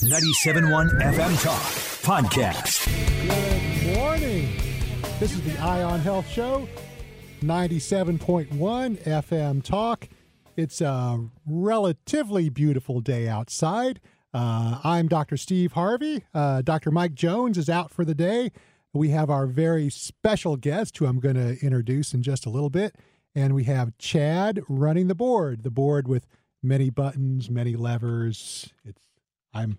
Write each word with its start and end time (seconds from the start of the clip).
97.1 0.00 1.00
FM 1.00 1.42
Talk 1.42 1.62
Podcast. 2.04 2.84
Good 3.26 3.96
morning. 3.96 4.54
This 5.18 5.32
is 5.32 5.40
the 5.40 5.58
Eye 5.58 5.82
on 5.82 6.00
Health 6.00 6.28
Show, 6.28 6.68
97.1 7.40 8.50
FM 9.04 9.62
Talk. 9.64 10.06
It's 10.54 10.82
a 10.82 11.24
relatively 11.46 12.50
beautiful 12.50 13.00
day 13.00 13.26
outside. 13.26 14.00
Uh, 14.34 14.80
I'm 14.84 15.08
Dr. 15.08 15.38
Steve 15.38 15.72
Harvey. 15.72 16.24
Uh, 16.34 16.60
Dr. 16.60 16.90
Mike 16.90 17.14
Jones 17.14 17.56
is 17.56 17.70
out 17.70 17.90
for 17.90 18.04
the 18.04 18.14
day. 18.14 18.52
We 18.92 19.08
have 19.10 19.30
our 19.30 19.46
very 19.46 19.88
special 19.88 20.58
guest, 20.58 20.98
who 20.98 21.06
I'm 21.06 21.20
going 21.20 21.36
to 21.36 21.56
introduce 21.64 22.12
in 22.12 22.22
just 22.22 22.44
a 22.44 22.50
little 22.50 22.70
bit. 22.70 22.96
And 23.34 23.54
we 23.54 23.64
have 23.64 23.96
Chad 23.96 24.60
running 24.68 25.08
the 25.08 25.14
board, 25.14 25.62
the 25.62 25.70
board 25.70 26.06
with 26.06 26.26
many 26.62 26.90
buttons, 26.90 27.48
many 27.48 27.76
levers. 27.76 28.74
It's 28.84 29.00
I'm 29.56 29.78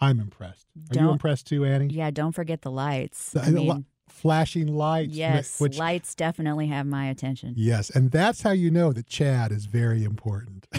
I'm 0.00 0.20
impressed. 0.20 0.66
Are 0.76 0.94
you 0.94 1.00
Don't- 1.00 1.12
impressed 1.12 1.46
too, 1.46 1.64
Annie? 1.64 1.86
Yeah, 1.88 2.10
don't 2.10 2.32
forget 2.32 2.62
the 2.62 2.70
lights. 2.70 3.34
I 3.36 3.50
mean, 3.50 3.86
flashing 4.08 4.66
lights. 4.68 5.12
yes, 5.14 5.58
Which, 5.60 5.78
lights 5.78 6.14
definitely 6.14 6.66
have 6.66 6.86
my 6.86 7.06
attention. 7.06 7.54
yes, 7.56 7.90
and 7.90 8.10
that's 8.10 8.42
how 8.42 8.50
you 8.50 8.70
know 8.70 8.92
that 8.92 9.06
Chad 9.06 9.50
is 9.52 9.66
very 9.66 10.04
important. 10.04 10.66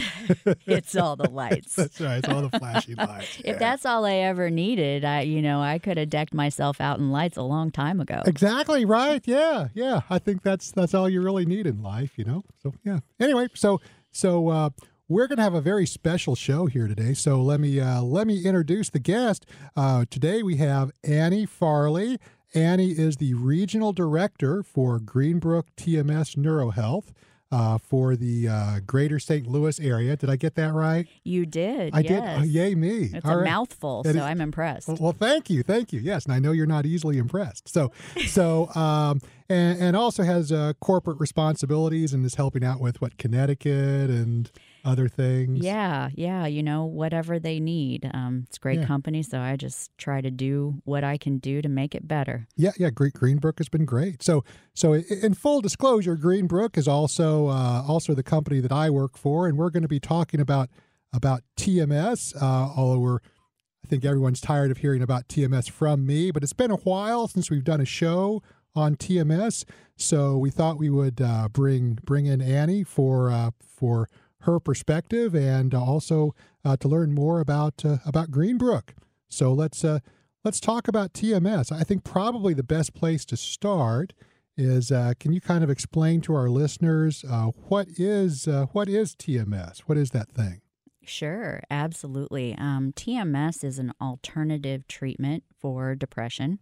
It's 0.65 0.95
all 0.95 1.15
the 1.15 1.29
lights. 1.29 1.75
that's 1.79 2.01
right. 2.01 2.17
It's 2.17 2.27
all 2.27 2.41
the 2.47 2.57
flashing 2.57 2.95
lights. 2.95 3.37
If 3.39 3.45
yeah. 3.45 3.57
that's 3.57 3.85
all 3.85 4.05
I 4.05 4.15
ever 4.15 4.49
needed, 4.49 5.05
I 5.05 5.21
you 5.21 5.41
know 5.41 5.61
I 5.61 5.77
could 5.79 5.97
have 5.97 6.09
decked 6.09 6.33
myself 6.33 6.81
out 6.81 6.97
in 6.99 7.11
lights 7.11 7.37
a 7.37 7.43
long 7.43 7.69
time 7.71 7.99
ago. 8.01 8.21
Exactly 8.25 8.85
right. 8.85 9.21
Yeah, 9.27 9.67
yeah. 9.75 10.01
I 10.09 10.17
think 10.19 10.41
that's 10.41 10.71
that's 10.71 10.93
all 10.95 11.07
you 11.07 11.21
really 11.21 11.45
need 11.45 11.67
in 11.67 11.83
life, 11.83 12.17
you 12.17 12.25
know. 12.25 12.43
So 12.61 12.73
yeah. 12.83 12.99
Anyway, 13.19 13.47
so 13.53 13.79
so 14.11 14.49
uh, 14.49 14.69
we're 15.07 15.27
going 15.27 15.37
to 15.37 15.43
have 15.43 15.53
a 15.53 15.61
very 15.61 15.85
special 15.85 16.35
show 16.35 16.65
here 16.65 16.87
today. 16.87 17.13
So 17.13 17.41
let 17.41 17.59
me 17.59 17.79
uh, 17.79 18.01
let 18.01 18.27
me 18.27 18.43
introduce 18.43 18.89
the 18.89 18.99
guest. 18.99 19.45
Uh, 19.75 20.05
today 20.09 20.43
we 20.43 20.57
have 20.57 20.91
Annie 21.03 21.45
Farley. 21.45 22.19
Annie 22.53 22.91
is 22.91 23.17
the 23.17 23.33
regional 23.33 23.91
director 23.91 24.63
for 24.63 24.99
Greenbrook 24.99 25.63
TMS 25.77 26.37
NeuroHealth 26.37 27.11
uh, 27.51 27.77
for 27.77 28.15
the 28.15 28.47
uh, 28.47 28.79
Greater 28.85 29.19
St. 29.19 29.45
Louis 29.45 29.79
area. 29.79 30.15
Did 30.15 30.29
I 30.29 30.37
get 30.37 30.55
that 30.55 30.73
right? 30.73 31.05
You 31.23 31.45
did. 31.45 31.93
I 31.93 31.99
yes. 31.99 32.09
did. 32.09 32.23
Oh, 32.23 32.43
yay 32.43 32.73
me! 32.73 33.11
It's 33.13 33.25
All 33.25 33.33
a 33.33 33.37
right. 33.37 33.45
mouthful, 33.45 34.03
so 34.03 34.09
is- 34.09 34.17
I'm 34.17 34.41
impressed. 34.41 34.87
Well, 34.87 34.97
well, 34.99 35.15
thank 35.17 35.49
you, 35.49 35.63
thank 35.63 35.93
you. 35.93 35.99
Yes, 35.99 36.25
and 36.25 36.33
I 36.33 36.39
know 36.39 36.51
you're 36.51 36.65
not 36.65 36.85
easily 36.85 37.17
impressed. 37.17 37.67
So, 37.67 37.91
so, 38.27 38.73
um, 38.73 39.21
and, 39.49 39.79
and 39.79 39.95
also 39.95 40.23
has 40.23 40.51
uh, 40.51 40.73
corporate 40.79 41.19
responsibilities 41.19 42.13
and 42.13 42.25
is 42.25 42.35
helping 42.35 42.63
out 42.63 42.79
with 42.79 43.01
what 43.01 43.17
Connecticut 43.17 44.09
and 44.09 44.49
other 44.85 45.09
things. 45.09 45.63
Yeah, 45.65 46.09
yeah, 46.13 46.45
you 46.45 46.63
know, 46.63 46.85
whatever 46.85 47.39
they 47.39 47.59
need. 47.59 48.09
Um, 48.13 48.43
it's 48.47 48.57
great 48.57 48.79
Yeah. 48.79 48.85
company, 48.85 49.23
so 49.23 49.39
I 49.41 49.55
just 49.55 49.91
try 49.97 50.21
to 50.21 50.31
do 50.31 50.81
what 50.85 51.03
I 51.03 51.17
can 51.17 51.39
do 51.39 51.61
to 51.61 51.67
make 51.69 51.95
it 51.95 52.07
better. 52.07 52.47
yeah, 52.55 52.71
yeah. 52.77 52.91
Great 52.91 53.13
Greenbrook 53.13 53.57
has 53.57 53.67
been 53.67 53.85
great. 53.85 54.21
So, 54.23 54.43
so 54.73 54.93
in 54.93 55.33
full 55.33 55.59
disclosure, 55.61 56.15
Greenbrook 56.15 56.77
is 56.77 56.87
also 56.87 57.47
uh, 57.47 57.83
also 57.87 58.13
the 58.13 58.23
company 58.23 58.59
that 58.61 58.71
I 58.71 58.89
work 58.89 59.17
for, 59.17 59.47
and 59.47 59.57
we're 59.57 59.71
going 59.71 59.83
to 59.83 59.89
be 59.89 59.99
talking 59.99 60.39
about 60.39 60.69
about 61.11 61.41
TMS. 61.57 62.35
Uh, 62.41 62.71
although 62.77 62.99
we're 62.99 63.19
I 63.83 63.87
think 63.87 64.03
everyone's 64.05 64.41
tired 64.41 64.71
of 64.71 64.77
hearing 64.77 65.01
about 65.03 65.27
TMS 65.27 65.69
from 65.69 66.05
me, 66.07 66.31
but 66.31 66.41
it's 66.43 66.53
been 66.53 66.71
a 66.71 66.77
while 66.77 67.27
since 67.27 67.51
we've 67.51 67.63
done 67.63 67.79
a 67.81 67.85
show 67.85 68.41
on 68.75 68.95
TMS. 68.95 69.63
So 69.95 70.37
we 70.37 70.49
thought 70.49 70.77
we 70.77 70.89
would 70.89 71.21
uh, 71.21 71.49
bring 71.49 71.99
bring 72.03 72.25
in 72.25 72.41
Annie 72.41 72.83
for 72.83 73.29
uh, 73.31 73.51
for 73.59 74.09
her 74.45 74.59
perspective 74.59 75.35
and 75.35 75.73
uh, 75.73 75.83
also 75.83 76.33
uh, 76.63 76.77
to 76.77 76.87
learn 76.87 77.13
more 77.13 77.39
about 77.39 77.83
uh, 77.83 77.97
about 78.05 78.31
Greenbrook. 78.31 78.89
So 79.27 79.53
let's 79.53 79.83
uh, 79.83 79.99
let's 80.43 80.59
talk 80.59 80.87
about 80.87 81.13
TMS. 81.13 81.71
I 81.71 81.83
think 81.83 82.03
probably 82.03 82.53
the 82.53 82.63
best 82.63 82.93
place 82.93 83.25
to 83.25 83.37
start 83.37 84.13
is 84.57 84.91
uh, 84.91 85.13
can 85.19 85.33
you 85.33 85.41
kind 85.41 85.63
of 85.63 85.69
explain 85.69 86.21
to 86.21 86.33
our 86.33 86.49
listeners 86.49 87.25
uh, 87.29 87.47
what 87.67 87.87
is 87.97 88.47
uh, 88.47 88.67
what 88.71 88.87
is 88.87 89.15
TMS? 89.15 89.79
What 89.79 89.97
is 89.97 90.11
that 90.11 90.29
thing? 90.29 90.61
Sure, 91.07 91.61
absolutely. 91.69 92.55
Um, 92.57 92.91
TMS 92.95 93.63
is 93.63 93.77
an 93.77 93.93
alternative 94.01 94.87
treatment 94.87 95.43
for 95.59 95.93
depression, 95.93 96.59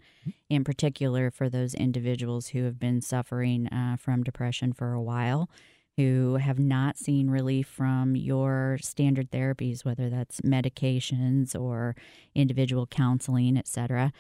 in 0.50 0.66
particular 0.66 1.32
for 1.32 1.50
those 1.50 1.74
individuals 1.74 2.48
who 2.48 2.64
have 2.66 2.78
been 2.78 3.00
suffering 3.00 3.68
uh, 3.68 3.96
from 3.98 4.22
depression 4.22 4.74
for 4.74 4.92
a 4.92 5.02
while, 5.02 5.50
who 5.98 6.36
have 6.36 6.58
not 6.58 6.98
seen 6.98 7.30
relief 7.30 7.68
from 7.68 8.16
your 8.16 8.80
standard 8.82 9.30
therapies, 9.30 9.86
whether 9.86 10.10
that's 10.10 10.42
medications 10.42 11.60
or 11.60 11.96
individual 12.34 12.88
counseling, 12.88 13.58
et 13.58 13.68
cetera. 13.68 14.12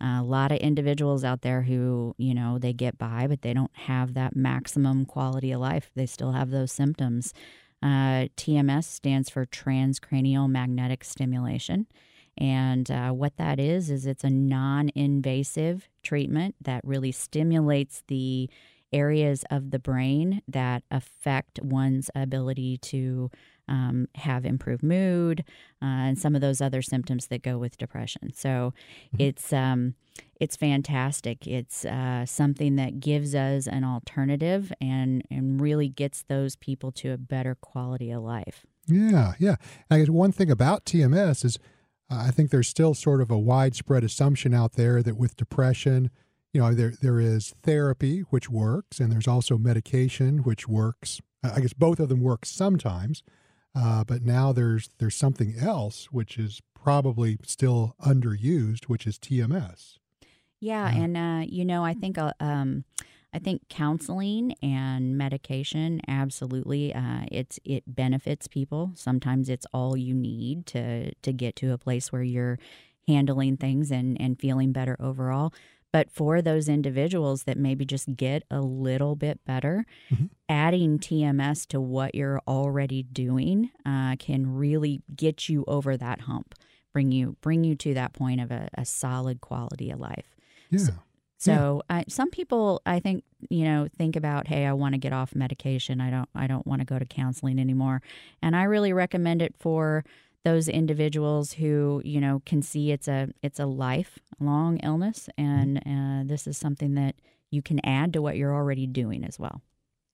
a 0.00 0.22
lot 0.22 0.52
of 0.52 0.58
individuals 0.58 1.24
out 1.24 1.40
there 1.40 1.62
who, 1.62 2.14
you 2.18 2.34
know, 2.34 2.58
they 2.58 2.72
get 2.72 2.98
by, 2.98 3.26
but 3.26 3.42
they 3.42 3.54
don't 3.54 3.74
have 3.74 4.14
that 4.14 4.36
maximum 4.36 5.06
quality 5.06 5.52
of 5.52 5.60
life. 5.60 5.90
They 5.94 6.06
still 6.06 6.32
have 6.32 6.50
those 6.50 6.70
symptoms. 6.70 7.32
Uh, 7.82 8.28
TMS 8.36 8.84
stands 8.84 9.30
for 9.30 9.46
transcranial 9.46 10.48
magnetic 10.50 11.02
stimulation. 11.02 11.86
And 12.38 12.90
uh, 12.90 13.10
what 13.10 13.36
that 13.36 13.58
is, 13.58 13.90
is 13.90 14.06
it's 14.06 14.24
a 14.24 14.30
non 14.30 14.90
invasive 14.94 15.88
treatment 16.02 16.54
that 16.60 16.82
really 16.84 17.12
stimulates 17.12 18.02
the 18.08 18.48
areas 18.92 19.44
of 19.50 19.70
the 19.70 19.78
brain 19.78 20.42
that 20.48 20.82
affect 20.90 21.60
one's 21.62 22.10
ability 22.14 22.78
to 22.78 23.30
um, 23.68 24.08
have 24.16 24.44
improved 24.44 24.82
mood 24.82 25.44
uh, 25.80 25.84
and 25.84 26.18
some 26.18 26.34
of 26.34 26.40
those 26.40 26.60
other 26.60 26.82
symptoms 26.82 27.28
that 27.28 27.42
go 27.42 27.58
with 27.58 27.78
depression. 27.78 28.32
So 28.34 28.74
it's 29.18 29.52
um, 29.52 29.94
it's 30.40 30.56
fantastic. 30.56 31.46
It's 31.46 31.84
uh, 31.84 32.26
something 32.26 32.76
that 32.76 33.00
gives 33.00 33.34
us 33.34 33.66
an 33.66 33.84
alternative 33.84 34.72
and 34.80 35.22
and 35.30 35.60
really 35.60 35.88
gets 35.88 36.22
those 36.24 36.56
people 36.56 36.92
to 36.92 37.12
a 37.12 37.18
better 37.18 37.54
quality 37.54 38.10
of 38.10 38.22
life. 38.22 38.66
Yeah, 38.88 39.34
yeah. 39.38 39.56
I 39.90 39.98
guess 39.98 40.08
one 40.08 40.32
thing 40.32 40.50
about 40.50 40.84
TMS 40.84 41.44
is 41.44 41.58
uh, 42.10 42.24
I 42.26 42.30
think 42.30 42.50
there's 42.50 42.68
still 42.68 42.94
sort 42.94 43.20
of 43.20 43.30
a 43.30 43.38
widespread 43.38 44.04
assumption 44.04 44.52
out 44.52 44.72
there 44.72 45.02
that 45.02 45.16
with 45.16 45.36
depression, 45.36 46.10
you 46.52 46.60
know, 46.60 46.74
there 46.74 46.92
there 47.00 47.20
is 47.20 47.54
therapy 47.62 48.20
which 48.30 48.48
works, 48.50 49.00
and 49.00 49.10
there's 49.12 49.28
also 49.28 49.56
medication 49.58 50.38
which 50.38 50.68
works. 50.68 51.20
I 51.42 51.60
guess 51.60 51.72
both 51.72 51.98
of 51.98 52.08
them 52.08 52.20
work 52.20 52.46
sometimes, 52.46 53.22
uh, 53.74 54.04
but 54.04 54.22
now 54.22 54.52
there's 54.52 54.90
there's 54.98 55.16
something 55.16 55.54
else 55.58 56.06
which 56.12 56.38
is 56.38 56.60
probably 56.74 57.38
still 57.44 57.94
underused, 58.04 58.84
which 58.84 59.06
is 59.06 59.18
TMS. 59.18 59.98
Yeah, 60.60 60.90
Yeah. 60.92 61.02
and 61.02 61.16
uh, 61.16 61.46
you 61.48 61.64
know, 61.64 61.84
I 61.84 61.94
think 61.94 62.18
uh, 62.18 62.32
um, 62.38 62.84
I 63.34 63.38
think 63.38 63.62
counseling 63.68 64.54
and 64.62 65.16
medication 65.16 66.00
absolutely 66.06 66.94
uh, 66.94 67.22
it's 67.32 67.58
it 67.64 67.82
benefits 67.86 68.46
people. 68.46 68.92
Sometimes 68.94 69.48
it's 69.48 69.66
all 69.72 69.96
you 69.96 70.14
need 70.14 70.66
to 70.66 71.12
to 71.14 71.32
get 71.32 71.56
to 71.56 71.72
a 71.72 71.78
place 71.78 72.12
where 72.12 72.22
you're 72.22 72.58
handling 73.08 73.56
things 73.56 73.90
and 73.90 74.20
and 74.20 74.38
feeling 74.38 74.70
better 74.72 74.96
overall. 75.00 75.52
But 75.92 76.10
for 76.10 76.40
those 76.42 76.68
individuals 76.68 77.44
that 77.44 77.58
maybe 77.58 77.84
just 77.84 78.16
get 78.16 78.44
a 78.50 78.60
little 78.60 79.14
bit 79.14 79.44
better, 79.44 79.84
Mhm. 80.10 80.30
adding 80.48 80.98
TMS 80.98 81.66
to 81.66 81.80
what 81.80 82.14
you're 82.14 82.40
already 82.48 83.02
doing 83.02 83.70
uh, 83.84 84.16
can 84.16 84.54
really 84.56 85.02
get 85.14 85.48
you 85.48 85.64
over 85.68 85.96
that 85.96 86.22
hump, 86.22 86.54
bring 86.92 87.12
you 87.12 87.36
bring 87.40 87.62
you 87.64 87.74
to 87.76 87.94
that 87.94 88.12
point 88.14 88.40
of 88.40 88.50
a, 88.50 88.68
a 88.74 88.84
solid 88.84 89.40
quality 89.40 89.90
of 89.90 90.00
life. 90.00 90.34
Yeah. 90.70 90.78
So 91.38 91.82
I, 91.90 92.04
some 92.08 92.30
people, 92.30 92.80
I 92.86 93.00
think, 93.00 93.24
you 93.50 93.64
know, 93.64 93.88
think 93.98 94.14
about, 94.14 94.46
hey, 94.46 94.64
I 94.64 94.72
want 94.74 94.94
to 94.94 94.98
get 94.98 95.12
off 95.12 95.34
medication. 95.34 96.00
I 96.00 96.08
don't, 96.08 96.28
I 96.36 96.46
don't 96.46 96.64
want 96.68 96.82
to 96.82 96.86
go 96.86 97.00
to 97.00 97.04
counseling 97.04 97.58
anymore. 97.58 98.00
And 98.40 98.54
I 98.54 98.62
really 98.62 98.92
recommend 98.92 99.42
it 99.42 99.52
for 99.58 100.04
those 100.44 100.68
individuals 100.68 101.52
who, 101.54 102.02
you 102.04 102.20
know, 102.20 102.42
can 102.44 102.62
see 102.62 102.90
it's 102.90 103.08
a, 103.08 103.28
it's 103.42 103.60
a 103.60 103.66
lifelong 103.66 104.78
illness, 104.82 105.28
and 105.38 105.78
uh, 105.78 106.28
this 106.28 106.46
is 106.46 106.58
something 106.58 106.94
that 106.94 107.14
you 107.50 107.62
can 107.62 107.84
add 107.84 108.12
to 108.14 108.22
what 108.22 108.36
you're 108.36 108.54
already 108.54 108.86
doing 108.86 109.24
as 109.24 109.38
well. 109.38 109.62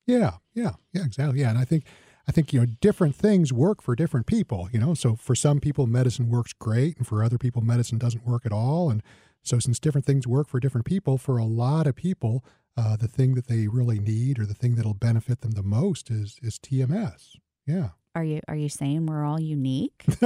Yeah, 0.07 0.33
yeah, 0.55 0.73
yeah, 0.93 1.05
exactly. 1.05 1.41
Yeah, 1.41 1.51
and 1.51 1.59
I 1.59 1.65
think 1.65 1.85
I 2.27 2.33
think 2.33 2.53
you 2.53 2.61
know 2.61 2.67
different 2.81 3.15
things 3.15 3.53
work 3.53 3.83
for 3.83 3.95
different 3.95 4.27
people. 4.27 4.69
You 4.73 4.81
know, 4.81 4.95
so 4.95 5.17
for 5.17 5.35
some 5.35 5.61
people 5.61 5.87
medicine 5.87 6.31
works 6.31 6.53
great, 6.53 6.97
and 6.97 7.07
for 7.07 7.23
other 7.23 7.39
people 7.39 7.63
medicine 7.63 7.99
doesn't 7.99 8.27
work 8.27 8.45
at 8.47 8.53
all. 8.53 8.91
And 8.91 9.03
so 9.43 9.59
since 9.59 9.79
different 9.79 10.07
things 10.07 10.27
work 10.27 10.49
for 10.49 10.61
different 10.61 10.87
people, 10.87 11.19
for 11.19 11.37
a 11.37 11.45
lot 11.45 11.87
of 11.87 11.95
people, 11.95 12.45
uh, 12.77 12.97
the 12.97 13.07
thing 13.07 13.35
that 13.35 13.49
they 13.49 13.69
really 13.69 13.99
need 13.99 14.39
or 14.39 14.47
the 14.47 14.55
thing 14.55 14.75
that'll 14.75 14.95
benefit 14.95 15.43
them 15.43 15.53
the 15.53 15.63
most 15.63 16.11
is 16.11 16.39
is 16.43 16.59
TMS. 16.59 17.37
Yeah, 17.67 17.91
Are 18.15 18.25
you, 18.25 18.41
are 18.49 18.57
you 18.57 18.69
saying 18.69 19.07
we're 19.07 19.25
all 19.25 19.41
unique? 19.41 20.05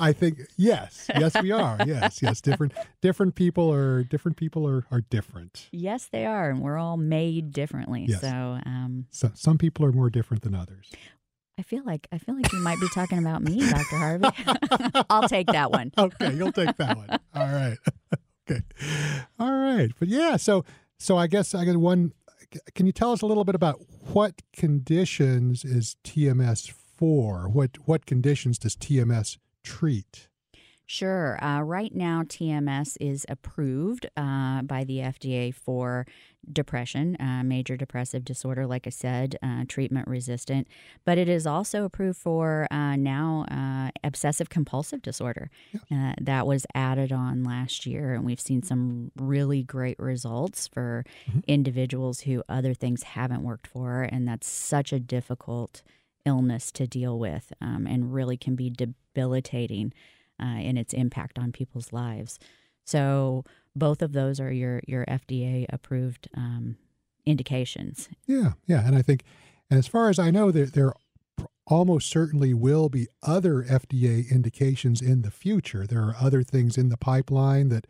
I 0.00 0.12
think 0.12 0.40
yes, 0.56 1.06
yes 1.16 1.40
we 1.40 1.52
are. 1.52 1.78
Yes, 1.86 2.22
yes. 2.22 2.40
Different 2.40 2.72
different 3.02 3.34
people 3.34 3.72
are 3.72 4.02
different 4.02 4.36
people 4.36 4.66
are 4.66 4.84
are 4.90 5.02
different. 5.02 5.68
yes, 5.70 6.06
they 6.10 6.26
are, 6.26 6.50
and 6.50 6.60
we're 6.60 6.78
all 6.78 6.96
made 6.96 7.52
differently. 7.52 8.06
Yes. 8.08 8.20
So, 8.22 8.28
um, 8.66 9.06
So 9.10 9.30
some 9.34 9.58
people 9.58 9.84
are 9.84 9.92
more 9.92 10.10
different 10.10 10.42
than 10.42 10.54
others. 10.54 10.90
I 11.58 11.62
feel 11.62 11.84
like 11.84 12.08
I 12.10 12.18
feel 12.18 12.34
like 12.34 12.50
you 12.52 12.60
might 12.60 12.80
be 12.80 12.88
talking 12.94 13.18
about 13.18 13.42
me, 13.42 13.60
Dr. 13.60 13.96
Harvey. 13.96 14.28
I'll 15.10 15.28
take 15.28 15.46
that 15.48 15.70
one. 15.70 15.92
Okay, 15.98 16.34
you'll 16.34 16.52
take 16.52 16.76
that 16.78 16.96
one. 16.96 17.10
All 17.34 17.46
right. 17.52 17.76
okay. 18.50 18.62
All 19.38 19.52
right. 19.52 19.90
But 19.98 20.08
yeah, 20.08 20.36
so 20.36 20.64
so 20.98 21.18
I 21.18 21.26
guess 21.26 21.54
I 21.54 21.64
got 21.64 21.76
one 21.76 22.12
can 22.74 22.86
you 22.86 22.92
tell 22.92 23.12
us 23.12 23.22
a 23.22 23.26
little 23.26 23.44
bit 23.44 23.54
about 23.54 23.80
what 24.12 24.42
conditions 24.52 25.64
is 25.64 25.96
TMS 26.04 26.72
for? 27.00 27.48
What 27.48 27.78
what 27.86 28.06
conditions 28.06 28.58
does 28.58 28.76
TMS 28.76 29.38
treat? 29.64 30.28
Sure. 30.86 31.42
Uh, 31.42 31.60
right 31.60 31.94
now, 31.94 32.24
TMS 32.24 32.96
is 33.00 33.24
approved 33.28 34.06
uh, 34.16 34.62
by 34.62 34.82
the 34.82 34.98
FDA 34.98 35.54
for 35.54 36.04
depression, 36.52 37.16
uh, 37.20 37.44
major 37.44 37.76
depressive 37.76 38.24
disorder, 38.24 38.66
like 38.66 38.88
I 38.88 38.90
said, 38.90 39.36
uh, 39.40 39.66
treatment 39.68 40.08
resistant. 40.08 40.66
But 41.04 41.16
it 41.16 41.28
is 41.28 41.46
also 41.46 41.84
approved 41.84 42.18
for 42.18 42.66
uh, 42.72 42.96
now 42.96 43.46
uh, 43.48 43.92
obsessive 44.02 44.48
compulsive 44.48 45.00
disorder. 45.00 45.48
Yeah. 45.90 46.14
that 46.20 46.48
was 46.48 46.66
added 46.74 47.12
on 47.12 47.44
last 47.44 47.86
year, 47.86 48.12
and 48.12 48.24
we've 48.24 48.40
seen 48.40 48.64
some 48.64 49.12
really 49.14 49.62
great 49.62 49.98
results 50.00 50.66
for 50.66 51.04
mm-hmm. 51.28 51.38
individuals 51.46 52.22
who 52.22 52.42
other 52.48 52.74
things 52.74 53.04
haven't 53.04 53.44
worked 53.44 53.68
for. 53.68 54.02
And 54.02 54.26
that's 54.26 54.48
such 54.48 54.92
a 54.92 54.98
difficult 54.98 55.82
illness 56.24 56.70
to 56.72 56.86
deal 56.86 57.18
with 57.18 57.52
um, 57.60 57.86
and 57.86 58.12
really 58.12 58.36
can 58.36 58.56
be 58.56 58.70
debilitating 58.70 59.92
uh, 60.42 60.58
in 60.58 60.76
its 60.76 60.92
impact 60.94 61.38
on 61.38 61.52
people's 61.52 61.92
lives. 61.92 62.38
So 62.84 63.44
both 63.76 64.02
of 64.02 64.12
those 64.12 64.40
are 64.40 64.52
your 64.52 64.80
your 64.86 65.04
FDA 65.06 65.66
approved 65.68 66.28
um, 66.36 66.76
indications. 67.26 68.08
Yeah, 68.26 68.52
yeah, 68.66 68.86
and 68.86 68.96
I 68.96 69.02
think, 69.02 69.22
and 69.70 69.78
as 69.78 69.86
far 69.86 70.08
as 70.08 70.18
I 70.18 70.30
know, 70.30 70.50
there 70.50 70.66
there 70.66 70.94
almost 71.66 72.10
certainly 72.10 72.52
will 72.52 72.88
be 72.88 73.06
other 73.22 73.62
FDA 73.62 74.28
indications 74.28 75.00
in 75.00 75.22
the 75.22 75.30
future. 75.30 75.86
There 75.86 76.02
are 76.02 76.16
other 76.20 76.42
things 76.42 76.76
in 76.76 76.88
the 76.88 76.96
pipeline 76.96 77.68
that 77.68 77.86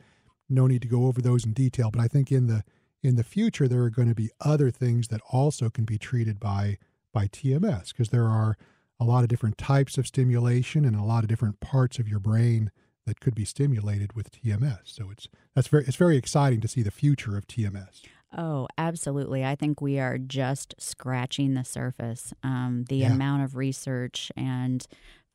no 0.48 0.66
need 0.66 0.82
to 0.82 0.88
go 0.88 1.06
over 1.06 1.22
those 1.22 1.46
in 1.46 1.52
detail, 1.52 1.90
but 1.90 2.00
I 2.00 2.08
think 2.08 2.30
in 2.30 2.46
the 2.46 2.62
in 3.02 3.16
the 3.16 3.24
future 3.24 3.66
there 3.66 3.82
are 3.82 3.90
going 3.90 4.08
to 4.08 4.14
be 4.14 4.30
other 4.40 4.70
things 4.70 5.08
that 5.08 5.22
also 5.30 5.70
can 5.70 5.84
be 5.84 5.96
treated 5.96 6.38
by 6.38 6.76
by 7.12 7.26
TMS 7.26 7.88
because 7.88 8.10
there 8.10 8.26
are 8.26 8.56
a 8.98 9.04
lot 9.04 9.22
of 9.22 9.28
different 9.28 9.58
types 9.58 9.96
of 9.96 10.06
stimulation 10.06 10.84
and 10.84 10.94
a 10.94 11.02
lot 11.02 11.24
of 11.24 11.28
different 11.28 11.60
parts 11.60 11.98
of 11.98 12.08
your 12.08 12.20
brain 12.20 12.70
that 13.06 13.20
could 13.20 13.34
be 13.34 13.44
stimulated 13.44 14.12
with 14.12 14.30
TMS. 14.30 14.80
So 14.84 15.10
it's 15.10 15.28
that's 15.54 15.68
very 15.68 15.84
it's 15.84 15.96
very 15.96 16.16
exciting 16.16 16.60
to 16.60 16.68
see 16.68 16.82
the 16.82 16.90
future 16.90 17.36
of 17.36 17.46
TMS. 17.46 18.02
Oh, 18.36 18.68
absolutely. 18.78 19.44
I 19.44 19.56
think 19.56 19.80
we 19.80 19.98
are 19.98 20.16
just 20.16 20.74
scratching 20.78 21.54
the 21.54 21.64
surface. 21.64 22.32
Um, 22.44 22.84
the 22.88 22.98
yeah. 22.98 23.12
amount 23.12 23.42
of 23.42 23.56
research 23.56 24.30
and 24.36 24.86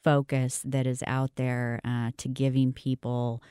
focus 0.04 0.62
that 0.64 0.88
is 0.88 1.04
out 1.06 1.32
there 1.36 1.82
uh, 1.84 2.12
to 2.18 2.30
giving 2.30 2.72
people, 2.72 3.44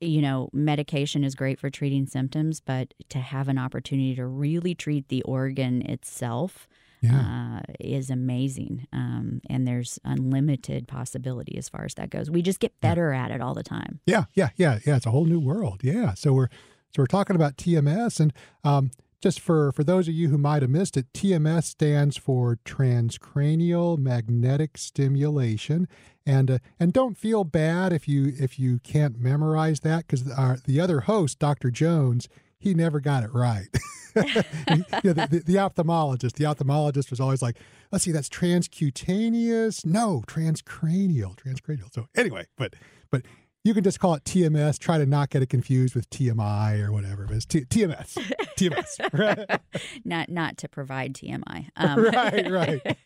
you 0.00 0.22
know, 0.22 0.48
medication 0.54 1.22
is 1.22 1.34
great 1.34 1.58
for 1.58 1.68
treating 1.68 2.06
symptoms, 2.06 2.60
but 2.60 2.94
to 3.10 3.18
have 3.18 3.48
an 3.48 3.58
opportunity 3.58 4.14
to 4.14 4.24
really 4.24 4.74
treat 4.74 5.08
the 5.08 5.22
organ 5.22 5.82
itself 5.82 6.66
yeah. 7.02 7.58
uh, 7.58 7.72
is 7.80 8.10
amazing. 8.10 8.86
Um, 8.92 9.40
and 9.50 9.66
there's 9.66 9.98
unlimited 10.04 10.86
possibility 10.86 11.58
as 11.58 11.68
far 11.68 11.84
as 11.84 11.94
that 11.94 12.10
goes. 12.10 12.30
We 12.30 12.42
just 12.42 12.60
get 12.60 12.80
better 12.80 13.12
yeah. 13.12 13.24
at 13.24 13.30
it 13.32 13.40
all 13.40 13.54
the 13.54 13.62
time. 13.62 14.00
Yeah, 14.06 14.24
yeah, 14.34 14.50
yeah, 14.56 14.78
yeah. 14.86 14.96
It's 14.96 15.06
a 15.06 15.10
whole 15.10 15.24
new 15.24 15.40
world. 15.40 15.80
Yeah. 15.82 16.14
So 16.14 16.32
we're 16.32 16.48
so 16.94 17.02
we're 17.02 17.06
talking 17.06 17.36
about 17.36 17.56
TMS, 17.56 18.20
and 18.20 18.32
um, 18.64 18.90
just 19.20 19.40
for 19.40 19.72
for 19.72 19.82
those 19.82 20.08
of 20.08 20.14
you 20.14 20.28
who 20.28 20.38
might 20.38 20.62
have 20.62 20.70
missed 20.70 20.96
it, 20.96 21.12
TMS 21.12 21.64
stands 21.64 22.16
for 22.16 22.58
transcranial 22.64 23.98
magnetic 23.98 24.78
stimulation. 24.78 25.88
And 26.24 26.52
uh, 26.52 26.58
and 26.78 26.92
don't 26.92 27.18
feel 27.18 27.42
bad 27.42 27.92
if 27.92 28.06
you 28.06 28.32
if 28.38 28.58
you 28.58 28.78
can't 28.78 29.18
memorize 29.18 29.80
that 29.80 30.06
because 30.06 30.24
the 30.24 30.80
other 30.80 31.00
host, 31.00 31.40
Dr. 31.40 31.70
Jones, 31.72 32.28
he 32.62 32.74
never 32.74 33.00
got 33.00 33.24
it 33.24 33.30
right. 33.34 33.68
you 34.16 34.22
know, 34.24 35.12
the, 35.12 35.28
the, 35.30 35.42
the, 35.44 35.54
ophthalmologist, 35.54 36.34
the 36.34 36.44
ophthalmologist 36.44 37.10
was 37.10 37.18
always 37.18 37.42
like, 37.42 37.56
let's 37.90 38.04
see, 38.04 38.12
that's 38.12 38.28
transcutaneous. 38.28 39.84
No, 39.84 40.22
transcranial, 40.26 41.36
transcranial. 41.36 41.92
So 41.92 42.06
anyway, 42.14 42.46
but 42.56 42.74
but 43.10 43.22
you 43.64 43.74
can 43.74 43.84
just 43.84 44.00
call 44.00 44.14
it 44.14 44.24
TMS. 44.24 44.78
Try 44.78 44.98
to 44.98 45.06
not 45.06 45.30
get 45.30 45.42
it 45.42 45.48
confused 45.48 45.94
with 45.94 46.10
TMI 46.10 46.86
or 46.86 46.92
whatever 46.92 47.24
it 47.24 47.30
is. 47.30 47.46
T- 47.46 47.64
TMS, 47.64 48.14
TMS. 48.58 49.18
Right? 49.18 49.60
not 50.04 50.28
not 50.28 50.56
to 50.58 50.68
provide 50.68 51.14
TMI. 51.14 51.68
Um, 51.76 52.04
right, 52.04 52.50
right. 52.50 52.96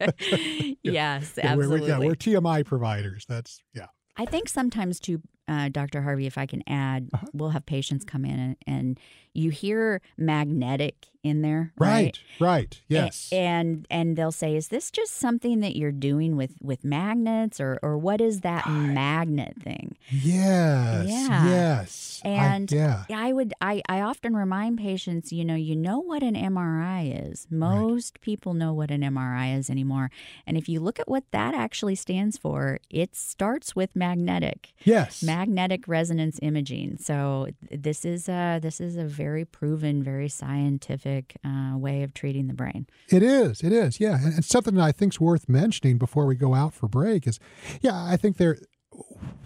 yes, 0.83 1.33
yeah, 1.37 1.47
absolutely. 1.47 1.81
We're, 1.81 1.89
yeah, 1.89 1.99
we're 1.99 2.15
TMI 2.15 2.65
providers. 2.65 3.27
That's 3.29 3.61
yeah. 3.75 3.87
I 4.17 4.25
think 4.25 4.49
sometimes 4.49 4.99
too, 4.99 5.21
uh, 5.49 5.69
Dr. 5.69 6.03
Harvey, 6.03 6.27
if 6.27 6.39
I 6.39 6.47
can 6.47 6.63
add, 6.67 7.09
uh-huh. 7.13 7.27
we'll 7.33 7.51
have 7.51 7.67
patients 7.67 8.05
come 8.05 8.25
in 8.25 8.39
and, 8.39 8.57
and 8.67 9.01
you 9.37 9.51
hear 9.51 10.01
magnetic 10.17 11.09
in 11.23 11.43
there 11.43 11.73
right 11.77 12.21
right, 12.39 12.41
right. 12.41 12.81
yes 12.89 13.29
and 13.33 13.85
and 13.91 14.17
they'll 14.17 14.31
say 14.31 14.55
is 14.55 14.69
this 14.69 14.93
just 14.93 15.13
something 15.13 15.59
that 15.59 15.75
you're 15.75 15.91
doing 15.91 16.37
with 16.37 16.53
with 16.63 16.85
magnets 16.85 17.61
or 17.61 17.81
or 17.83 17.99
what 17.99 18.21
is 18.21 18.41
that 18.41 18.65
right. 18.65 18.73
magnet 18.73 19.55
thing 19.61 19.97
yes 20.09 21.09
yeah 21.09 21.49
yes 21.49 22.21
and 22.25 22.73
I, 22.73 22.77
yeah 22.77 23.05
i 23.11 23.33
would 23.33 23.53
i 23.61 23.83
i 23.89 24.01
often 24.01 24.37
remind 24.37 24.79
patients 24.79 25.33
you 25.33 25.45
know 25.45 25.57
you 25.57 25.75
know 25.75 25.99
what 25.99 26.23
an 26.23 26.35
mri 26.35 27.31
is 27.31 27.49
most 27.51 28.19
right. 28.19 28.23
people 28.23 28.55
know 28.55 28.73
what 28.73 28.93
an 28.93 29.01
mri 29.01 29.59
is 29.59 29.69
anymore 29.69 30.13
and 30.47 30.57
if 30.57 30.69
you 30.69 30.79
look 30.79 31.01
at 31.01 31.09
what 31.09 31.25
that 31.33 31.55
actually 31.55 31.97
stands 31.97 32.39
for 32.39 32.79
it 32.89 33.17
starts 33.17 33.75
with 33.75 33.97
magnetic 33.97 34.75
yes 34.85 35.25
magnetic 35.37 35.87
resonance 35.87 36.39
imaging 36.43 36.97
so 36.99 37.47
this 37.71 38.05
is 38.05 38.29
a 38.29 38.59
this 38.63 38.81
is 38.81 38.97
a 38.97 39.05
very 39.05 39.45
proven 39.45 40.03
very 40.03 40.29
scientific 40.29 41.37
uh, 41.45 41.77
way 41.77 42.03
of 42.03 42.15
treating 42.15 42.47
the 42.47 42.55
brain. 42.55 42.87
It 43.11 43.23
is. 43.23 43.63
It 43.63 43.73
is. 43.73 44.01
Yeah. 44.01 44.17
And, 44.17 44.35
and 44.35 44.45
something 44.45 44.75
that 44.75 44.83
I 44.83 44.93
think 44.93 45.15
is 45.15 45.21
worth 45.21 45.49
mentioning 45.49 45.99
before 45.99 46.27
we 46.27 46.35
go 46.37 46.55
out 46.55 46.75
for 46.75 46.89
break 46.89 47.27
is, 47.27 47.39
yeah, 47.81 48.05
I 48.05 48.17
think 48.17 48.37
there. 48.37 48.59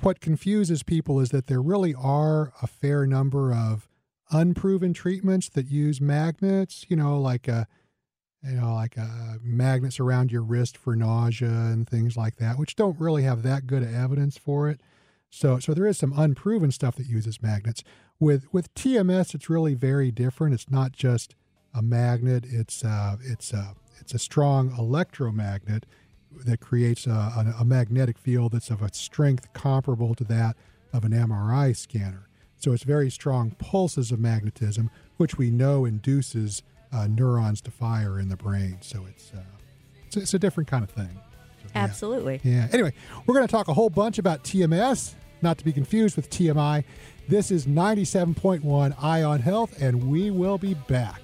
What 0.01 0.21
confuses 0.21 0.85
people 0.85 1.19
is 1.19 1.31
that 1.31 1.49
there 1.49 1.61
really 1.61 1.93
are 1.95 2.53
a 2.63 2.69
fair 2.69 3.05
number 3.05 3.53
of 3.53 3.89
unproven 4.31 4.95
treatments 4.95 5.49
that 5.51 5.67
use 5.67 6.01
magnets. 6.01 6.87
You 6.89 6.97
know, 6.97 7.21
like 7.21 7.49
a 7.49 7.67
you 8.43 8.53
know, 8.53 8.75
like 8.75 8.97
uh, 8.97 9.35
magnets 9.43 9.99
around 9.99 10.31
your 10.31 10.43
wrist 10.43 10.77
for 10.77 10.95
nausea 10.95 11.49
and 11.49 11.89
things 11.89 12.17
like 12.17 12.37
that, 12.37 12.59
which 12.59 12.77
don't 12.77 12.99
really 13.01 13.25
have 13.25 13.43
that 13.43 13.67
good 13.67 13.83
evidence 13.83 14.39
for 14.39 14.71
it. 14.71 14.81
So, 15.31 15.59
so 15.59 15.73
there 15.73 15.87
is 15.87 15.97
some 15.97 16.13
unproven 16.17 16.73
stuff 16.73 16.97
that 16.97 17.07
uses 17.07 17.41
magnets. 17.41 17.83
With 18.19 18.53
with 18.53 18.75
TMS, 18.75 19.35
it's 19.35 19.49
really 19.49 19.75
very 19.75 20.11
different. 20.11 20.53
It's 20.53 20.71
not 20.71 20.93
just 20.93 21.35
a 21.75 21.81
magnet. 21.81 22.45
It's 22.47 22.85
uh, 22.85 23.17
it's 23.23 23.55
uh, 23.55 23.73
it's 24.01 24.13
a 24.13 24.19
strong 24.19 24.75
electromagnet 24.77 25.87
that 26.45 26.61
creates 26.61 27.07
a, 27.07 27.11
a, 27.11 27.55
a, 27.61 27.65
magnetic 27.65 28.17
field 28.17 28.53
that's 28.53 28.71
of 28.71 28.83
a 28.83 28.95
strength 28.95 29.53
comparable 29.53 30.15
to 30.15 30.25
that 30.25 30.57
of 30.93 31.05
an 31.05 31.13
MRI 31.13 31.77
scanner. 31.77 32.29
So 32.57 32.73
it's 32.73 32.85
very 32.85 33.11
strong 33.11 33.53
pulses 33.53 34.13
of 34.13 34.21
magnetism, 34.21 34.91
which 35.17 35.39
we 35.39 35.51
know 35.51 35.85
induces 35.85 36.63
uh, 36.93 37.09
neurons 37.09 37.61
to 37.63 37.71
fire 37.71 38.21
in 38.21 38.29
the 38.29 38.37
brain. 38.37 38.79
So 38.81 39.07
it's, 39.09 39.33
uh, 39.35 39.43
it's, 40.07 40.17
it's 40.17 40.35
a 40.35 40.39
different 40.39 40.69
kind 40.69 40.85
of 40.85 40.91
thing. 40.91 41.21
Yeah. 41.65 41.83
Absolutely. 41.83 42.41
Yeah. 42.43 42.69
Anyway, 42.73 42.93
we're 43.27 43.35
going 43.35 43.47
to 43.47 43.51
talk 43.51 43.69
a 43.69 43.75
whole 43.75 43.91
bunch 43.91 44.19
about 44.19 44.45
TMS, 44.45 45.15
not 45.43 45.59
to 45.59 45.65
be 45.65 45.73
confused 45.73 46.17
with 46.17 46.31
TMI. 46.31 46.85
This 47.29 47.51
is 47.51 47.67
97.1 47.67 48.95
Eye 49.03 49.23
on 49.23 49.41
Health, 49.41 49.81
and 49.81 50.11
we 50.11 50.31
will 50.31 50.59
be 50.59 50.75
back. 50.75 51.21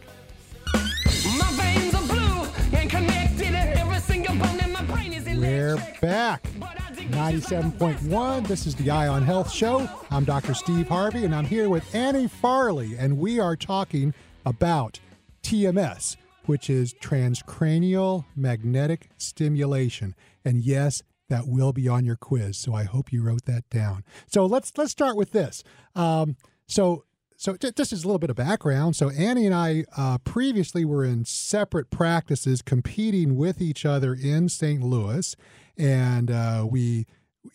We're 5.38 5.76
back. 6.00 6.42
97.1. 7.10 8.46
This 8.46 8.66
is 8.66 8.74
the 8.74 8.90
Eye 8.90 9.08
on 9.08 9.22
Health 9.22 9.50
Show. 9.50 9.88
I'm 10.10 10.24
Dr. 10.24 10.54
Steve 10.54 10.88
Harvey, 10.88 11.24
and 11.24 11.34
I'm 11.34 11.44
here 11.44 11.68
with 11.68 11.94
Annie 11.94 12.28
Farley, 12.28 12.96
and 12.96 13.18
we 13.18 13.38
are 13.38 13.56
talking 13.56 14.12
about 14.44 15.00
TMS, 15.42 16.16
which 16.46 16.68
is 16.68 16.94
transcranial 16.94 18.24
magnetic 18.34 19.08
stimulation. 19.18 20.14
And 20.44 20.62
yes, 20.62 21.02
that 21.28 21.46
will 21.46 21.72
be 21.72 21.88
on 21.88 22.04
your 22.04 22.16
quiz. 22.16 22.56
So 22.56 22.74
I 22.74 22.84
hope 22.84 23.12
you 23.12 23.22
wrote 23.22 23.44
that 23.46 23.68
down. 23.70 24.04
So 24.26 24.46
let's 24.46 24.72
let's 24.76 24.92
start 24.92 25.16
with 25.16 25.32
this. 25.32 25.62
Um, 25.94 26.36
so 26.66 27.04
so 27.36 27.56
just 27.56 27.92
as 27.92 28.02
a 28.02 28.06
little 28.06 28.18
bit 28.18 28.30
of 28.30 28.36
background 28.36 28.96
so 28.96 29.10
annie 29.10 29.44
and 29.44 29.54
i 29.54 29.84
uh, 29.94 30.16
previously 30.24 30.86
were 30.86 31.04
in 31.04 31.22
separate 31.22 31.90
practices 31.90 32.62
competing 32.62 33.36
with 33.36 33.60
each 33.60 33.84
other 33.84 34.14
in 34.14 34.48
st 34.48 34.82
louis 34.82 35.36
and 35.76 36.30
uh, 36.30 36.66
we 36.68 37.04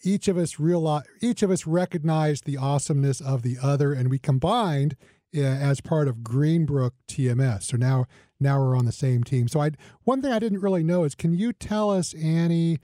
each 0.03 0.27
of 0.27 0.37
us 0.37 0.59
realized 0.59 1.07
each 1.21 1.41
of 1.41 1.49
us 1.49 1.65
recognized 1.65 2.45
the 2.45 2.57
awesomeness 2.57 3.19
of 3.19 3.41
the 3.41 3.57
other 3.61 3.91
and 3.91 4.09
we 4.09 4.19
combined 4.19 4.95
uh, 5.35 5.39
as 5.39 5.79
part 5.79 6.09
of 6.09 6.17
Greenbrook 6.17 6.91
TMS. 7.07 7.63
So 7.63 7.77
now 7.77 8.05
now 8.39 8.59
we're 8.59 8.75
on 8.75 8.85
the 8.85 8.91
same 8.91 9.23
team. 9.23 9.47
So 9.47 9.61
I 9.61 9.71
one 10.03 10.21
thing 10.21 10.31
I 10.31 10.39
didn't 10.39 10.59
really 10.59 10.83
know 10.83 11.03
is 11.03 11.15
can 11.15 11.33
you 11.33 11.53
tell 11.53 11.89
us, 11.89 12.13
Annie, 12.13 12.79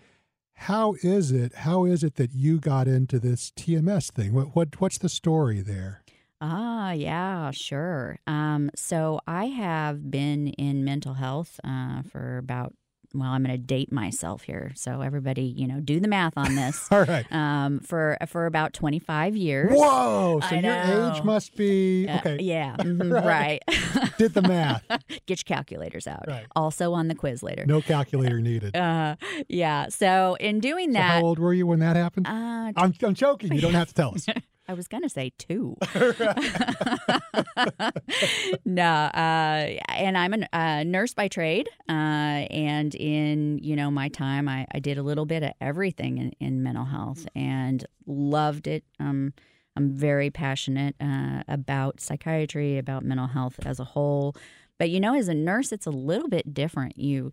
how 0.62 0.96
is 1.04 1.32
it? 1.32 1.54
How 1.54 1.86
is 1.86 2.04
it 2.04 2.16
that 2.16 2.34
you 2.34 2.60
got 2.60 2.88
into 2.88 3.20
this 3.20 3.52
TMS 3.52 4.12
thing? 4.12 4.34
What 4.34 4.56
what 4.56 4.82
what's 4.82 4.98
the 4.98 5.10
story 5.10 5.62
there? 5.62 6.04
Ah, 6.42 6.92
yeah, 6.92 7.52
sure. 7.52 8.20
Um, 8.28 8.70
so 8.76 9.20
I 9.28 9.46
have 9.46 10.12
been 10.12 10.50
in 10.50 10.84
mental 10.84 11.14
health 11.16 11.60
uh, 11.64 12.02
for 12.04 12.38
about 12.38 12.74
well, 13.14 13.30
I'm 13.30 13.44
going 13.44 13.56
to 13.56 13.58
date 13.58 13.92
myself 13.92 14.44
here. 14.44 14.74
So 14.76 15.02
everybody, 15.02 15.44
you 15.44 15.68
know, 15.68 15.80
do 15.80 16.00
the 16.00 16.08
math 16.08 16.34
on 16.38 16.56
this. 16.56 16.88
All 16.92 17.04
right. 17.04 17.26
Um, 17.32 17.80
for 17.80 18.18
for 18.28 18.46
about 18.46 18.74
25 18.74 19.36
years. 19.36 19.72
Whoa! 19.74 20.40
So 20.42 20.48
I 20.48 20.54
your 20.60 20.62
know. 20.62 21.14
age 21.16 21.24
must 21.24 21.56
be 21.56 22.08
Uh, 22.08 22.18
okay. 22.18 22.38
yeah. 22.42 22.76
mhm, 22.80 23.12
Right. 23.12 23.62
right. 23.68 24.12
Did 24.18 24.34
the 24.34 24.42
math. 24.42 24.84
Get 25.26 25.40
your 25.40 25.56
calculators 25.58 26.06
out. 26.08 26.26
Right. 26.28 26.46
Also 26.56 26.94
on 26.94 27.08
the 27.08 27.16
quiz 27.16 27.42
later. 27.44 27.66
No 27.66 27.82
calculator 27.82 28.40
needed. 28.42 28.76
Uh, 28.76 29.16
yeah. 29.48 29.88
So 29.90 30.36
in 30.40 30.60
doing 30.60 30.90
So 30.90 30.94
that, 31.00 31.20
how 31.20 31.22
old 31.24 31.40
were 31.40 31.54
you 31.54 31.66
when 31.68 31.80
that 31.80 31.96
happened? 31.96 32.28
uh, 32.28 32.72
I'm, 32.76 32.94
I'm 33.04 33.14
joking. 33.14 33.54
You 33.54 33.62
don't 33.62 33.74
have 33.74 33.88
to 33.88 33.94
tell 33.94 34.14
us. 34.16 34.26
I 34.67 34.74
was 34.74 34.88
gonna 34.88 35.09
say 35.09 35.31
two. 35.38 35.77
no, 38.65 38.83
uh, 38.83 39.77
and 39.89 40.17
I'm 40.17 40.33
a 40.33 40.47
uh, 40.53 40.83
nurse 40.83 41.13
by 41.13 41.27
trade, 41.27 41.69
uh, 41.88 41.91
and 41.91 42.93
in 42.95 43.59
you 43.59 43.75
know 43.75 43.89
my 43.89 44.09
time, 44.09 44.50
I, 44.50 44.67
I 44.74 44.79
did 44.79 44.97
a 44.97 45.03
little 45.03 45.25
bit 45.25 45.43
of 45.43 45.51
everything 45.62 46.17
in, 46.17 46.31
in 46.39 46.63
mental 46.63 46.86
health 46.86 47.25
and 47.36 47.86
loved 48.05 48.67
it. 48.67 48.83
Um, 49.00 49.33
I'm 49.75 49.91
very 49.91 50.29
passionate 50.29 50.95
uh, 51.00 51.43
about 51.47 52.01
psychiatry, 52.01 52.77
about 52.77 53.05
mental 53.05 53.27
health 53.27 53.59
as 53.65 53.79
a 53.79 53.83
whole. 53.83 54.36
But 54.79 54.89
you 54.89 55.00
know, 55.00 55.15
as 55.15 55.27
a 55.27 55.33
nurse, 55.33 55.71
it's 55.71 55.86
a 55.86 55.91
little 55.91 56.29
bit 56.29 56.53
different. 56.53 56.97
You 56.97 57.31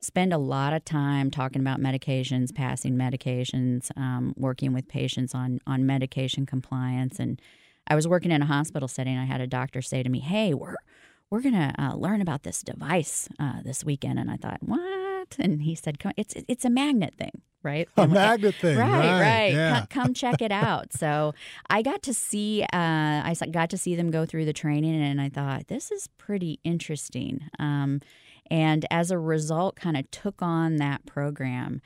spend 0.00 0.32
a 0.32 0.38
lot 0.38 0.72
of 0.72 0.84
time 0.84 1.30
talking 1.30 1.60
about 1.60 1.80
medications, 1.80 2.54
passing 2.54 2.94
medications, 2.96 3.90
um, 3.96 4.34
working 4.36 4.72
with 4.72 4.88
patients 4.88 5.34
on 5.34 5.60
on 5.66 5.86
medication 5.86 6.46
compliance. 6.46 7.18
And 7.18 7.40
I 7.88 7.94
was 7.94 8.06
working 8.08 8.30
in 8.30 8.42
a 8.42 8.46
hospital 8.46 8.88
setting. 8.88 9.16
I 9.18 9.24
had 9.24 9.40
a 9.40 9.46
doctor 9.46 9.82
say 9.82 10.02
to 10.02 10.08
me, 10.10 10.20
"Hey, 10.20 10.54
we're 10.54 10.76
we're 11.30 11.40
gonna 11.42 11.74
uh, 11.78 11.94
learn 11.96 12.20
about 12.20 12.42
this 12.44 12.62
device 12.62 13.28
uh, 13.38 13.62
this 13.64 13.84
weekend." 13.84 14.18
And 14.18 14.30
I 14.30 14.36
thought, 14.36 14.58
"What?" 14.60 15.36
And 15.38 15.62
he 15.62 15.74
said, 15.74 15.98
"Come- 15.98 16.12
"It's 16.16 16.34
it's 16.48 16.64
a 16.64 16.70
magnet 16.70 17.14
thing, 17.16 17.42
right?" 17.64 17.88
A 17.96 18.02
I'm 18.02 18.10
like, 18.10 18.14
magnet 18.40 18.54
thing. 18.56 18.78
Right, 18.78 18.90
Right. 18.92 19.20
right. 19.20 19.52
Yeah. 19.54 19.78
Come, 19.78 19.86
come 20.04 20.14
check 20.14 20.40
it 20.40 20.52
out. 20.52 20.92
So 20.92 21.34
I 21.68 21.82
got 21.82 22.02
to 22.04 22.14
see, 22.14 22.62
uh, 22.62 22.66
I 22.72 23.34
got 23.50 23.70
to 23.70 23.78
see 23.78 23.96
them 23.96 24.10
go 24.12 24.24
through 24.24 24.44
the 24.44 24.52
training, 24.52 24.94
and 25.02 25.20
I 25.20 25.28
thought 25.28 25.66
this 25.66 25.90
is 25.90 26.08
pretty 26.16 26.60
interesting. 26.62 27.48
Um, 27.58 28.00
and 28.50 28.84
as 28.90 29.10
a 29.10 29.18
result, 29.18 29.76
kind 29.76 29.96
of 29.96 30.10
took 30.10 30.42
on 30.42 30.76
that 30.76 31.06
program. 31.06 31.80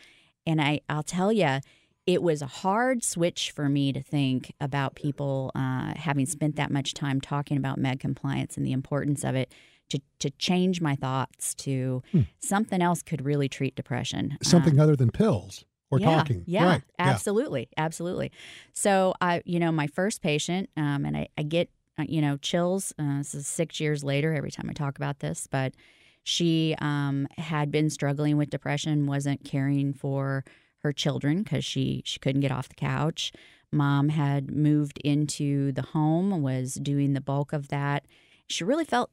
And 0.46 0.60
I, 0.60 0.80
I'll 0.88 1.02
tell 1.02 1.32
you, 1.32 1.60
it 2.06 2.22
was 2.22 2.42
a 2.42 2.46
hard 2.46 3.04
switch 3.04 3.50
for 3.50 3.68
me 3.68 3.92
to 3.92 4.02
think 4.02 4.52
about 4.60 4.94
people 4.94 5.52
uh, 5.54 5.92
having 5.94 6.26
spent 6.26 6.56
that 6.56 6.70
much 6.70 6.94
time 6.94 7.20
talking 7.20 7.56
about 7.56 7.78
med 7.78 8.00
compliance 8.00 8.56
and 8.56 8.66
the 8.66 8.72
importance 8.72 9.24
of 9.24 9.34
it. 9.34 9.52
To, 9.90 10.00
to 10.20 10.30
change 10.30 10.80
my 10.80 10.94
thoughts 10.94 11.52
to 11.56 12.04
Hmm. 12.12 12.20
something 12.38 12.80
else 12.80 13.02
could 13.02 13.24
really 13.24 13.48
treat 13.48 13.74
depression. 13.74 14.34
Uh, 14.40 14.44
Something 14.44 14.78
other 14.78 14.94
than 14.94 15.10
pills 15.10 15.64
or 15.90 15.98
yeah, 15.98 16.06
talking. 16.06 16.44
Yeah, 16.46 16.64
Right. 16.64 16.82
absolutely, 16.96 17.68
absolutely. 17.76 18.30
So 18.72 19.14
I, 19.20 19.42
you 19.44 19.58
know, 19.58 19.72
my 19.72 19.88
first 19.88 20.22
patient, 20.22 20.70
um, 20.76 21.04
and 21.04 21.16
I, 21.16 21.26
I 21.36 21.42
get, 21.42 21.70
uh, 21.98 22.04
you 22.08 22.20
know, 22.20 22.36
chills. 22.36 22.92
Uh, 23.00 23.18
this 23.18 23.34
is 23.34 23.48
six 23.48 23.80
years 23.80 24.04
later 24.04 24.32
every 24.32 24.52
time 24.52 24.68
I 24.70 24.74
talk 24.74 24.96
about 24.96 25.18
this, 25.18 25.48
but 25.50 25.74
she 26.30 26.74
um, 26.80 27.26
had 27.36 27.70
been 27.70 27.90
struggling 27.90 28.36
with 28.36 28.50
depression, 28.50 29.06
wasn't 29.06 29.44
caring 29.44 29.92
for 29.92 30.44
her 30.82 30.92
children 30.92 31.42
because 31.42 31.64
she 31.64 32.02
she 32.04 32.18
couldn't 32.18 32.40
get 32.40 32.52
off 32.52 32.68
the 32.68 32.74
couch. 32.74 33.32
Mom 33.72 34.08
had 34.08 34.50
moved 34.50 34.98
into 35.04 35.72
the 35.72 35.82
home, 35.82 36.42
was 36.42 36.74
doing 36.74 37.12
the 37.12 37.20
bulk 37.20 37.52
of 37.52 37.68
that. 37.68 38.04
She 38.48 38.64
really 38.64 38.84
felt 38.84 39.10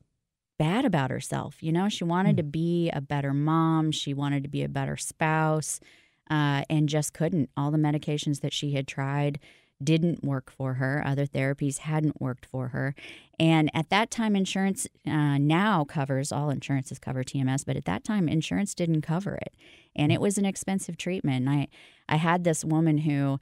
bad 0.57 0.85
about 0.85 1.11
herself. 1.11 1.61
You 1.61 1.71
know, 1.71 1.89
she 1.89 2.03
wanted 2.03 2.31
Hmm. 2.33 2.37
to 2.37 2.43
be 2.43 2.89
a 2.91 3.01
better 3.01 3.33
mom. 3.33 3.91
She 3.91 4.13
wanted 4.13 4.43
to 4.43 4.49
be 4.49 4.63
a 4.63 4.69
better 4.69 4.97
spouse 4.97 5.79
uh, 6.29 6.63
and 6.69 6.89
just 6.89 7.13
couldn't. 7.13 7.49
All 7.55 7.69
the 7.71 7.77
medications 7.77 8.41
that 8.41 8.53
she 8.53 8.71
had 8.73 8.87
tried 8.87 9.39
didn't 9.83 10.23
work 10.23 10.51
for 10.51 10.75
her. 10.75 11.03
Other 11.05 11.25
therapies 11.25 11.79
hadn't 11.79 12.19
worked 12.21 12.45
for 12.45 12.69
her. 12.69 12.95
And 13.39 13.69
at 13.73 13.89
that 13.89 14.09
time, 14.09 14.35
insurance 14.35 14.87
uh, 15.05 15.37
now 15.37 15.83
covers 15.83 16.31
all 16.31 16.49
insurances 16.49 16.99
cover 16.99 17.23
TMS, 17.23 17.65
but 17.65 17.77
at 17.77 17.85
that 17.85 18.03
time, 18.03 18.27
insurance 18.27 18.73
didn't 18.73 19.01
cover 19.01 19.35
it, 19.35 19.53
and 19.95 20.11
it 20.11 20.21
was 20.21 20.37
an 20.37 20.45
expensive 20.45 20.97
treatment. 20.97 21.47
And 21.47 21.49
I 21.49 21.67
I 22.09 22.15
had 22.15 22.43
this 22.43 22.65
woman 22.65 22.99
who 22.99 23.39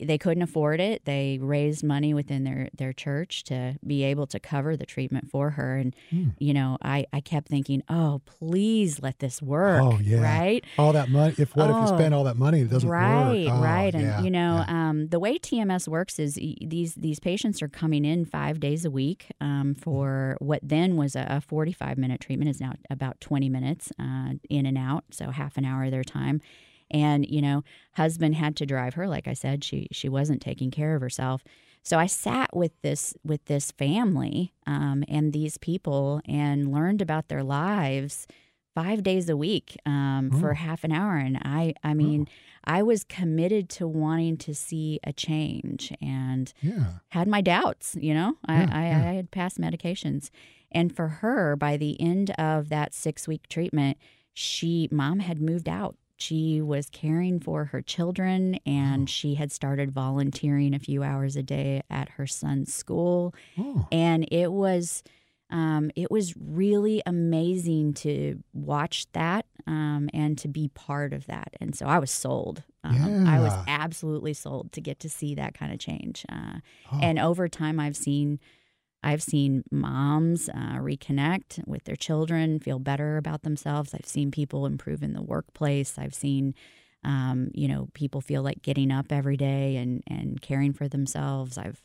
they 0.00 0.18
couldn't 0.18 0.42
afford 0.42 0.80
it. 0.80 1.04
They 1.04 1.38
raised 1.40 1.82
money 1.84 2.14
within 2.14 2.44
their 2.44 2.68
their 2.76 2.92
church 2.92 3.44
to 3.44 3.76
be 3.86 4.04
able 4.04 4.26
to 4.28 4.38
cover 4.38 4.76
the 4.76 4.86
treatment 4.86 5.30
for 5.30 5.50
her. 5.50 5.76
And 5.76 5.94
Hmm. 6.10 6.28
you 6.38 6.54
know, 6.54 6.78
I 6.82 7.06
I 7.12 7.20
kept 7.20 7.48
thinking, 7.48 7.82
oh, 7.88 8.20
please 8.26 9.00
let 9.02 9.18
this 9.18 9.40
work. 9.42 9.82
Oh, 9.82 9.98
yeah. 10.02 10.20
right. 10.22 10.64
All 10.78 10.92
that 10.92 11.08
money. 11.08 11.34
If 11.38 11.56
what 11.56 11.70
if 11.70 11.76
you 11.76 11.82
Oh. 11.82 11.96
spend 11.96 12.14
all 12.14 12.24
that 12.24 12.36
money 12.36 12.60
it 12.60 12.70
doesn't 12.70 12.88
right, 12.88 13.46
work? 13.46 13.54
Oh, 13.58 13.62
right, 13.62 13.94
and 13.94 14.02
yeah, 14.04 14.22
you 14.22 14.30
know, 14.30 14.64
yeah. 14.68 14.88
um, 14.90 15.08
the 15.08 15.18
way 15.18 15.38
TMS 15.38 15.88
works 15.88 16.18
is 16.18 16.34
these 16.34 16.94
these 16.94 17.18
patients 17.20 17.60
are 17.62 17.68
coming 17.68 18.04
in 18.04 18.24
five 18.24 18.60
days 18.60 18.84
a 18.84 18.90
week 18.90 19.26
um, 19.40 19.74
for 19.74 20.36
what 20.40 20.60
then 20.62 20.96
was 20.96 21.16
a, 21.16 21.26
a 21.28 21.40
forty 21.40 21.72
five 21.72 21.98
minute 21.98 22.20
treatment 22.20 22.48
is 22.50 22.60
now 22.60 22.72
about 22.90 23.20
twenty 23.20 23.48
minutes 23.48 23.92
uh, 23.98 24.34
in 24.48 24.66
and 24.66 24.78
out, 24.78 25.04
so 25.10 25.30
half 25.30 25.56
an 25.56 25.64
hour 25.64 25.84
of 25.84 25.90
their 25.90 26.04
time. 26.04 26.40
And 26.92 27.26
you 27.28 27.42
know, 27.42 27.64
husband 27.94 28.34
had 28.36 28.56
to 28.56 28.66
drive 28.66 28.94
her. 28.94 29.08
Like 29.08 29.26
I 29.26 29.34
said, 29.34 29.64
she 29.64 29.88
she 29.92 30.08
wasn't 30.08 30.42
taking 30.42 30.70
care 30.70 30.94
of 30.94 31.00
herself. 31.00 31.42
So 31.84 31.98
I 31.98 32.06
sat 32.06 32.54
with 32.56 32.72
this 32.82 33.14
with 33.24 33.44
this 33.46 33.72
family 33.72 34.52
um, 34.66 35.02
and 35.08 35.32
these 35.32 35.58
people 35.58 36.20
and 36.26 36.70
learned 36.72 37.02
about 37.02 37.28
their 37.28 37.42
lives 37.42 38.26
five 38.74 39.02
days 39.02 39.28
a 39.28 39.36
week 39.36 39.76
um, 39.84 40.30
Oh. 40.32 40.38
for 40.40 40.54
half 40.54 40.84
an 40.84 40.92
hour. 40.92 41.16
And 41.16 41.36
I 41.38 41.74
I 41.82 41.92
mean, 41.94 42.28
I 42.64 42.82
was 42.82 43.02
committed 43.04 43.68
to 43.70 43.88
wanting 43.88 44.36
to 44.38 44.54
see 44.54 45.00
a 45.04 45.12
change 45.12 45.92
and 46.00 46.52
yeah. 46.62 46.84
had 47.08 47.26
my 47.26 47.40
doubts. 47.40 47.96
You 48.00 48.14
know, 48.14 48.36
I, 48.46 48.54
Yeah, 48.60 48.68
I, 48.72 48.84
yeah. 48.84 48.98
I 49.10 49.12
had 49.14 49.30
passed 49.32 49.58
medications, 49.60 50.30
and 50.70 50.94
for 50.94 51.08
her, 51.08 51.56
by 51.56 51.76
the 51.76 52.00
end 52.00 52.30
of 52.38 52.68
that 52.68 52.94
six 52.94 53.26
week 53.26 53.48
treatment, 53.48 53.98
she 54.32 54.88
mom 54.92 55.18
had 55.18 55.40
moved 55.40 55.68
out. 55.68 55.96
She 56.22 56.60
was 56.60 56.88
caring 56.90 57.40
for 57.40 57.64
her 57.66 57.82
children, 57.82 58.58
and 58.66 59.02
Oh. 59.02 59.06
she 59.06 59.34
had 59.34 59.50
started 59.50 59.90
volunteering 59.90 60.72
a 60.74 60.78
few 60.78 61.02
hours 61.02 61.34
a 61.36 61.42
day 61.42 61.82
at 61.90 62.10
her 62.10 62.26
son's 62.26 62.72
school. 62.72 63.34
Oh, 63.58 63.86
and 63.90 64.26
it 64.30 64.52
was 64.52 65.02
um, 65.50 65.90
it 65.96 66.10
was 66.10 66.34
really 66.40 67.02
amazing 67.04 67.92
to 67.94 68.42
watch 68.54 69.06
that 69.12 69.44
um, 69.66 70.08
and 70.14 70.38
to 70.38 70.48
be 70.48 70.68
part 70.68 71.12
of 71.12 71.26
that. 71.26 71.50
And 71.60 71.76
so 71.76 71.84
i 71.86 71.98
was 71.98 72.10
sold. 72.10 72.62
Um, 72.84 73.26
i 73.26 73.38
was 73.38 73.52
absolutely 73.68 74.32
sold 74.34 74.72
to 74.72 74.80
get 74.80 74.98
to 75.00 75.08
see 75.10 75.34
that 75.34 75.52
kind 75.54 75.72
of 75.72 75.78
change. 75.78 76.24
Uh, 76.28 76.58
oh. 76.92 76.98
and 77.02 77.18
over 77.18 77.48
time 77.48 77.78
i've 77.78 77.96
seen 77.96 78.38
i've 79.02 79.22
seen 79.22 79.62
moms 79.70 80.48
uh, 80.48 80.76
reconnect 80.78 81.66
with 81.66 81.84
their 81.84 81.96
children 81.96 82.58
feel 82.58 82.78
better 82.78 83.16
about 83.16 83.42
themselves 83.42 83.94
i've 83.94 84.06
seen 84.06 84.30
people 84.30 84.66
improve 84.66 85.02
in 85.02 85.12
the 85.12 85.22
workplace 85.22 85.98
i've 85.98 86.14
seen 86.14 86.54
um, 87.04 87.50
you 87.54 87.66
know 87.66 87.88
people 87.94 88.20
feel 88.20 88.42
like 88.42 88.62
getting 88.62 88.92
up 88.92 89.10
every 89.10 89.36
day 89.36 89.76
and 89.76 90.02
and 90.06 90.40
caring 90.40 90.72
for 90.72 90.88
themselves 90.88 91.56
i've 91.58 91.82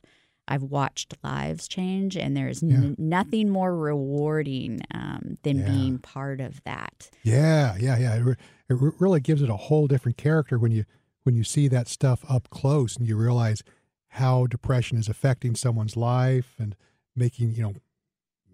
I've 0.49 0.63
watched 0.63 1.13
lives 1.25 1.67
change, 1.67 2.15
and 2.15 2.37
there's 2.37 2.63
n- 2.63 2.95
nothing 2.97 3.49
more 3.49 3.75
rewarding 3.75 4.79
um, 4.93 5.37
than 5.43 5.57
Yeah. 5.57 5.65
being 5.67 5.97
part 5.99 6.39
of 6.39 6.63
that. 6.63 7.09
Yeah, 7.21 7.75
yeah, 7.77 7.97
yeah. 7.97 8.15
It, 8.15 8.21
re- 8.21 8.35
it 8.69 8.73
re- 8.79 8.91
really 8.97 9.19
gives 9.19 9.41
it 9.41 9.49
a 9.49 9.57
whole 9.57 9.87
different 9.87 10.17
character 10.17 10.57
when 10.57 10.71
you 10.71 10.85
when 11.23 11.35
you 11.35 11.43
see 11.43 11.67
that 11.67 11.89
stuff 11.89 12.23
up 12.29 12.49
close 12.49 12.95
and 12.95 13.05
you 13.05 13.17
realize 13.17 13.61
how 14.07 14.47
depression 14.47 14.97
is 14.97 15.09
affecting 15.09 15.53
someone's 15.53 15.97
life 15.97 16.55
and 16.57 16.77
making 17.17 17.53
you 17.55 17.63
know 17.63 17.73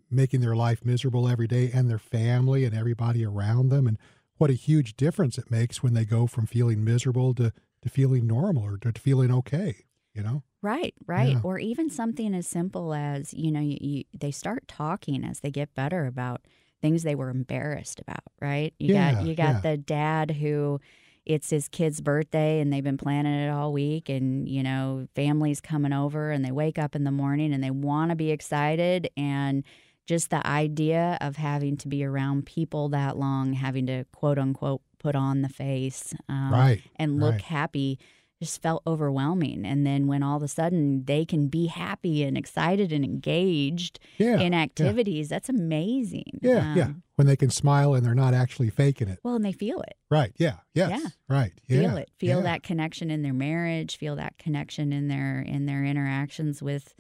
making 0.10 0.41
their 0.41 0.55
life 0.55 0.86
miserable 0.86 1.27
every 1.27 1.48
day 1.48 1.72
and 1.74 1.89
their 1.89 2.00
family 2.00 2.65
and 2.65 2.75
everybody 2.75 3.25
around 3.25 3.70
them 3.70 3.88
and 3.88 3.98
what 4.38 4.50
a 4.50 4.53
huge 4.53 4.96
difference 4.96 5.38
it 5.38 5.50
makes 5.50 5.82
when 5.82 5.93
they 5.93 6.05
go 6.05 6.27
from 6.27 6.46
feeling 6.46 6.84
miserable 6.84 7.34
to 7.34 7.51
to 7.82 7.89
feeling 7.89 8.25
normal 8.25 8.63
or 8.63 8.77
to 8.77 8.91
feeling 9.00 9.32
okay. 9.32 9.86
You 10.13 10.24
know. 10.24 10.43
Right, 10.62 10.93
right. 11.08 11.34
Yeah. 11.34 11.41
Or 11.43 11.58
even 11.60 11.89
something 11.89 12.34
as 12.36 12.48
simple 12.48 12.93
as, 12.93 13.34
you 13.34 13.51
know, 13.51 13.60
you, 13.60 13.77
you, 13.82 14.03
they 14.17 14.32
start 14.32 14.67
talking 14.67 15.25
as 15.25 15.41
they 15.41 15.51
get 15.51 15.74
better 15.74 16.05
about 16.05 16.46
things 16.82 17.03
they 17.03 17.15
were 17.15 17.29
embarrassed 17.29 18.00
about, 18.00 18.24
right? 18.39 18.74
You 18.79 18.93
Yeah, 18.93 19.13
got 19.13 19.25
you 19.25 19.36
got 19.36 19.55
yeah. 19.55 19.60
the 19.72 19.77
dad 19.77 20.32
who 20.32 20.79
it's 21.25 21.50
his 21.50 21.68
kid's 21.70 22.01
birthday 22.01 22.60
and 22.60 22.72
they've 22.72 22.84
been 22.84 22.98
planning 22.98 23.34
it 23.34 23.50
all 23.50 23.72
week 23.72 24.10
and 24.10 24.48
you 24.48 24.62
know 24.63 25.08
families 25.15 25.62
coming 25.62 25.94
over 25.94 26.32
and 26.32 26.44
they 26.44 26.51
wake 26.51 26.77
up 26.77 26.96
in 26.96 27.03
the 27.03 27.12
morning 27.12 27.53
and 27.53 27.63
they 27.63 27.72
want 27.72 28.10
to 28.10 28.15
be 28.15 28.32
excited 28.32 29.10
and 29.15 29.63
just 30.06 30.30
the 30.30 30.46
idea 30.46 31.18
of 31.22 31.38
having 31.38 31.77
to 31.77 31.88
be 31.88 32.03
around 32.03 32.46
people 32.46 32.89
that 32.89 33.18
long 33.18 33.53
having 33.53 33.86
to 33.86 34.03
quote 34.13 34.38
unquote 34.38 34.82
put 35.00 35.15
on 35.15 35.42
the 35.42 35.50
face 35.50 36.13
um, 36.30 36.51
Right, 36.51 36.82
and 36.98 37.20
look 37.20 37.34
right. 37.34 37.42
happy 37.42 38.00
just 38.44 38.62
felt 38.62 38.84
overwhelming 38.86 39.66
and 39.66 39.86
then 39.86 40.08
when 40.08 40.22
all 40.24 40.38
of 40.38 40.44
a 40.44 40.48
sudden 40.48 41.04
they 41.06 41.26
can 41.26 41.48
be 41.48 41.68
happy 41.68 42.24
and 42.24 42.38
excited 42.38 42.92
and 42.92 43.04
engaged 43.04 44.00
Yeah. 44.18 44.40
in 44.40 44.54
yeah. 44.54 44.60
activities 44.62 45.30
that's 45.30 45.50
amazing 45.50 46.40
Yeah, 46.42 46.76
yeah. 46.76 46.84
Um, 46.86 47.04
When 47.16 47.28
they 47.28 47.36
can 47.36 47.50
smile 47.50 47.94
and 47.96 48.06
they're 48.06 48.16
not 48.16 48.34
actually 48.34 48.70
faking 48.70 49.08
it. 49.08 49.20
well 49.24 49.36
and 49.36 49.46
they 49.46 49.52
feel 49.54 49.82
it 49.82 49.96
Right. 50.12 50.34
Yeah. 50.38 50.58
Yes. 50.74 50.90
Yeah. 51.02 51.10
Right. 51.28 51.54
feel 51.68 51.98
it 51.98 52.10
feel 52.18 52.38
yeah. 52.40 52.44
that 52.44 52.64
connection 52.64 53.10
in 53.10 53.22
their 53.24 53.34
marriage 53.34 53.98
feel 53.98 54.16
that 54.18 54.38
connection 54.38 54.94
in 54.94 55.08
their 55.08 55.40
in 55.42 55.66
their 55.66 55.84
interactions 55.84 56.62
with 56.62 56.94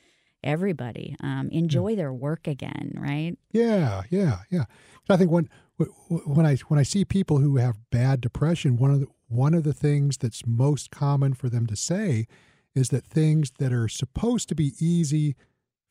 everybody 0.43 1.15
um, 1.21 1.49
enjoy 1.51 1.95
their 1.95 2.11
work 2.13 2.47
again 2.47 2.91
right 2.95 3.37
Yeah. 3.51 4.03
Yeah. 4.09 4.39
Yeah. 4.49 4.65
I 5.09 5.17
think 5.17 5.31
when 5.31 5.49
when 6.25 6.45
I 6.45 6.55
when 6.67 6.79
I 6.79 6.83
see 6.83 7.03
people 7.03 7.39
who 7.39 7.57
have 7.57 7.75
bad 7.91 8.21
depression, 8.21 8.77
one 8.77 8.91
of 8.91 8.99
the 9.01 9.07
one 9.33 9.53
of 9.53 9.63
the 9.63 9.73
things 9.73 10.17
that's 10.17 10.45
most 10.45 10.91
common 10.91 11.33
for 11.33 11.49
them 11.49 11.65
to 11.67 11.75
say 11.75 12.27
is 12.75 12.89
that 12.89 13.05
things 13.05 13.51
that 13.59 13.71
are 13.73 13.87
supposed 13.87 14.49
to 14.49 14.55
be 14.55 14.73
easy 14.79 15.35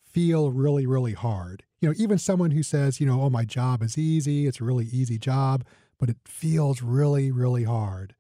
feel 0.04 0.50
really 0.50 0.86
really 0.86 1.14
hard. 1.14 1.62
You 1.80 1.88
know, 1.88 1.94
even 1.98 2.18
someone 2.18 2.52
who 2.52 2.62
says, 2.62 3.00
you 3.00 3.06
know, 3.06 3.22
oh 3.22 3.30
my 3.30 3.44
job 3.44 3.82
is 3.82 3.96
easy, 3.98 4.46
it's 4.46 4.60
a 4.60 4.64
really 4.64 4.86
easy 4.86 5.18
job, 5.18 5.64
but 5.98 6.08
it 6.10 6.16
feels 6.26 6.82
really 6.82 7.30
really 7.32 7.64
hard. 7.64 8.14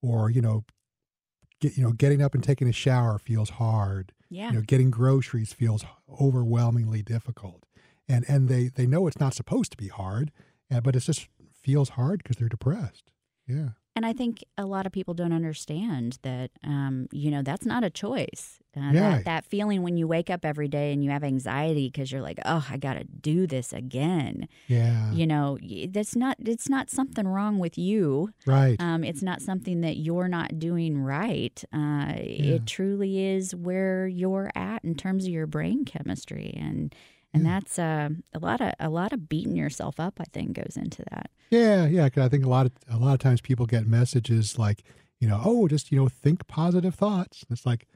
Or, 0.00 0.30
you 0.30 0.40
know, 0.40 0.64
get, 1.60 1.76
you 1.76 1.82
know, 1.82 1.92
getting 1.92 2.22
up 2.22 2.34
and 2.34 2.42
taking 2.44 2.68
a 2.68 2.72
shower 2.72 3.18
feels 3.18 3.50
hard. 3.50 4.12
yeah 4.30 4.48
you 4.48 4.54
know 4.56 4.60
getting 4.60 4.90
groceries 4.90 5.52
feels 5.54 5.84
overwhelmingly 6.20 7.02
difficult 7.02 7.64
and 8.08 8.24
and 8.28 8.48
they 8.48 8.68
they 8.68 8.86
know 8.86 9.06
it's 9.06 9.18
not 9.20 9.34
supposed 9.34 9.70
to 9.70 9.76
be 9.76 9.88
hard 9.88 10.30
but 10.82 10.94
it 10.94 11.00
just 11.00 11.28
feels 11.62 11.90
hard 11.90 12.22
because 12.22 12.36
they're 12.36 12.48
depressed 12.56 13.10
yeah 13.46 13.70
and 13.98 14.06
i 14.06 14.12
think 14.20 14.34
a 14.56 14.66
lot 14.74 14.84
of 14.86 14.92
people 14.98 15.14
don't 15.20 15.32
understand 15.42 16.18
that 16.22 16.50
um, 16.64 16.94
you 17.22 17.30
know 17.32 17.42
that's 17.42 17.66
not 17.66 17.82
a 17.84 17.90
choice 18.04 18.44
uh, 18.76 18.90
Yeah. 18.92 19.00
that, 19.16 19.24
that 19.30 19.44
feeling 19.44 19.82
when 19.82 19.96
you 20.00 20.06
wake 20.16 20.30
up 20.34 20.44
every 20.44 20.68
day 20.68 20.92
and 20.92 21.02
you 21.04 21.10
have 21.10 21.24
anxiety 21.34 21.86
because 21.90 22.08
you're 22.12 22.26
like 22.30 22.38
oh 22.54 22.64
i 22.70 22.76
gotta 22.76 23.04
do 23.04 23.46
this 23.54 23.72
again 23.72 24.34
yeah 24.68 25.10
you 25.18 25.26
know 25.26 25.58
that's 25.96 26.14
not 26.24 26.36
it's 26.54 26.68
not 26.76 26.86
something 26.98 27.26
wrong 27.36 27.58
with 27.58 27.76
you 27.88 28.30
right 28.46 28.76
Um, 28.80 29.02
it's 29.10 29.22
not 29.30 29.42
something 29.42 29.80
that 29.86 29.96
you're 30.06 30.28
not 30.38 30.50
doing 30.68 30.92
right. 31.16 31.56
Uh, 31.72 32.12
Yeah. 32.16 32.54
It 32.54 32.66
truly 32.66 33.12
is 33.34 33.54
where 33.68 34.06
you're 34.20 34.50
at 34.54 34.80
in 34.84 34.94
terms 34.94 35.24
of 35.26 35.30
your 35.38 35.46
brain 35.56 35.84
chemistry, 35.84 36.48
and 36.66 36.94
and 37.34 37.44
Yeah. 37.44 37.50
that's 37.60 37.78
uh, 37.78 38.08
a 38.34 38.38
lot 38.38 38.60
of 38.60 38.72
a 38.80 38.88
lot 38.88 39.12
of 39.12 39.28
beating 39.28 39.56
yourself 39.56 39.98
up. 40.00 40.14
I 40.20 40.24
think 40.32 40.54
goes 40.56 40.76
into 40.76 41.02
that. 41.10 41.30
yeah 41.50 41.86
yeah. 41.86 42.08
Cause 42.08 42.24
i 42.24 42.28
think 42.28 42.44
a 42.44 42.48
lot 42.48 42.66
of 42.66 42.72
a 42.90 42.96
lot 42.96 43.14
of 43.14 43.20
times 43.20 43.40
people 43.40 43.66
get 43.66 43.86
messages 43.86 44.58
like 44.58 44.82
you 45.20 45.28
know 45.28 45.40
oh 45.44 45.68
just 45.68 45.90
you 45.92 45.98
know 45.98 46.08
think 46.08 46.46
positive 46.46 46.94
thoughts 46.94 47.44
it's 47.50 47.66
like 47.66 47.86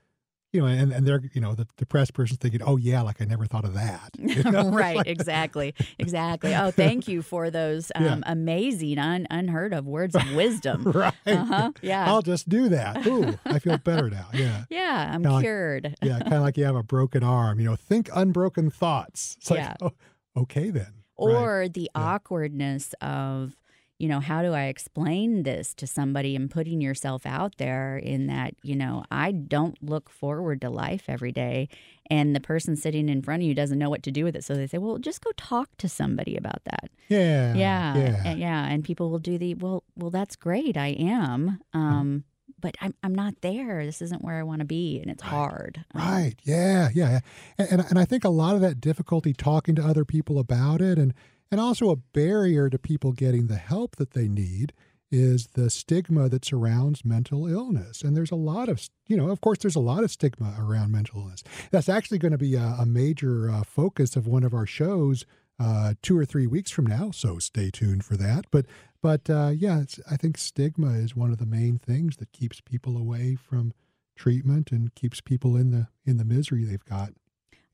you 0.52 0.60
know 0.60 0.66
and 0.66 0.92
and 0.92 1.06
they're 1.06 1.20
you 1.32 1.40
know 1.40 1.54
the 1.54 1.66
depressed 1.76 2.12
person's 2.14 2.38
thinking 2.38 2.60
oh 2.62 2.76
yeah 2.76 3.00
like 3.02 3.20
i 3.22 3.24
never 3.24 3.46
thought 3.46 3.64
of 3.64 3.74
that 3.74 4.10
You 4.18 4.42
know, 4.50 4.70
right, 4.82 4.96
like- 4.96 5.06
exactly, 5.06 5.74
exactly. 5.98 6.54
Oh, 6.54 6.70
thank 6.70 7.08
you 7.08 7.22
for 7.22 7.50
those 7.50 7.90
um, 7.94 8.04
Yeah. 8.04 8.20
amazing, 8.26 8.98
un- 8.98 9.26
unheard 9.30 9.72
of 9.72 9.86
words 9.86 10.14
of 10.14 10.22
wisdom. 10.34 10.82
right 10.84 11.14
Uh-huh. 11.26 11.72
Yeah, 11.82 12.10
i'll 12.12 12.22
just 12.22 12.48
do 12.48 12.68
that 12.70 13.06
ooh 13.06 13.38
i 13.44 13.58
feel 13.58 13.78
better 13.78 14.10
now 14.10 14.26
yeah 14.34 14.64
yeah, 14.70 15.06
I'm 15.14 15.22
Kinda 15.22 15.32
like- 15.32 15.42
cured. 15.44 15.94
yeah, 16.02 16.18
kind 16.20 16.34
of 16.34 16.42
like 16.42 16.56
you 16.56 16.64
have 16.64 16.76
a 16.76 16.82
broken 16.82 17.22
arm. 17.24 17.58
You 17.60 17.66
know, 17.70 17.76
think 17.76 18.08
unbroken 18.14 18.70
thoughts. 18.70 19.36
It's 19.38 19.50
like, 19.50 19.60
Yeah. 19.60 19.74
oh, 19.80 19.90
okay 20.36 20.70
then. 20.70 20.92
Right. 21.18 21.34
or 21.36 21.68
the 21.68 21.82
Yeah. 21.94 22.02
awkwardness 22.02 22.94
of 23.00 23.54
you 24.02 24.08
know 24.08 24.18
how 24.20 24.42
do 24.42 24.52
i 24.52 24.64
explain 24.64 25.44
this 25.44 25.72
to 25.74 25.86
somebody 25.86 26.34
and 26.34 26.50
putting 26.50 26.80
yourself 26.80 27.24
out 27.24 27.56
there 27.58 27.96
in 27.96 28.26
that 28.26 28.54
you 28.62 28.74
know 28.74 29.04
i 29.12 29.30
don't 29.30 29.76
look 29.82 30.10
forward 30.10 30.60
to 30.60 30.68
life 30.68 31.04
every 31.06 31.30
day 31.30 31.68
and 32.10 32.34
the 32.34 32.40
person 32.40 32.74
sitting 32.76 33.08
in 33.08 33.22
front 33.22 33.42
of 33.42 33.46
you 33.48 33.54
doesn't 33.54 33.78
know 33.78 33.88
what 33.88 34.02
to 34.02 34.10
do 34.10 34.24
with 34.24 34.34
it. 34.36 34.44
So 34.44 34.54
they 34.54 34.66
say 34.66 34.78
well 34.78 34.98
just 34.98 35.22
go 35.24 35.30
talk 35.36 35.68
to 35.78 35.88
somebody 35.88 36.36
about 36.36 36.62
that. 36.64 36.90
Yeah, 37.08 37.54
yeah 37.54 37.96
yeah, 37.96 38.22
and, 38.24 38.38
yeah 38.40 38.66
and 38.66 38.84
people 38.84 39.08
will 39.08 39.20
do 39.20 39.38
the 39.38 39.54
well 39.54 39.84
well 39.96 40.10
that's 40.10 40.34
great 40.36 40.76
i 40.76 40.88
am 40.88 41.60
um 41.72 42.24
but 42.60 42.74
i'm, 42.80 42.94
I'm 43.04 43.14
not 43.14 43.34
there. 43.40 43.84
This 43.86 44.02
isn't 44.02 44.22
where 44.24 44.38
i 44.38 44.42
want 44.42 44.60
to 44.60 44.64
be 44.66 44.98
and 45.00 45.10
it's 45.12 45.22
Right. 45.22 45.30
hard 45.30 45.84
Um, 45.94 46.00
right, 46.02 46.34
yeah, 46.42 46.88
yeah, 46.92 47.10
yeah. 47.10 47.20
And, 47.58 47.68
and 47.72 47.80
and 47.90 47.98
I 47.98 48.04
think 48.04 48.24
a 48.24 48.28
lot 48.42 48.56
of 48.56 48.60
that 48.62 48.80
difficulty 48.80 49.32
talking 49.32 49.74
to 49.76 49.82
other 49.82 50.04
people 50.04 50.38
about 50.38 50.80
it, 50.80 50.98
and 50.98 51.14
and 51.52 51.60
also 51.60 51.90
a 51.90 51.96
barrier 51.96 52.70
to 52.70 52.78
people 52.78 53.12
getting 53.12 53.46
the 53.46 53.56
help 53.56 53.96
that 53.96 54.12
they 54.12 54.26
need 54.26 54.72
is 55.10 55.48
the 55.48 55.68
stigma 55.68 56.26
that 56.30 56.42
surrounds 56.42 57.04
mental 57.04 57.46
illness. 57.46 58.00
And 58.00 58.16
there's 58.16 58.30
a 58.30 58.36
lot 58.36 58.70
of, 58.70 58.88
you 59.06 59.16
know, 59.16 59.28
of 59.28 59.42
course, 59.42 59.58
there's 59.58 59.76
a 59.76 59.80
lot 59.80 60.02
of 60.02 60.10
stigma 60.10 60.56
around 60.58 60.90
mental 60.90 61.20
illness. 61.20 61.44
That's 61.70 61.90
actually 61.90 62.16
going 62.18 62.32
to 62.32 62.38
be 62.38 62.54
a, 62.54 62.76
a 62.80 62.86
major 62.86 63.50
uh, 63.50 63.62
focus 63.64 64.16
of 64.16 64.26
one 64.26 64.42
of 64.42 64.54
our 64.54 64.64
shows 64.64 65.26
uh, 65.60 65.92
two 66.00 66.18
or 66.18 66.24
three 66.24 66.46
weeks 66.46 66.70
from 66.70 66.86
now. 66.86 67.10
So 67.10 67.38
stay 67.38 67.70
tuned 67.70 68.04
for 68.06 68.16
that. 68.16 68.46
But 68.50 68.64
but 69.02 69.28
uh, 69.28 69.50
yeah, 69.54 69.80
it's, 69.80 70.00
I 70.10 70.16
think 70.16 70.38
stigma 70.38 70.92
is 70.92 71.14
one 71.14 71.30
of 71.30 71.38
the 71.38 71.44
main 71.46 71.78
things 71.78 72.16
that 72.16 72.32
keeps 72.32 72.62
people 72.62 72.96
away 72.96 73.34
from 73.34 73.74
treatment 74.16 74.72
and 74.72 74.94
keeps 74.94 75.20
people 75.20 75.56
in 75.56 75.70
the 75.70 75.88
in 76.06 76.16
the 76.16 76.24
misery 76.24 76.64
they've 76.64 76.84
got. 76.84 77.12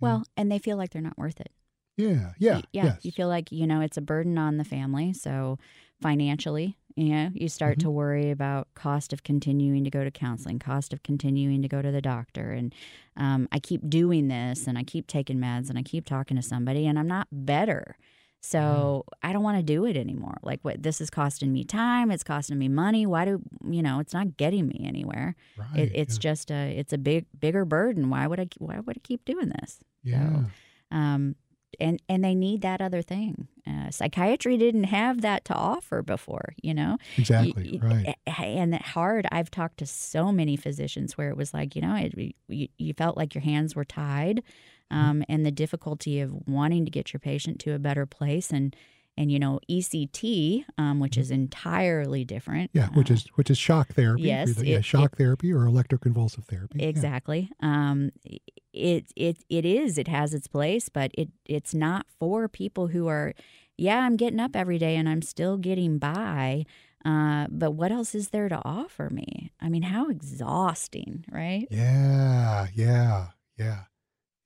well 0.01 0.25
and 0.37 0.51
they 0.51 0.59
feel 0.59 0.77
like 0.77 0.91
they're 0.91 1.03
not 1.03 1.19
worth 1.19 1.41
it 1.41 1.53
Yeah, 1.99 2.33
yeah, 2.39 2.63
yeah. 2.73 2.85
yes. 2.85 2.99
You 3.03 3.13
feel 3.13 3.29
like, 3.29 3.53
you 3.53 3.67
know, 3.67 3.81
it's 3.81 3.97
a 3.97 4.01
burden 4.01 4.39
on 4.39 4.57
the 4.57 4.65
family. 4.65 5.13
So 5.13 5.59
financially, 6.01 6.79
you 6.95 7.11
know, 7.11 7.31
you 7.35 7.49
start 7.49 7.79
to 7.81 7.91
worry 7.91 8.31
about 8.31 8.69
cost 8.75 9.13
of 9.13 9.23
continuing 9.23 9.85
to 9.85 9.91
go 9.91 10.05
to 10.05 10.11
counseling, 10.11 10.59
cost 10.59 10.93
of 10.93 11.03
continuing 11.03 11.61
to 11.63 11.69
go 11.69 11.83
to 11.83 11.91
the 11.91 12.01
doctor. 12.01 12.53
And 12.53 12.75
um, 13.17 13.49
I 13.53 13.59
keep 13.59 13.89
doing 13.89 14.29
this 14.29 14.67
and 14.67 14.79
I 14.79 14.85
keep 14.85 15.07
taking 15.07 15.39
meds 15.39 15.69
and 15.69 15.79
I 15.79 15.83
keep 15.83 16.07
talking 16.07 16.37
to 16.37 16.43
somebody 16.43 16.87
and 16.87 16.99
I'm 16.99 17.09
not 17.09 17.27
better. 17.31 17.97
So 18.41 19.05
I 19.23 19.33
don't 19.33 19.43
want 19.43 19.59
to 19.59 19.63
do 19.65 19.85
it 19.85 19.97
anymore. 19.97 20.39
Like 20.43 20.61
what 20.63 20.83
this 20.83 21.01
is 21.01 21.11
costing 21.11 21.53
me 21.53 21.65
time, 21.65 22.11
it's 22.13 22.23
costing 22.23 22.59
me 22.59 22.69
money. 22.69 23.05
Why 23.05 23.25
do 23.25 23.43
you 23.69 23.83
know, 23.83 23.99
it's 23.99 24.15
not 24.15 24.37
getting 24.37 24.69
me 24.69 24.85
anywhere. 24.85 25.35
right. 25.57 25.81
It, 25.81 25.93
it's 25.95 26.15
yeah. 26.15 26.21
just 26.21 26.51
a 26.53 26.79
it's 26.79 26.93
a 26.93 26.99
big 26.99 27.27
bigger 27.39 27.65
burden. 27.65 28.11
Why 28.11 28.27
would 28.29 28.39
I 28.39 28.49
why 28.59 28.79
would 28.79 28.97
I 28.97 29.01
keep 29.03 29.25
doing 29.25 29.53
this? 29.61 29.81
yeah. 30.05 30.45
um, 30.93 31.35
and 31.81 32.01
and 32.09 32.25
they 32.25 32.35
need 32.35 32.63
that 32.63 32.81
other 32.81 33.03
thing. 33.03 33.49
Uh, 33.67 33.91
psychiatry 33.91 34.57
didn't 34.57 34.85
have 34.85 35.21
that 35.21 35.45
to 35.45 35.55
offer 35.55 36.03
before, 36.03 36.55
you 36.63 36.73
know. 36.73 36.97
Exactly 37.19 37.79
right. 37.83 38.17
And 38.39 38.73
that 38.73 38.83
hard. 38.83 39.27
I've 39.31 39.51
talked 39.51 39.79
to 39.79 39.87
so 39.87 40.33
many 40.33 40.57
physicians 40.57 41.19
where 41.19 41.29
it 41.29 41.37
was 41.37 41.53
like, 41.53 41.77
you 41.77 41.83
know, 41.83 41.95
it, 41.95 42.35
you, 42.49 42.69
you 42.79 42.95
felt 42.95 43.17
like 43.17 43.35
your 43.35 43.43
hands 43.43 43.75
were 43.77 43.85
tied, 43.85 44.43
Mm-hmm. 44.91 45.05
um, 45.11 45.25
and 45.29 45.45
the 45.45 45.51
difficulty 45.51 46.19
of 46.21 46.33
wanting 46.49 46.87
to 46.87 46.91
get 46.91 47.13
your 47.13 47.21
patient 47.21 47.61
to 47.61 47.75
a 47.75 47.79
better 47.79 48.07
place, 48.07 48.51
and 48.51 48.75
and 49.19 49.31
you 49.31 49.39
know, 49.39 49.61
ECT, 49.69 50.65
um, 50.79 50.99
which 51.01 51.19
is 51.19 51.31
entirely 51.31 52.25
different. 52.25 52.73
Mm-hmm. 52.73 52.93
Yeah, 52.95 52.99
which 52.99 53.11
uh, 53.11 53.15
is 53.15 53.27
which 53.35 53.51
is 53.51 53.59
shock 53.59 53.89
therapy. 53.93 54.23
yes, 54.23 54.57
yeah, 54.63 54.79
it- 54.79 54.87
shock 54.87 55.19
therapy 55.19 55.53
or 55.53 55.67
electroconvulsive 55.67 56.47
therapy. 56.47 56.79
Yeah. 56.81 56.87
Exactly. 56.89 57.51
Um, 57.61 58.13
it 58.79 59.13
it 59.17 59.39
it 59.49 59.65
is. 59.65 59.99
It 59.99 60.09
has 60.09 60.35
its 60.35 60.47
place, 60.47 60.89
but 60.89 61.11
it 61.15 61.29
it's 61.45 61.75
not 61.75 62.07
for 62.19 62.49
people 62.49 62.89
who 62.89 63.09
are. 63.09 63.35
Yeah, 63.77 64.01
I'm 64.01 64.17
getting 64.17 64.41
up 64.41 64.57
every 64.57 64.79
day 64.79 64.97
and 64.97 65.09
I'm 65.09 65.23
still 65.23 65.57
getting 65.57 65.99
by. 65.99 66.65
Uh, 67.05 67.47
but 67.49 67.73
what 67.73 67.93
else 67.93 68.15
is 68.15 68.31
there 68.31 68.49
to 68.49 68.61
offer 68.65 69.09
me? 69.09 69.53
I 69.61 69.69
mean, 69.69 69.83
how 69.83 70.09
exhausting, 70.09 71.25
right? 71.31 71.69
Yeah, 71.71 72.67
yeah, 72.75 73.29
yeah. 73.57 73.83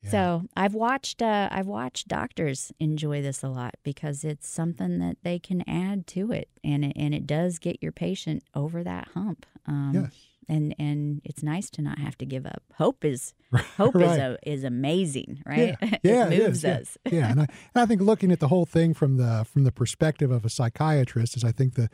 yeah. 0.03 0.11
So 0.11 0.43
I've 0.55 0.75
watched 0.75 1.23
uh, 1.23 1.49
I've 1.51 1.67
watched 1.67 2.09
doctors 2.09 2.71
enjoy 2.79 3.23
this 3.23 3.43
a 3.43 3.49
lot 3.49 3.77
because 3.83 4.23
it's 4.23 4.49
something 4.49 4.99
that 4.99 5.17
they 5.23 5.39
can 5.39 5.65
add 5.69 6.07
to 6.09 6.31
it, 6.33 6.49
and 6.63 6.85
it, 6.85 6.93
and 6.95 7.15
it 7.15 7.27
does 7.27 7.59
get 7.59 7.83
your 7.83 7.93
patient 7.93 8.43
over 8.55 8.85
that 8.85 9.09
hump. 9.15 9.47
Um, 9.67 9.93
yes, 9.95 10.13
and 10.49 10.75
and 10.79 11.21
it's 11.25 11.43
nice 11.43 11.71
to 11.71 11.83
not 11.83 11.99
have 11.99 12.17
to 12.19 12.27
give 12.27 12.47
up. 12.47 12.63
Hope 12.77 13.05
is 13.05 13.35
hope 13.77 13.97
is 13.97 14.03
a, 14.03 14.39
is 14.45 14.65
amazing, 14.65 15.43
right? 15.47 15.77
Yeah, 15.81 15.97
yeah, 16.03 16.29
it 16.29 16.47
moves 16.47 16.65
is, 16.65 16.65
us. 16.65 16.99
yeah, 17.11 17.31
and 17.31 17.41
I, 17.41 17.47
and 17.75 17.83
I 17.83 17.87
think 17.87 18.01
looking 18.01 18.33
at 18.33 18.41
the 18.41 18.49
whole 18.49 18.67
thing 18.67 18.95
from 18.95 19.17
the 19.17 19.45
from 19.51 19.65
the 19.65 19.73
perspective 19.73 20.31
of 20.31 20.45
a 20.45 20.51
psychiatrist 20.51 21.37
is, 21.37 21.45
I 21.45 21.53
think 21.53 21.75
the, 21.75 21.89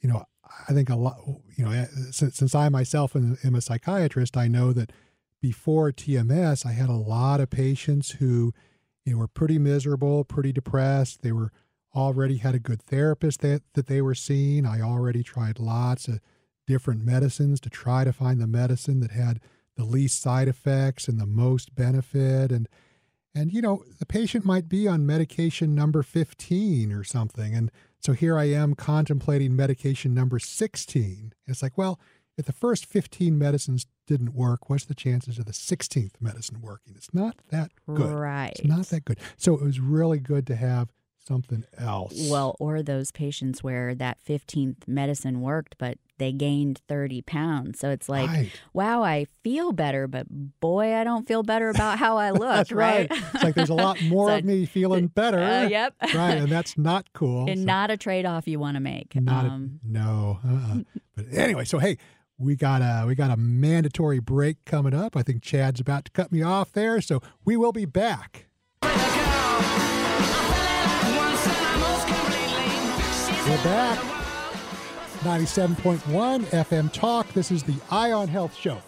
you 0.00 0.08
know, 0.08 0.24
I 0.68 0.72
think 0.72 0.90
a 0.90 0.96
lot, 0.96 1.18
you 1.56 1.64
know, 1.64 1.86
since, 2.10 2.36
since 2.36 2.54
I 2.54 2.68
myself 2.68 3.16
am, 3.16 3.38
am 3.44 3.54
a 3.54 3.60
psychiatrist, 3.60 4.36
I 4.36 4.48
know 4.48 4.72
that 4.72 4.92
before 5.40 5.92
TMS, 5.92 6.64
I 6.64 6.72
had 6.72 6.88
a 6.88 6.94
lot 6.94 7.40
of 7.40 7.50
patients 7.50 8.12
who, 8.12 8.52
you 9.04 9.12
know, 9.12 9.18
were 9.18 9.28
pretty 9.28 9.58
miserable, 9.58 10.24
pretty 10.24 10.52
depressed. 10.52 11.22
They 11.22 11.32
were 11.32 11.52
already 11.94 12.38
had 12.38 12.54
a 12.54 12.58
good 12.58 12.82
therapist 12.82 13.40
that 13.40 13.62
that 13.74 13.86
they 13.86 14.00
were 14.00 14.14
seeing. 14.14 14.66
I 14.66 14.80
already 14.80 15.22
tried 15.22 15.58
lots 15.58 16.08
of 16.08 16.20
different 16.66 17.04
medicines 17.04 17.60
to 17.60 17.70
try 17.70 18.04
to 18.04 18.12
find 18.12 18.40
the 18.40 18.46
medicine 18.46 19.00
that 19.00 19.10
had 19.10 19.40
the 19.76 19.84
least 19.84 20.20
side 20.20 20.48
effects 20.48 21.08
and 21.08 21.20
the 21.20 21.26
most 21.26 21.74
benefit. 21.74 22.52
And 22.52 22.68
and 23.34 23.52
you 23.52 23.60
know 23.60 23.84
the 23.98 24.06
patient 24.06 24.44
might 24.44 24.68
be 24.68 24.86
on 24.86 25.06
medication 25.06 25.74
number 25.74 26.02
15 26.02 26.92
or 26.92 27.04
something. 27.04 27.54
And 27.54 27.70
so 28.00 28.12
here 28.12 28.38
I 28.38 28.44
am 28.44 28.74
contemplating 28.74 29.56
medication 29.56 30.14
number 30.14 30.38
16 30.38 31.32
it's 31.46 31.62
like 31.62 31.76
well 31.78 31.98
if 32.36 32.46
the 32.46 32.52
first 32.52 32.84
15 32.86 33.38
medicines 33.38 33.86
didn't 34.06 34.34
work 34.34 34.68
what's 34.68 34.84
the 34.84 34.94
chances 34.94 35.38
of 35.38 35.46
the 35.46 35.52
16th 35.52 36.20
medicine 36.20 36.60
working? 36.60 36.94
It's 36.96 37.14
not 37.14 37.36
that 37.50 37.70
good. 37.86 38.12
Right. 38.12 38.52
it's 38.56 38.64
not 38.64 38.86
that 38.86 39.04
good. 39.04 39.18
So 39.36 39.54
it 39.54 39.62
was 39.62 39.80
really 39.80 40.18
good 40.18 40.46
to 40.48 40.56
have 40.56 40.92
something 41.26 41.64
else. 41.78 42.28
Well, 42.30 42.56
or 42.58 42.82
those 42.82 43.10
patients 43.10 43.62
where 43.62 43.94
that 43.94 44.18
15th 44.26 44.86
medicine 44.86 45.40
worked, 45.40 45.76
but 45.78 45.98
they 46.18 46.32
gained 46.32 46.80
30 46.88 47.22
pounds. 47.22 47.78
So 47.80 47.90
it's 47.90 48.08
like, 48.08 48.28
right. 48.28 48.50
wow, 48.72 49.02
I 49.02 49.26
feel 49.42 49.72
better, 49.72 50.06
but 50.06 50.26
boy, 50.60 50.94
I 50.94 51.02
don't 51.04 51.26
feel 51.26 51.42
better 51.42 51.68
about 51.70 51.98
how 51.98 52.16
I 52.18 52.30
look, 52.32 52.40
That's 52.40 52.72
right. 52.72 53.08
It's 53.10 53.42
like 53.42 53.54
there's 53.54 53.70
a 53.70 53.74
lot 53.74 54.00
more 54.04 54.28
So, 54.28 54.36
of 54.36 54.44
me 54.44 54.64
feeling 54.66 55.06
better. 55.14 55.38
Uh, 55.40 55.66
yep. 55.68 55.94
right, 56.14 56.36
and 56.38 56.48
that's 56.50 56.78
not 56.78 57.12
cool. 57.14 57.48
and 57.48 57.58
So- 57.60 57.64
not 57.64 57.90
a 57.90 57.96
trade 57.96 58.26
off 58.26 58.46
you 58.46 58.58
want 58.58 58.76
to 58.76 58.80
make. 58.80 59.14
not 59.16 59.44
a- 59.44 59.48
um, 59.48 59.80
no. 59.84 60.38
Uh-uh. 60.46 60.78
but 61.16 61.24
anyway, 61.32 61.64
so 61.64 61.78
hey, 61.78 61.98
we 62.38 62.56
got 62.56 62.80
a 62.82 63.06
we 63.06 63.14
got 63.14 63.30
a 63.30 63.36
mandatory 63.36 64.18
break 64.18 64.64
coming 64.64 64.92
up. 64.94 65.16
I 65.16 65.22
think 65.22 65.42
Chad's 65.42 65.80
about 65.80 66.04
to 66.06 66.10
cut 66.12 66.32
me 66.32 66.42
off 66.42 66.72
there, 66.72 67.00
so 67.00 67.20
we 67.44 67.56
will 67.56 67.72
be 67.72 67.84
back. 67.84 68.46
We're 73.46 73.62
back. 73.62 74.13
97.1 75.24 76.44
FM 76.44 76.92
Talk. 76.92 77.32
This 77.32 77.50
is 77.50 77.62
the 77.62 77.76
Eye 77.90 78.12
on 78.12 78.28
Health 78.28 78.54
Show. 78.54 78.82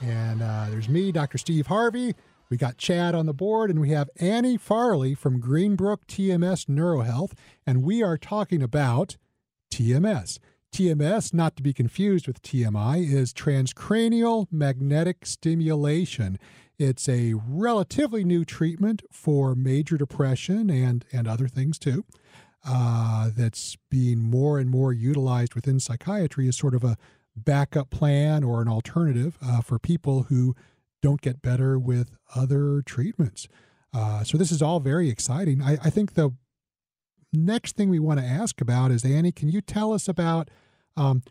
And 0.00 0.40
uh, 0.40 0.68
there's 0.70 0.88
me, 0.88 1.12
Dr. 1.12 1.36
Steve 1.36 1.66
Harvey. 1.66 2.14
We 2.48 2.56
got 2.56 2.78
Chad 2.78 3.14
on 3.14 3.26
the 3.26 3.34
board, 3.34 3.68
and 3.68 3.78
we 3.78 3.90
have 3.90 4.08
Annie 4.16 4.56
Farley 4.56 5.14
from 5.14 5.38
Greenbrook 5.38 6.06
TMS 6.06 6.64
Neurohealth. 6.64 7.32
And 7.66 7.82
we 7.82 8.02
are 8.02 8.16
talking 8.16 8.62
about 8.62 9.18
TMS. 9.70 10.38
TMS, 10.74 11.34
not 11.34 11.56
to 11.56 11.62
be 11.62 11.74
confused 11.74 12.26
with 12.26 12.40
TMI, 12.40 13.06
is 13.12 13.34
transcranial 13.34 14.46
magnetic 14.50 15.26
stimulation. 15.26 16.38
It's 16.78 17.06
a 17.06 17.34
relatively 17.34 18.24
new 18.24 18.46
treatment 18.46 19.02
for 19.12 19.54
major 19.54 19.98
depression 19.98 20.70
and, 20.70 21.04
and 21.12 21.28
other 21.28 21.48
things 21.48 21.78
too 21.78 22.06
uh, 22.64 23.30
that's 23.36 23.76
being 23.90 24.20
more 24.20 24.58
and 24.58 24.70
more 24.70 24.92
utilized 24.92 25.54
within 25.54 25.80
psychiatry 25.80 26.48
as 26.48 26.56
sort 26.56 26.74
of 26.74 26.84
a 26.84 26.96
backup 27.34 27.90
plan 27.90 28.44
or 28.44 28.62
an 28.62 28.68
alternative 28.68 29.38
uh, 29.44 29.60
for 29.60 29.78
people 29.78 30.24
who 30.24 30.54
don't 31.00 31.20
get 31.20 31.42
better 31.42 31.78
with 31.78 32.12
other 32.34 32.82
treatments. 32.82 33.48
Uh, 33.92 34.22
so 34.22 34.38
this 34.38 34.52
is 34.52 34.62
all 34.62 34.80
very 34.80 35.08
exciting. 35.10 35.62
I, 35.62 35.72
I 35.82 35.90
think 35.90 36.14
the 36.14 36.30
next 37.32 37.76
thing 37.76 37.88
we 37.88 37.98
want 37.98 38.20
to 38.20 38.26
ask 38.26 38.60
about 38.60 38.90
is 38.90 39.04
Annie, 39.04 39.32
can 39.32 39.48
you 39.48 39.60
tell 39.60 39.92
us 39.92 40.08
about 40.08 40.48
um, 40.96 41.22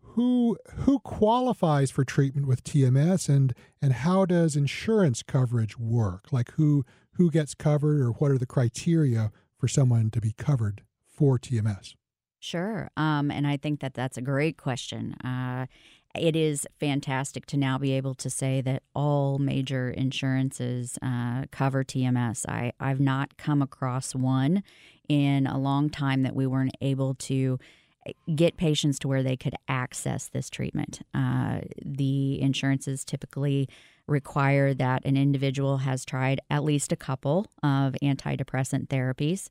who 0.00 0.56
who 0.76 0.98
qualifies 1.00 1.90
for 1.90 2.04
treatment 2.04 2.46
with 2.46 2.64
TMS 2.64 3.28
and 3.28 3.54
and 3.82 3.92
how 3.92 4.24
does 4.24 4.56
insurance 4.56 5.22
coverage 5.22 5.78
work? 5.78 6.32
Like 6.32 6.52
who 6.52 6.84
who 7.12 7.30
gets 7.30 7.54
covered 7.54 8.00
or 8.00 8.12
what 8.12 8.30
are 8.30 8.38
the 8.38 8.46
criteria 8.46 9.30
for 9.58 9.68
someone 9.68 10.10
to 10.10 10.20
be 10.20 10.32
covered 10.32 10.82
for 11.06 11.38
TMS? 11.38 11.94
Sure. 12.38 12.90
Um, 12.96 13.30
and 13.30 13.46
I 13.46 13.56
think 13.56 13.80
that 13.80 13.94
that's 13.94 14.16
a 14.16 14.22
great 14.22 14.56
question. 14.56 15.14
Uh, 15.24 15.66
it 16.14 16.36
is 16.36 16.66
fantastic 16.78 17.46
to 17.46 17.56
now 17.56 17.78
be 17.78 17.92
able 17.92 18.14
to 18.14 18.30
say 18.30 18.60
that 18.62 18.82
all 18.94 19.38
major 19.38 19.90
insurances 19.90 20.98
uh, 21.02 21.44
cover 21.50 21.84
TMS. 21.84 22.46
I, 22.48 22.72
I've 22.80 23.00
not 23.00 23.36
come 23.36 23.62
across 23.62 24.14
one 24.14 24.62
in 25.08 25.46
a 25.46 25.58
long 25.58 25.90
time 25.90 26.22
that 26.22 26.34
we 26.34 26.46
weren't 26.46 26.76
able 26.80 27.14
to 27.14 27.58
eh, 28.06 28.12
get 28.34 28.56
patients 28.56 28.98
to 29.00 29.08
where 29.08 29.22
they 29.22 29.36
could 29.36 29.54
access 29.68 30.28
this 30.28 30.50
treatment. 30.50 31.00
Uh, 31.14 31.60
the 31.84 32.40
insurances 32.40 33.04
typically 33.04 33.68
require 34.06 34.72
that 34.74 35.04
an 35.04 35.16
individual 35.16 35.78
has 35.78 36.04
tried 36.04 36.40
at 36.50 36.64
least 36.64 36.92
a 36.92 36.96
couple 36.96 37.46
of 37.62 37.94
antidepressant 38.02 38.88
therapies. 38.88 39.48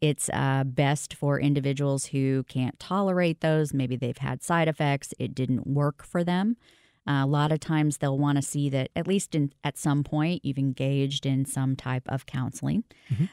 It's 0.00 0.28
uh, 0.32 0.64
best 0.64 1.14
for 1.14 1.40
individuals 1.40 2.06
who 2.06 2.44
can't 2.44 2.78
tolerate 2.78 3.40
those. 3.40 3.72
Maybe 3.72 3.96
they've 3.96 4.18
had 4.18 4.42
side 4.42 4.68
effects, 4.68 5.14
it 5.18 5.34
didn't 5.34 5.66
work 5.66 6.04
for 6.04 6.22
them. 6.22 6.56
Uh, 7.06 7.22
a 7.22 7.26
lot 7.26 7.52
of 7.52 7.60
times 7.60 7.98
they'll 7.98 8.18
want 8.18 8.36
to 8.36 8.42
see 8.42 8.70
that 8.70 8.88
at 8.96 9.06
least 9.06 9.34
in, 9.34 9.52
at 9.62 9.76
some 9.76 10.02
point 10.02 10.42
you've 10.44 10.58
engaged 10.58 11.26
in 11.26 11.44
some 11.44 11.76
type 11.76 12.02
of 12.06 12.24
counseling. 12.24 12.82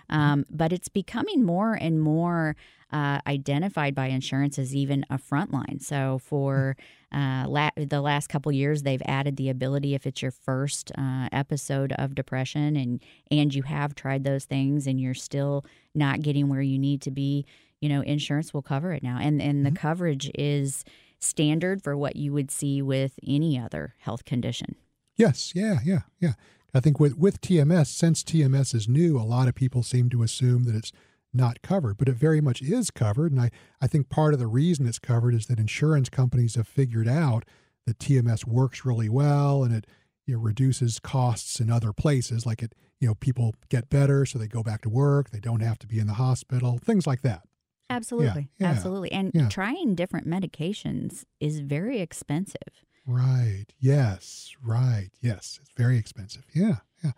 Um, 0.10 0.46
but 0.50 0.74
it's 0.74 0.90
becoming 0.90 1.46
more 1.46 1.74
and 1.76 2.02
more 2.02 2.58
uh, 2.92 3.20
identified 3.26 3.96
by 3.96 4.08
insurance 4.08 4.60
as 4.60 4.76
even 4.76 5.06
a 5.10 5.18
frontline. 5.18 5.82
So 5.82 6.20
for 6.22 6.76
uh, 7.12 7.46
la- 7.48 7.72
the 7.76 8.02
last 8.02 8.28
couple 8.28 8.52
years, 8.52 8.84
they've 8.84 9.02
added 9.06 9.38
the 9.38 9.50
ability 9.50 9.96
if 9.96 10.08
it's 10.08 10.22
your 10.22 10.32
first 10.32 10.92
uh, 10.98 11.28
episode 11.32 11.94
of 11.94 12.16
depression 12.16 12.76
and 12.76 13.04
and 13.30 13.54
you 13.54 13.64
have 13.64 13.96
tried 13.96 14.24
those 14.24 14.46
things 14.46 14.88
and 14.88 15.00
you're 15.00 15.14
still 15.14 15.66
not 15.94 16.22
getting 16.22 16.48
where 16.48 16.62
you 16.62 16.80
need 16.80 17.02
to 17.02 17.12
be, 17.12 17.46
you 17.80 17.90
know, 17.90 18.02
insurance 18.02 18.54
will 18.54 18.62
cover 18.62 18.94
it 18.94 19.04
now, 19.04 19.18
and 19.20 19.42
and 19.42 19.66
the 19.66 19.72
coverage 19.72 20.32
is 20.36 20.86
standard 21.20 21.84
for 21.84 21.96
what 21.96 22.16
you 22.16 22.34
would 22.34 22.50
see 22.50 22.82
with 22.82 23.20
any 23.26 23.60
other 23.60 23.94
health 24.00 24.26
condition. 24.26 24.76
Yes, 25.18 25.54
yeah, 25.54 25.80
yeah, 25.84 26.02
yeah. 26.20 26.34
I 26.74 26.80
think 26.80 27.00
with 27.00 27.18
with 27.18 27.42
TMS, 27.42 27.88
since 27.88 28.24
TMS 28.24 28.74
is 28.74 28.88
new, 28.88 29.18
a 29.18 29.24
lot 29.24 29.48
of 29.48 29.56
people 29.56 29.84
seem 29.84 30.10
to 30.10 30.24
assume 30.24 30.64
that 30.64 30.76
it's 30.76 30.92
not 31.34 31.62
covered, 31.62 31.98
but 31.98 32.10
it 32.10 32.16
very 32.16 32.42
much 32.42 32.62
is 32.62 32.92
covered. 32.92 33.32
And 33.32 33.42
I, 33.42 33.52
I 33.82 33.88
think 33.88 34.10
part 34.10 34.34
of 34.34 34.40
the 34.40 34.48
reason 34.48 34.86
it's 34.86 35.00
covered 35.00 35.34
is 35.34 35.48
that 35.48 35.60
insurance 35.60 36.10
companies 36.10 36.56
have 36.56 36.68
figured 36.68 37.08
out 37.08 37.46
that 37.86 38.00
TMS 38.00 38.46
works 38.46 38.86
really 38.86 39.10
well 39.10 39.64
and 39.64 39.74
it 39.74 39.88
you 40.26 40.36
know, 40.36 40.42
reduces 40.42 41.00
costs 41.00 41.60
in 41.60 41.70
other 41.70 41.94
places. 41.94 42.46
Like 42.46 42.62
it, 42.62 42.76
you 43.00 43.08
know, 43.08 43.16
people 43.16 43.56
get 43.70 43.90
better, 43.90 44.26
so 44.26 44.38
they 44.38 44.48
go 44.48 44.64
back 44.64 44.82
to 44.82 44.90
work. 44.90 45.32
They 45.32 45.40
don't 45.40 45.62
have 45.62 45.80
to 45.80 45.88
be 45.88 46.00
in 46.00 46.08
the 46.08 46.14
hospital, 46.14 46.80
things 46.84 47.08
like 47.08 47.22
that. 47.22 47.42
Absolutely, 47.90 48.48
yeah, 48.58 48.68
absolutely, 48.68 49.12
and 49.12 49.32
yeah. 49.34 49.50
trying 49.50 49.96
different 49.96 50.26
medications 50.26 51.26
is 51.42 51.60
very 51.60 52.00
expensive. 52.00 52.86
Right. 53.06 53.66
Yes. 53.80 54.54
Right. 54.64 55.10
Yes. 55.22 55.60
It's 55.62 55.72
very 55.76 55.98
expensive. 55.98 56.46
Yeah. 56.54 56.78
Yeah. 57.04 57.12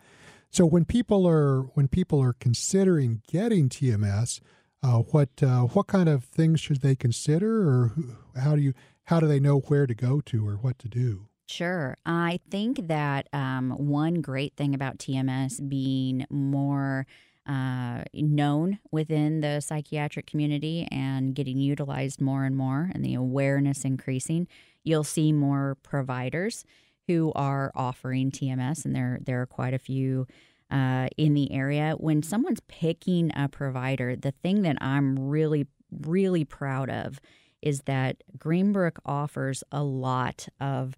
So 0.53 0.67
when 0.67 0.85
people 0.85 1.27
are 1.27 1.63
when 1.73 1.87
people 1.87 2.21
are 2.21 2.33
considering 2.33 3.23
getting 3.27 3.69
TMS, 3.69 4.39
uh, 4.83 4.99
what 4.99 5.29
uh, 5.41 5.61
what 5.61 5.87
kind 5.87 6.07
of 6.07 6.23
things 6.25 6.59
should 6.59 6.81
they 6.81 6.95
consider, 6.95 7.67
or 7.67 7.87
who, 7.87 8.15
how 8.39 8.55
do 8.55 8.61
you 8.61 8.75
how 9.05 9.19
do 9.19 9.27
they 9.27 9.39
know 9.39 9.61
where 9.61 9.87
to 9.87 9.95
go 9.95 10.21
to 10.21 10.47
or 10.47 10.53
what 10.57 10.77
to 10.79 10.87
do? 10.87 11.27
Sure. 11.47 11.97
I 12.05 12.39
think 12.51 12.87
that 12.87 13.27
um, 13.33 13.71
one 13.71 14.21
great 14.21 14.55
thing 14.55 14.75
about 14.75 14.99
TMS 14.99 15.67
being 15.67 16.27
more 16.29 17.07
uh, 17.47 18.03
known 18.13 18.77
within 18.91 19.41
the 19.41 19.59
psychiatric 19.59 20.27
community 20.27 20.87
and 20.91 21.33
getting 21.33 21.57
utilized 21.57 22.21
more 22.21 22.45
and 22.45 22.55
more, 22.55 22.91
and 22.93 23.03
the 23.03 23.15
awareness 23.15 23.83
increasing, 23.83 24.47
you'll 24.83 25.03
see 25.03 25.31
more 25.31 25.77
providers 25.81 26.63
who 27.07 27.31
are 27.35 27.71
offering 27.75 28.31
TMS, 28.31 28.85
and 28.85 28.95
there 28.95 29.19
there 29.21 29.41
are 29.41 29.45
quite 29.45 29.73
a 29.73 29.79
few 29.79 30.27
uh, 30.71 31.07
in 31.17 31.33
the 31.33 31.51
area. 31.51 31.95
When 31.97 32.23
someone's 32.23 32.61
picking 32.67 33.31
a 33.35 33.47
provider, 33.47 34.15
the 34.15 34.31
thing 34.31 34.61
that 34.63 34.77
I'm 34.81 35.19
really 35.19 35.67
really 35.91 36.43
proud 36.43 36.89
of 36.89 37.19
is 37.61 37.81
that 37.81 38.23
Greenbrook 38.37 38.97
offers 39.05 39.63
a 39.71 39.83
lot 39.83 40.47
of 40.59 40.95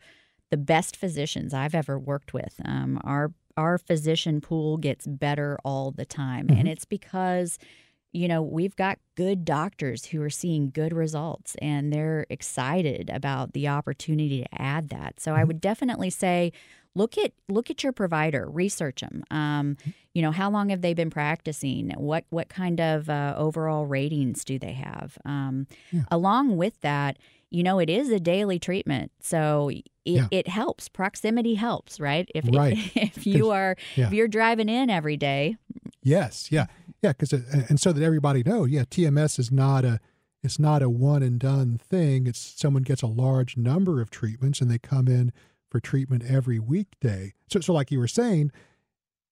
the 0.51 0.57
best 0.57 0.95
physicians 0.95 1.53
I've 1.53 1.75
ever 1.75 1.99
worked 1.99 2.33
with. 2.33 2.59
Um, 2.63 2.99
our 3.03 3.33
our 3.57 3.77
physician 3.77 4.41
pool 4.41 4.77
gets 4.77 5.07
better 5.07 5.57
all 5.63 5.91
the 5.91 6.05
time, 6.05 6.47
and 6.49 6.67
it's 6.67 6.85
because 6.85 7.57
you 8.15 8.27
know 8.27 8.41
we've 8.41 8.75
got 8.75 8.97
good 9.15 9.45
doctors 9.45 10.05
who 10.05 10.21
are 10.21 10.29
seeing 10.29 10.69
good 10.71 10.93
results, 10.93 11.55
and 11.61 11.91
they're 11.93 12.25
excited 12.29 13.09
about 13.09 13.53
the 13.53 13.67
opportunity 13.67 14.41
to 14.43 14.61
add 14.61 14.89
that. 14.89 15.19
So 15.19 15.33
I 15.33 15.43
would 15.43 15.61
definitely 15.61 16.09
say. 16.09 16.51
Look 16.97 17.17
at 17.17 17.33
look 17.49 17.69
at 17.69 17.83
your 17.83 17.91
provider, 17.91 18.47
research 18.49 19.01
them. 19.01 19.21
Um, 19.29 19.75
you 20.13 20.21
know, 20.21 20.31
how 20.31 20.49
long 20.49 20.69
have 20.69 20.79
they 20.79 20.93
been 20.93 21.09
practicing? 21.09 21.89
What 21.97 22.23
what 22.29 22.47
kind 22.47 22.79
of 22.79 23.09
uh, 23.09 23.33
overall 23.37 23.85
ratings 23.85 24.45
do 24.45 24.57
they 24.57 24.71
have? 24.71 25.17
Um, 25.25 25.67
Along 26.09 26.55
with 26.55 26.79
that, 26.79 27.17
you 27.49 27.63
know, 27.63 27.79
it 27.79 27.89
is 27.89 28.09
a 28.11 28.19
daily 28.21 28.59
treatment, 28.59 29.11
so 29.19 29.67
it, 29.69 29.89
Yeah. 30.05 30.27
it 30.31 30.47
helps. 30.47 30.87
Proximity 30.87 31.55
helps, 31.55 31.99
right? 31.99 32.29
If 32.33 32.45
Right. 32.53 32.77
if 32.95 33.27
you 33.27 33.51
are 33.51 33.75
yeah. 33.97 34.07
if 34.07 34.13
you're 34.13 34.29
driving 34.29 34.69
in 34.69 34.89
every 34.89 35.17
day, 35.17 35.57
Yes. 36.05 36.51
Yeah. 36.51 36.67
Yeah. 37.01 37.13
Because 37.13 37.33
uh, 37.33 37.65
and 37.67 37.79
so 37.79 37.91
that 37.91 38.03
everybody 38.03 38.43
knows, 38.43 38.69
yeah, 38.69 38.83
TMS 38.83 39.39
is 39.39 39.51
not 39.51 39.83
a 39.83 39.99
it's 40.43 40.59
not 40.59 40.83
a 40.83 40.89
one 40.89 41.23
and 41.23 41.39
done 41.39 41.79
thing. 41.79 42.27
It's 42.27 42.39
someone 42.39 42.83
gets 42.83 43.01
a 43.01 43.07
large 43.07 43.57
number 43.57 43.99
of 43.99 44.11
treatments 44.11 44.61
and 44.61 44.69
they 44.69 44.77
come 44.77 45.07
in 45.07 45.33
for 45.71 45.79
treatment 45.79 46.23
every 46.29 46.59
weekday. 46.59 47.33
So, 47.49 47.59
so 47.59 47.73
like 47.73 47.89
you 47.89 47.97
were 47.97 48.07
saying, 48.07 48.51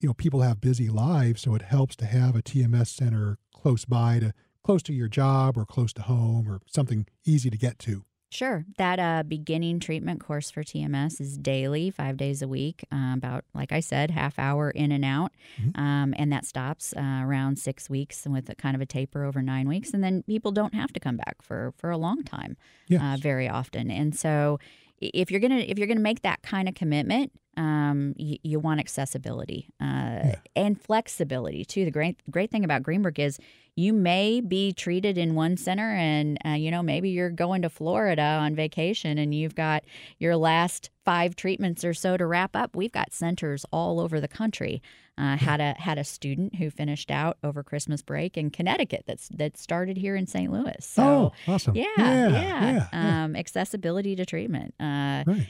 you 0.02 0.08
know, 0.08 0.16
people 0.16 0.42
have 0.42 0.60
busy 0.60 0.90
lives, 0.90 1.44
so 1.44 1.54
it 1.54 1.62
helps 1.62 1.96
to 1.98 2.06
have 2.06 2.36
a 2.36 2.42
TMS 2.42 2.88
center 2.88 3.38
close 3.54 3.86
by 3.86 4.20
to 4.20 4.34
close 4.64 4.82
to 4.84 4.94
your 4.94 5.08
job 5.08 5.56
or 5.56 5.66
close 5.66 5.94
to 5.94 6.02
home 6.02 6.50
or 6.50 6.62
something 6.66 7.06
easy 7.26 7.52
to 7.52 7.58
get 7.58 7.78
to. 7.80 8.04
Sure. 8.34 8.66
That 8.78 9.00
uh, 9.00 9.24
beginning 9.24 9.80
treatment 9.80 10.20
course 10.20 10.50
for 10.50 10.64
TMS 10.64 11.22
is 11.22 11.38
daily, 11.38 11.92
five 11.92 12.18
days 12.18 12.42
a 12.42 12.48
week, 12.48 12.84
uh, 12.92 13.14
about, 13.14 13.46
like 13.54 13.72
I 13.72 13.80
said, 13.80 14.10
half 14.10 14.40
hour 14.40 14.72
in 14.72 14.92
and 14.92 15.06
out. 15.06 15.32
Mm-hmm. 15.62 15.80
Um, 15.80 16.14
and 16.18 16.32
that 16.32 16.46
stops 16.46 16.94
uh, 16.98 17.22
around 17.24 17.60
six 17.60 17.90
weeks 17.90 18.26
with 18.28 18.50
a 18.50 18.56
kind 18.56 18.76
of 18.76 18.82
a 18.82 18.88
taper 18.88 19.24
over 19.24 19.42
nine 19.42 19.68
weeks. 19.68 19.94
And 19.94 20.04
then 20.04 20.24
people 20.24 20.52
don't 20.52 20.74
have 20.74 20.92
to 20.94 21.00
come 21.00 21.18
back 21.18 21.42
for, 21.42 21.74
for 21.78 21.92
a 21.92 21.98
long 21.98 22.24
time 22.24 22.58
uh, 22.92 22.96
yes. 22.96 23.20
very 23.20 23.48
often. 23.48 23.92
And 23.92 24.18
so 24.18 24.60
if 25.00 25.30
you're 25.30 25.42
gonna 25.42 25.58
if 25.58 25.78
you're 25.78 25.88
gonna 25.88 26.00
make 26.00 26.22
that 26.22 26.42
kind 26.42 26.70
of 26.70 26.76
commitment, 26.76 27.32
um, 27.58 28.14
you, 28.18 28.38
you, 28.44 28.60
want 28.60 28.80
accessibility 28.80 29.70
uh, 29.80 29.86
yeah. 29.86 30.36
and 30.56 30.82
flexibility 30.82 31.64
too. 31.64 31.86
The 31.86 31.92
great 31.92 32.20
great 32.32 32.50
thing 32.50 32.64
about 32.64 32.84
Greenbrook 32.84 33.20
is 33.20 33.40
you 33.76 33.94
may 33.94 34.42
be 34.42 34.72
treated 34.72 35.18
in 35.18 35.36
one 35.36 35.58
center, 35.58 35.92
and 35.92 36.38
uh, 36.46 36.50
you 36.50 36.72
know 36.72 36.82
maybe 36.82 37.10
you're 37.10 37.30
going 37.30 37.62
to 37.62 37.70
Florida 37.70 38.22
on 38.22 38.56
vacation, 38.56 39.18
and 39.18 39.36
you've 39.36 39.56
got 39.56 39.84
your 40.20 40.36
last 40.36 40.90
five 41.06 41.36
treatments 41.36 41.84
or 41.84 41.94
so 41.94 42.18
to 42.18 42.26
wrap 42.26 42.56
up. 42.56 42.76
We've 42.76 42.92
got 42.92 43.14
centers 43.14 43.66
all 43.72 44.00
over 44.00 44.20
the 44.20 44.28
country. 44.28 44.82
Uh, 45.16 45.38
had 45.38 45.62
a 45.62 45.76
had 45.78 46.00
a 46.00 46.04
student 46.04 46.56
who 46.56 46.72
finished 46.72 47.12
out 47.12 47.38
over 47.44 47.62
Christmas 47.62 48.02
break 48.02 48.36
in 48.36 48.50
Connecticut 48.50 49.04
that's 49.06 49.30
that 49.30 49.58
started 49.58 49.96
here 49.96 50.16
in 50.16 50.26
St. 50.26 50.52
Louis. 50.52 50.76
So, 50.80 51.04
oh, 51.48 51.52
awesome! 51.54 51.76
Yeah, 51.76 51.86
yeah, 51.98 52.30
yeah. 52.30 52.88
yeah, 52.92 53.24
um, 53.24 53.36
accessibility 53.36 54.16
to 54.16 54.26
treatment. 54.26 54.74
Uh, 54.80 55.24
right 55.28 55.48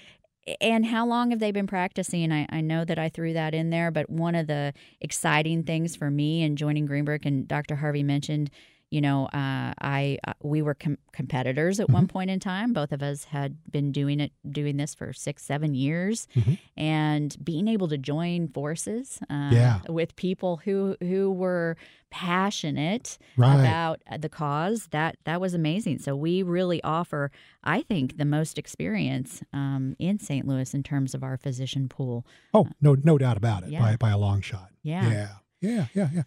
and 0.60 0.86
how 0.86 1.06
long 1.06 1.32
have 1.32 1.39
they 1.39 1.51
been 1.51 1.67
practicing? 1.67 2.32
I, 2.32 2.45
I, 2.49 2.62
know 2.62 2.84
that 2.84 2.99
I 2.99 3.10
threw 3.10 3.34
that 3.34 3.53
in 3.53 3.69
there, 3.69 3.91
but 3.91 4.10
one 4.10 4.36
of 4.36 4.47
the 4.47 4.73
exciting 4.99 5.63
things 5.63 5.95
for 5.95 6.12
me 6.12 6.41
in 6.41 6.56
joining 6.56 6.88
Greenbrook 6.88 7.25
and 7.25 7.47
Dr. 7.47 7.77
Harvey 7.77 8.03
mentioned 8.03 8.49
you 8.93 9.01
know, 9.01 9.25
uh, 9.25 9.73
I 9.82 10.19
uh, 10.27 10.34
we 10.43 10.62
were 10.62 10.75
com- 10.75 10.99
competitors 11.13 11.79
at 11.79 11.88
mm-hmm. 11.88 11.95
one 11.95 12.08
point 12.08 12.29
in 12.29 12.39
time. 12.39 12.73
Both 12.73 12.91
of 12.91 13.01
us 13.01 13.23
had 13.23 13.58
been 13.71 13.91
doing 13.91 14.19
it, 14.19 14.32
doing 14.47 14.77
this 14.77 14.93
for 14.93 15.12
six, 15.13 15.43
seven 15.43 15.73
years, 15.73 16.27
mm-hmm. 16.36 16.53
and 16.77 17.36
being 17.43 17.67
able 17.67 17.88
to 17.88 17.97
join 17.97 18.49
forces 18.49 19.17
uh, 19.32 19.49
yeah. 19.51 19.79
with 19.89 20.15
people 20.15 20.58
who 20.58 20.95
who 21.01 21.32
were 21.32 21.75
passionate 22.12 23.17
right. 23.36 23.60
about 23.60 23.99
the 24.19 24.29
cause 24.29 24.89
that 24.91 25.17
that 25.23 25.41
was 25.41 25.56
amazing. 25.56 25.97
So 25.97 26.15
we 26.15 26.43
really 26.43 26.79
offer, 26.84 27.32
I 27.63 27.82
think, 27.82 28.19
the 28.19 28.25
most 28.25 28.60
experience 28.60 29.41
um, 29.53 29.95
in 29.97 30.19
St. 30.19 30.47
Louis 30.47 30.71
in 30.71 30.84
terms 30.84 31.15
of 31.15 31.23
our 31.23 31.36
physician 31.36 31.89
pool. 31.89 32.27
Oh, 32.53 32.67
no, 32.79 32.95
no 33.03 33.17
doubt 33.17 33.38
about 33.38 33.63
it, 33.63 33.71
yeah. 33.71 33.79
by 33.79 33.95
by 33.95 34.12
a 34.12 34.19
long 34.19 34.41
shot. 34.41 34.69
Yeah, 34.84 35.10
yeah, 35.10 35.29
yeah, 35.62 35.86
yeah, 35.95 36.10
yeah. 36.13 36.23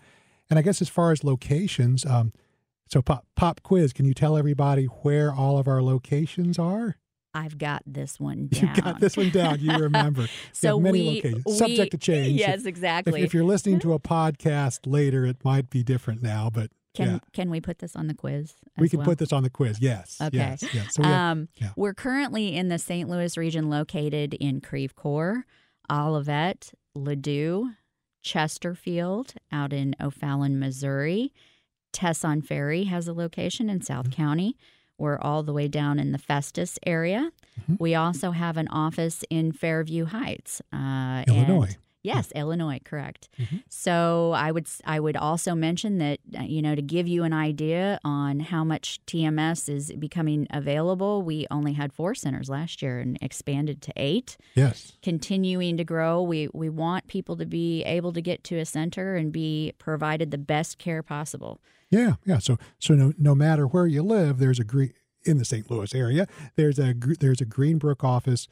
And 0.50 0.58
I 0.58 0.62
guess 0.62 0.82
as 0.82 0.88
far 0.88 1.12
as 1.12 1.22
locations. 1.22 2.04
Um, 2.04 2.32
so, 2.88 3.02
pop, 3.02 3.26
pop 3.34 3.62
quiz, 3.62 3.92
can 3.92 4.06
you 4.06 4.14
tell 4.14 4.36
everybody 4.36 4.84
where 4.84 5.32
all 5.32 5.58
of 5.58 5.66
our 5.66 5.82
locations 5.82 6.58
are? 6.58 6.96
I've 7.34 7.58
got 7.58 7.82
this 7.84 8.18
one 8.18 8.46
down. 8.46 8.74
You 8.76 8.82
got 8.82 9.00
this 9.00 9.16
one 9.16 9.30
down. 9.30 9.60
You 9.60 9.72
remember. 9.72 10.26
so 10.52 10.80
many 10.80 11.00
we, 11.00 11.16
locations. 11.16 11.44
We, 11.44 11.52
Subject 11.52 11.90
to 11.90 11.98
change. 11.98 12.40
Yes, 12.40 12.64
exactly. 12.64 13.20
If, 13.20 13.26
if, 13.26 13.34
you're 13.34 13.44
listening 13.44 13.78
to 13.80 13.92
a 13.92 13.98
podcast 13.98 14.80
later, 14.86 15.26
it 15.26 15.44
might 15.44 15.68
be 15.68 15.82
different 15.82 16.22
now, 16.22 16.48
but 16.52 16.70
can 16.94 17.10
yeah. 17.10 17.18
can 17.34 17.50
we 17.50 17.60
put 17.60 17.80
this 17.80 17.94
on 17.94 18.06
the 18.06 18.14
quiz? 18.14 18.54
We 18.78 18.88
can 18.88 19.00
well? 19.00 19.06
put 19.06 19.18
this 19.18 19.32
on 19.32 19.42
the 19.42 19.50
quiz. 19.50 19.80
Yes. 19.80 20.18
Okay. 20.20 20.38
Yes. 20.38 20.64
yes. 20.72 20.94
So 20.94 21.02
we 21.02 21.08
have, 21.08 21.32
um, 21.32 21.48
yeah. 21.56 21.70
We're 21.76 21.92
currently 21.92 22.56
in 22.56 22.68
the 22.68 22.78
St. 22.78 23.08
Louis 23.08 23.36
region, 23.36 23.68
located 23.68 24.32
in 24.34 24.62
Creve 24.62 24.96
Coeur, 24.96 25.44
Olivette, 25.90 26.72
Ladue, 26.96 27.76
Chesterfield, 28.22 29.34
out 29.52 29.74
in 29.74 29.94
O'Fallon, 30.00 30.58
Missouri. 30.58 31.34
Tesson 31.96 32.44
Ferry 32.44 32.84
has 32.84 33.08
a 33.08 33.12
location 33.12 33.70
in 33.70 33.80
South 33.80 34.10
mm-hmm. 34.10 34.22
County. 34.22 34.56
We're 34.98 35.18
all 35.18 35.42
the 35.42 35.52
way 35.52 35.68
down 35.68 35.98
in 35.98 36.12
the 36.12 36.18
Festus 36.18 36.78
area. 36.86 37.30
Mm-hmm. 37.60 37.76
We 37.78 37.94
also 37.94 38.30
have 38.30 38.56
an 38.56 38.68
office 38.68 39.24
in 39.30 39.52
Fairview 39.52 40.06
Heights, 40.06 40.60
uh, 40.72 41.24
Illinois. 41.26 41.76
Yes, 42.06 42.30
Illinois, 42.36 42.78
correct. 42.84 43.28
Mm-hmm. 43.36 43.56
So 43.68 44.30
I 44.36 44.52
would 44.52 44.68
I 44.84 45.00
would 45.00 45.16
also 45.16 45.56
mention 45.56 45.98
that 45.98 46.20
uh, 46.38 46.42
you 46.42 46.62
know 46.62 46.76
to 46.76 46.80
give 46.80 47.08
you 47.08 47.24
an 47.24 47.32
idea 47.32 47.98
on 48.04 48.38
how 48.38 48.62
much 48.62 49.00
TMS 49.08 49.68
is 49.68 49.90
becoming 49.90 50.46
available, 50.50 51.22
we 51.22 51.48
only 51.50 51.72
had 51.72 51.92
four 51.92 52.14
centers 52.14 52.48
last 52.48 52.80
year 52.80 53.00
and 53.00 53.18
expanded 53.20 53.82
to 53.82 53.92
eight. 53.96 54.36
Yes, 54.54 54.92
continuing 55.02 55.76
to 55.78 55.84
grow. 55.84 56.22
We 56.22 56.48
we 56.54 56.68
want 56.68 57.08
people 57.08 57.36
to 57.38 57.44
be 57.44 57.82
able 57.82 58.12
to 58.12 58.20
get 58.20 58.44
to 58.44 58.58
a 58.58 58.64
center 58.64 59.16
and 59.16 59.32
be 59.32 59.72
provided 59.78 60.30
the 60.30 60.38
best 60.38 60.78
care 60.78 61.02
possible. 61.02 61.58
Yeah, 61.90 62.14
yeah. 62.24 62.38
So 62.38 62.56
so 62.78 62.94
no 62.94 63.14
no 63.18 63.34
matter 63.34 63.66
where 63.66 63.88
you 63.88 64.04
live, 64.04 64.38
there's 64.38 64.60
a 64.60 64.64
green 64.64 64.92
in 65.24 65.38
the 65.38 65.44
St. 65.44 65.68
Louis 65.68 65.92
area. 65.92 66.28
There's 66.54 66.78
a 66.78 66.94
there's 67.18 67.40
a 67.40 67.46
Greenbrook 67.46 68.04
office 68.04 68.46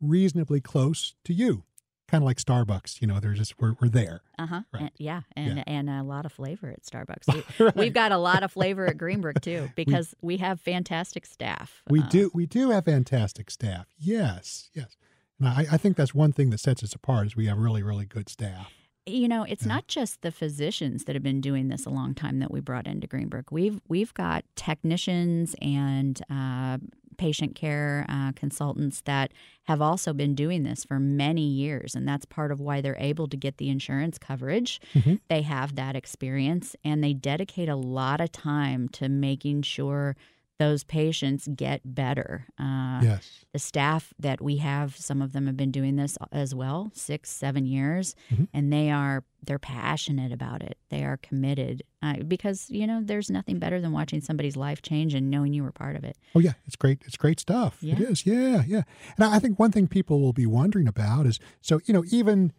reasonably 0.00 0.62
close 0.62 1.14
to 1.24 1.34
you 1.34 1.65
kind 2.08 2.22
of 2.22 2.26
like 2.26 2.38
Starbucks. 2.38 3.00
You 3.00 3.06
know, 3.06 3.20
they're 3.20 3.34
just 3.34 3.58
we're 3.60 3.74
we're 3.80 3.88
there. 3.88 4.22
Uh 4.38 4.46
huh. 4.46 4.60
Right. 4.72 4.92
yeah, 4.98 5.22
and 5.34 5.58
yeah. 5.58 5.64
and 5.66 5.90
a 5.90 6.02
lot 6.02 6.26
of 6.26 6.32
flavor 6.32 6.68
at 6.70 6.82
Starbucks. 6.82 7.26
We, 7.58 7.64
right. 7.64 7.76
We've 7.76 7.92
got 7.92 8.12
a 8.12 8.18
lot 8.18 8.42
of 8.42 8.52
flavor 8.52 8.86
at 8.86 8.96
Greenbrook 8.96 9.40
too 9.40 9.70
because 9.76 10.14
we, 10.20 10.34
we 10.34 10.36
have 10.38 10.60
fantastic 10.60 11.26
staff. 11.26 11.82
We 11.88 12.00
uh, 12.00 12.08
do 12.08 12.30
we 12.34 12.46
do 12.46 12.70
have 12.70 12.84
fantastic 12.84 13.50
staff. 13.50 13.86
Yes, 13.98 14.70
yes. 14.74 14.96
And 15.38 15.48
I, 15.48 15.66
I 15.72 15.76
think 15.76 15.96
that's 15.96 16.14
one 16.14 16.32
thing 16.32 16.50
that 16.50 16.60
sets 16.60 16.82
us 16.82 16.94
apart 16.94 17.26
is 17.26 17.36
we 17.36 17.46
have 17.46 17.58
really 17.58 17.82
really 17.82 18.06
good 18.06 18.28
staff. 18.28 18.72
You 19.08 19.28
know, 19.28 19.44
it's 19.44 19.62
yeah. 19.62 19.74
not 19.74 19.86
just 19.86 20.22
the 20.22 20.32
physicians 20.32 21.04
that 21.04 21.14
have 21.14 21.22
been 21.22 21.40
doing 21.40 21.68
this 21.68 21.86
a 21.86 21.90
long 21.90 22.12
time 22.12 22.40
that 22.40 22.50
we 22.50 22.60
brought 22.60 22.88
into 22.88 23.06
Greenbrook. 23.06 23.52
We've 23.52 23.80
we've 23.88 24.12
got 24.14 24.44
technicians 24.56 25.54
and 25.62 26.20
uh, 26.30 26.78
patient 27.16 27.54
care 27.54 28.06
uh, 28.08 28.32
consultants 28.32 29.00
that 29.02 29.32
have 29.64 29.82
also 29.82 30.12
been 30.12 30.34
doing 30.34 30.62
this 30.62 30.84
for 30.84 30.98
many 30.98 31.46
years, 31.46 31.94
and 31.94 32.06
that's 32.06 32.24
part 32.24 32.52
of 32.52 32.60
why 32.60 32.80
they're 32.80 32.96
able 32.98 33.26
to 33.28 33.36
get 33.36 33.58
the 33.58 33.68
insurance 33.68 34.18
coverage. 34.18 34.80
Mm-hmm. 34.94 35.16
They 35.28 35.42
have 35.42 35.74
that 35.74 35.96
experience, 35.96 36.76
and 36.84 37.02
they 37.02 37.12
dedicate 37.12 37.68
a 37.68 37.76
lot 37.76 38.20
of 38.20 38.32
time 38.32 38.88
to 38.90 39.08
making 39.08 39.62
sure 39.62 40.16
those 40.58 40.84
patients 40.84 41.48
get 41.54 41.82
better. 41.84 42.46
Uh, 42.58 43.00
yes. 43.02 43.44
The 43.52 43.58
staff 43.58 44.14
that 44.18 44.40
we 44.40 44.56
have, 44.56 44.96
some 44.96 45.20
of 45.20 45.32
them 45.32 45.46
have 45.46 45.56
been 45.56 45.70
doing 45.70 45.96
this 45.96 46.16
as 46.32 46.54
well, 46.54 46.90
six, 46.94 47.30
seven 47.30 47.66
years, 47.66 48.14
mm-hmm. 48.32 48.44
and 48.54 48.72
they 48.72 48.90
are 48.90 49.24
they're 49.42 49.58
passionate 49.58 50.32
about 50.32 50.62
it. 50.62 50.76
They 50.90 51.04
are 51.04 51.18
committed 51.18 51.82
uh, 52.02 52.22
because 52.26 52.68
you 52.70 52.86
know 52.86 53.00
there's 53.02 53.30
nothing 53.30 53.58
better 53.58 53.80
than 53.80 53.92
watching 53.92 54.20
somebody's 54.20 54.56
life 54.56 54.82
change 54.82 55.14
and 55.14 55.30
knowing 55.30 55.52
you 55.52 55.62
were 55.62 55.72
part 55.72 55.96
of 55.96 56.04
it. 56.04 56.16
Oh 56.34 56.40
yeah, 56.40 56.52
it's 56.66 56.76
great. 56.76 57.02
It's 57.06 57.16
great 57.16 57.38
stuff. 57.38 57.78
Yeah. 57.80 57.94
It 57.94 58.00
is. 58.00 58.26
Yeah, 58.26 58.62
yeah. 58.66 58.82
And 59.16 59.26
I 59.26 59.38
think 59.38 59.58
one 59.58 59.72
thing 59.72 59.86
people 59.86 60.20
will 60.20 60.32
be 60.32 60.46
wondering 60.46 60.88
about 60.88 61.26
is 61.26 61.38
so 61.60 61.80
you 61.84 61.92
know 61.92 62.04
even 62.10 62.52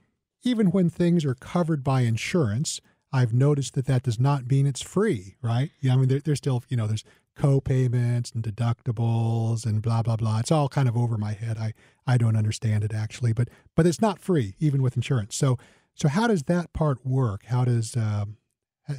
even 0.44 0.68
when 0.68 0.90
things 0.90 1.26
are 1.26 1.36
covered 1.36 1.84
by 1.84 2.02
insurance. 2.02 2.80
I've 3.14 3.34
noticed 3.34 3.74
that 3.76 3.86
that 3.86 4.04
does 4.04 4.20
not 4.20 4.52
mean 4.52 4.68
it's 4.68 4.82
free, 4.82 5.38
right? 5.42 5.72
Yeah, 5.80 5.94
I 5.94 5.96
mean, 5.96 6.10
there, 6.10 6.20
there's 6.20 6.40
still, 6.40 6.62
you 6.68 6.76
know, 6.76 6.88
there's 6.88 7.06
co-payments 7.38 8.32
and 8.32 8.44
deductibles 8.44 9.66
and 9.66 9.82
blah 9.82 10.02
blah 10.02 10.16
blah. 10.16 10.40
It's 10.40 10.52
all 10.52 10.68
kind 10.68 10.90
of 10.90 10.98
over 10.98 11.18
my 11.18 11.34
head. 11.34 11.58
I 11.58 11.74
I 12.06 12.18
don't 12.18 12.36
understand 12.36 12.84
it 12.84 12.94
actually, 12.94 13.34
but 13.34 13.50
but 13.76 13.86
it's 13.86 14.02
not 14.02 14.20
free 14.20 14.56
even 14.60 14.82
with 14.82 14.96
insurance. 14.96 15.36
So 15.36 15.58
so 15.94 16.08
how 16.08 16.28
does 16.28 16.44
that 16.44 16.74
part 16.74 17.06
work? 17.06 17.46
How 17.46 17.64
does 17.66 17.96
um, 17.96 18.38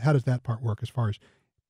how 0.03 0.13
does 0.13 0.25
that 0.25 0.43
part 0.43 0.63
work 0.63 0.79
as 0.83 0.89
far 0.89 1.09
as 1.09 1.19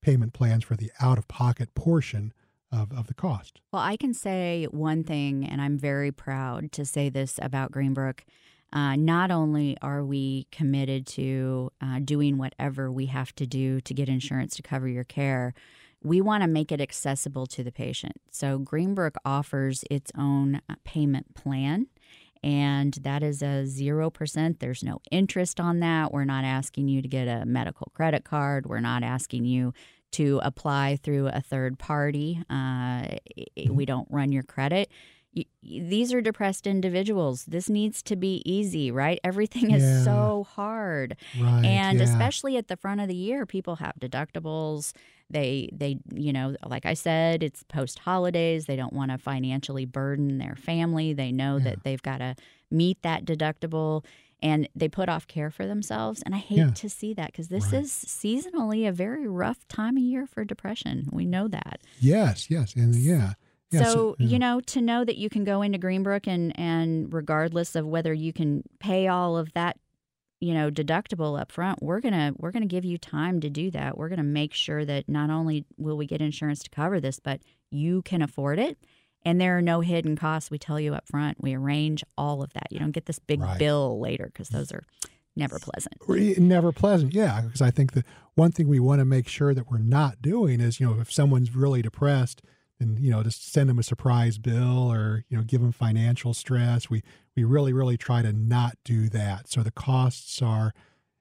payment 0.03 0.33
plans 0.33 0.65
for 0.65 0.77
the 0.77 0.91
out 1.01 1.19
of 1.19 1.27
pocket 1.29 1.75
portion 1.75 2.33
of, 2.71 2.93
of 2.93 3.07
the 3.07 3.15
cost? 3.15 3.61
Well, 3.73 3.83
I 3.83 3.97
can 3.97 4.15
say 4.15 4.67
one 4.71 5.05
thing, 5.05 5.45
and 5.45 5.61
I'm 5.61 5.79
very 5.79 6.13
proud 6.13 6.71
to 6.73 6.85
say 6.85 7.09
this 7.09 7.39
about 7.43 7.73
Greenbrook. 7.73 8.21
Uh, 8.71 8.97
not 8.97 9.31
only 9.31 9.79
are 9.81 10.05
we 10.05 10.47
committed 10.53 11.07
to 11.07 11.73
uh, 11.81 12.01
doing 12.05 12.37
whatever 12.37 12.93
we 12.93 13.07
have 13.07 13.35
to 13.37 13.47
do 13.47 13.81
to 13.81 13.95
get 13.95 14.09
insurance 14.11 14.57
to 14.57 14.63
cover 14.63 14.87
your 14.87 15.05
care, 15.05 15.55
we 16.03 16.21
want 16.21 16.43
to 16.43 16.49
make 16.49 16.71
it 16.71 16.81
accessible 16.81 17.47
to 17.47 17.65
the 17.65 17.73
patient. 17.73 18.21
So 18.31 18.59
Greenbrook 18.59 19.17
offers 19.25 19.85
its 19.91 20.13
own 20.17 20.61
uh, 20.69 20.75
payment 20.85 21.35
plan. 21.35 21.87
And 22.43 22.95
that 23.03 23.25
is 23.25 23.43
a 23.43 23.65
0%. 23.67 24.59
There's 24.61 24.85
no 24.85 25.01
interest 25.11 25.59
on 25.59 25.81
that. 25.81 26.13
We're 26.13 26.25
not 26.25 26.45
asking 26.45 26.87
you 26.87 27.03
to 27.03 27.09
get 27.09 27.27
a 27.27 27.45
medical 27.45 27.91
credit 27.95 28.25
card. 28.25 28.67
We're 28.67 28.79
not 28.79 29.03
asking 29.03 29.45
you 29.45 29.75
to 30.13 30.41
apply 30.43 30.99
through 31.03 31.29
a 31.29 31.41
third 31.41 31.79
party. 31.79 32.43
Uh, 32.49 33.07
we 33.69 33.85
don't 33.85 34.07
run 34.11 34.33
your 34.33 34.45
credit. 34.45 34.89
These 35.63 36.13
are 36.13 36.21
depressed 36.21 36.67
individuals. 36.67 37.45
This 37.45 37.69
needs 37.69 38.03
to 38.05 38.17
be 38.17 38.43
easy, 38.45 38.91
right? 38.91 39.21
Everything 39.23 39.71
is 39.71 39.83
Yeah. 39.83 40.03
so 40.05 40.47
hard. 40.51 41.17
Right. 41.39 41.65
and 41.65 41.99
yeah. 41.99 42.05
especially 42.05 42.57
at 42.57 42.69
the 42.69 42.77
front 42.77 43.01
of 43.01 43.09
the 43.09 43.15
year 43.15 43.47
people 43.47 43.77
have 43.77 43.95
deductibles 44.01 44.93
they 45.31 45.69
they 45.73 45.99
you 46.15 46.33
know 46.33 46.57
like 46.67 46.87
i 46.87 46.95
said 46.95 47.43
it's 47.43 47.63
post 47.65 47.99
holidays 47.99 48.65
they 48.65 48.77
don't 48.77 48.95
want 48.95 49.11
to 49.11 49.19
financially 49.19 49.85
burden 49.85 50.39
their 50.39 50.57
family 50.57 51.13
they 51.13 51.31
know 51.33 51.59
Yeah. 51.59 51.65
that 51.65 51.85
they've 51.85 52.01
got 52.03 52.19
to 52.19 52.35
meet 52.71 53.03
that 53.03 53.27
deductible 53.27 54.05
and 54.41 54.69
they 54.75 54.89
put 54.89 55.09
off 55.11 55.27
care 55.27 55.51
for 55.51 55.67
themselves 55.67 56.23
and 56.25 56.35
i 56.35 56.39
hate 56.39 56.75
to 56.77 56.89
see 56.89 57.13
that 57.15 57.27
because 57.33 57.49
this 57.49 57.73
Right. 57.73 57.83
is 57.83 57.93
seasonally 57.93 58.89
a 58.89 58.93
very 58.93 59.29
rough 59.29 59.69
time 59.69 59.99
of 59.99 60.03
year 60.03 60.27
for 60.27 60.45
depression 60.45 61.09
we 61.13 61.27
know 61.27 61.47
that 61.49 61.81
Yes, 62.01 62.49
yes, 62.51 62.75
and 62.75 62.95
yeah. 62.95 63.35
Yeah 63.71 63.85
so 63.85 64.17
yeah. 64.19 64.27
you 64.27 64.39
know 64.39 64.61
to 64.61 64.81
know 64.81 65.05
that 65.05 65.17
you 65.17 65.29
can 65.29 65.45
go 65.45 65.63
into 65.63 65.79
greenbrook 65.79 66.27
and 66.27 66.59
and 66.59 67.13
regardless 67.13 67.75
of 67.77 67.87
whether 67.87 68.13
you 68.13 68.33
can 68.33 68.63
pay 68.81 69.09
all 69.09 69.37
of 69.37 69.53
that 69.55 69.77
you 70.41 70.55
know 70.55 70.71
deductible 70.71 71.39
up 71.41 71.51
front 71.51 71.83
we're 71.83 72.01
gonna 72.01 72.33
we're 72.39 72.51
gonna 72.53 72.67
give 72.67 72.85
you 72.85 72.97
time 72.99 73.41
to 73.41 73.51
do 73.51 73.71
that. 73.73 73.99
We're 73.99 74.09
gonna 74.09 74.23
make 74.23 74.55
sure 74.55 74.85
that 74.85 75.09
not 75.09 75.31
only 75.31 75.65
will 75.77 75.97
we 75.97 76.07
get 76.07 76.21
insurance 76.23 76.63
to 76.63 76.71
cover 76.71 77.01
this 77.01 77.19
but 77.19 77.41
you 77.71 78.03
can 78.03 78.23
afford 78.23 78.59
it. 78.59 78.79
And 79.25 79.41
there 79.41 79.59
are 79.59 79.63
no 79.63 79.81
hidden 79.81 80.15
costs 80.17 80.49
we 80.51 80.59
tell 80.59 80.79
you 80.79 80.95
up 80.95 81.09
front 81.09 81.39
we 81.43 81.55
arrange 81.55 82.05
all 82.17 82.43
of 82.43 82.53
that. 82.53 82.69
You 82.71 82.79
don't 82.79 82.93
get 82.93 83.07
this 83.07 83.19
big 83.19 83.41
Right. 83.41 83.59
bill 83.59 83.99
later 84.01 84.27
because 84.33 84.49
those 84.51 84.71
are 84.73 84.85
never 85.35 85.59
pleasant. 85.59 85.95
never 86.41 86.73
pleasant 86.73 87.15
yeah 87.15 87.43
because 87.43 87.63
i 87.63 87.71
think 87.71 87.93
that 87.93 88.05
one 88.35 88.51
thing 88.51 88.67
we 88.67 88.81
want 88.81 88.99
to 89.01 89.05
make 89.05 89.29
sure 89.29 89.55
that 89.55 89.71
we're 89.71 89.79
not 89.79 90.21
doing 90.21 90.61
is 90.61 90.81
you 90.81 90.87
know 90.87 91.01
if 91.01 91.13
someone's 91.13 91.55
really 91.55 91.81
depressed 91.83 92.43
then 92.79 92.97
you 93.01 93.11
know 93.11 93.23
just 93.23 93.51
send 93.53 93.69
them 93.69 93.79
a 93.79 93.83
surprise 93.83 94.39
bill 94.39 94.93
or 94.93 95.25
you 95.29 95.37
know 95.37 95.43
give 95.43 95.61
them 95.61 95.73
financial 95.73 96.35
stress. 96.35 96.89
We 96.91 97.03
we 97.37 97.45
really 97.45 97.73
really 97.73 97.97
try 97.97 98.23
to 98.23 98.33
not 98.33 98.77
do 98.85 99.09
that. 99.11 99.49
So 99.49 99.63
the 99.63 99.71
costs 99.71 100.41
are 100.43 100.73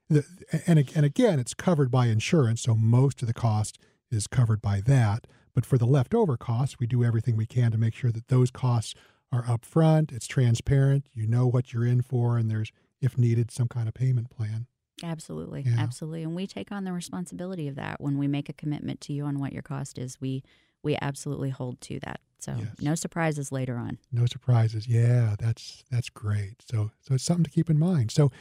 the, 0.10 0.24
and, 0.66 0.90
and 0.96 1.06
again 1.06 1.40
it's 1.40 1.54
covered 1.54 1.92
by 1.92 2.08
insurance 2.08 2.62
so 2.62 2.76
most 2.76 3.22
of 3.22 3.28
the 3.28 3.34
cost 3.34 3.78
is 4.12 4.28
covered 4.28 4.62
by 4.62 4.82
that. 4.82 5.28
But 5.54 5.66
for 5.66 5.78
the 5.78 5.88
leftover 5.88 6.38
costs 6.38 6.78
we 6.80 6.88
do 6.88 7.04
everything 7.04 7.36
we 7.36 7.46
can 7.46 7.72
to 7.72 7.78
make 7.78 7.94
sure 7.96 8.12
that 8.12 8.28
those 8.28 8.52
costs 8.52 8.94
are 9.32 9.44
upfront. 9.44 10.14
It's 10.14 10.28
transparent. 10.28 11.08
You 11.14 11.28
know 11.28 11.48
what 11.48 11.74
you're 11.74 11.86
in 11.86 12.02
for 12.02 12.38
and 12.38 12.50
there's 12.50 12.72
if 13.02 13.18
needed 13.18 13.52
some 13.52 13.68
kind 13.68 13.88
of 13.88 13.94
payment 13.94 14.30
plan. 14.30 14.68
Absolutely, 15.04 15.62
Yeah. 15.62 15.76
absolutely, 15.78 16.24
and 16.24 16.36
we 16.36 16.48
take 16.48 16.72
on 16.72 16.84
the 16.84 16.92
responsibility 16.92 17.68
of 17.68 17.76
that 17.76 18.02
when 18.02 18.18
we 18.18 18.28
make 18.28 18.50
a 18.50 18.54
commitment 18.54 19.00
to 19.02 19.14
you 19.14 19.26
on 19.26 19.38
what 19.40 19.54
your 19.54 19.62
cost 19.62 20.00
is. 20.00 20.20
We 20.20 20.44
we 20.84 20.98
absolutely 21.02 21.50
hold 21.50 21.80
to 21.82 22.00
that. 22.02 22.20
So 22.40 22.56
Yes. 22.58 22.68
no 22.82 22.96
surprises 22.96 23.52
later 23.52 23.78
on. 23.78 23.98
no 24.12 24.26
surprises 24.28 24.88
yeah 24.88 25.36
that's 25.40 25.84
that's 25.92 26.10
great 26.10 26.56
so 26.72 26.92
so 27.02 27.16
it's 27.16 27.24
something 27.24 27.44
to 27.44 27.50
keep 27.50 27.70
in 27.70 27.80
mind 27.80 28.12
so 28.12 28.32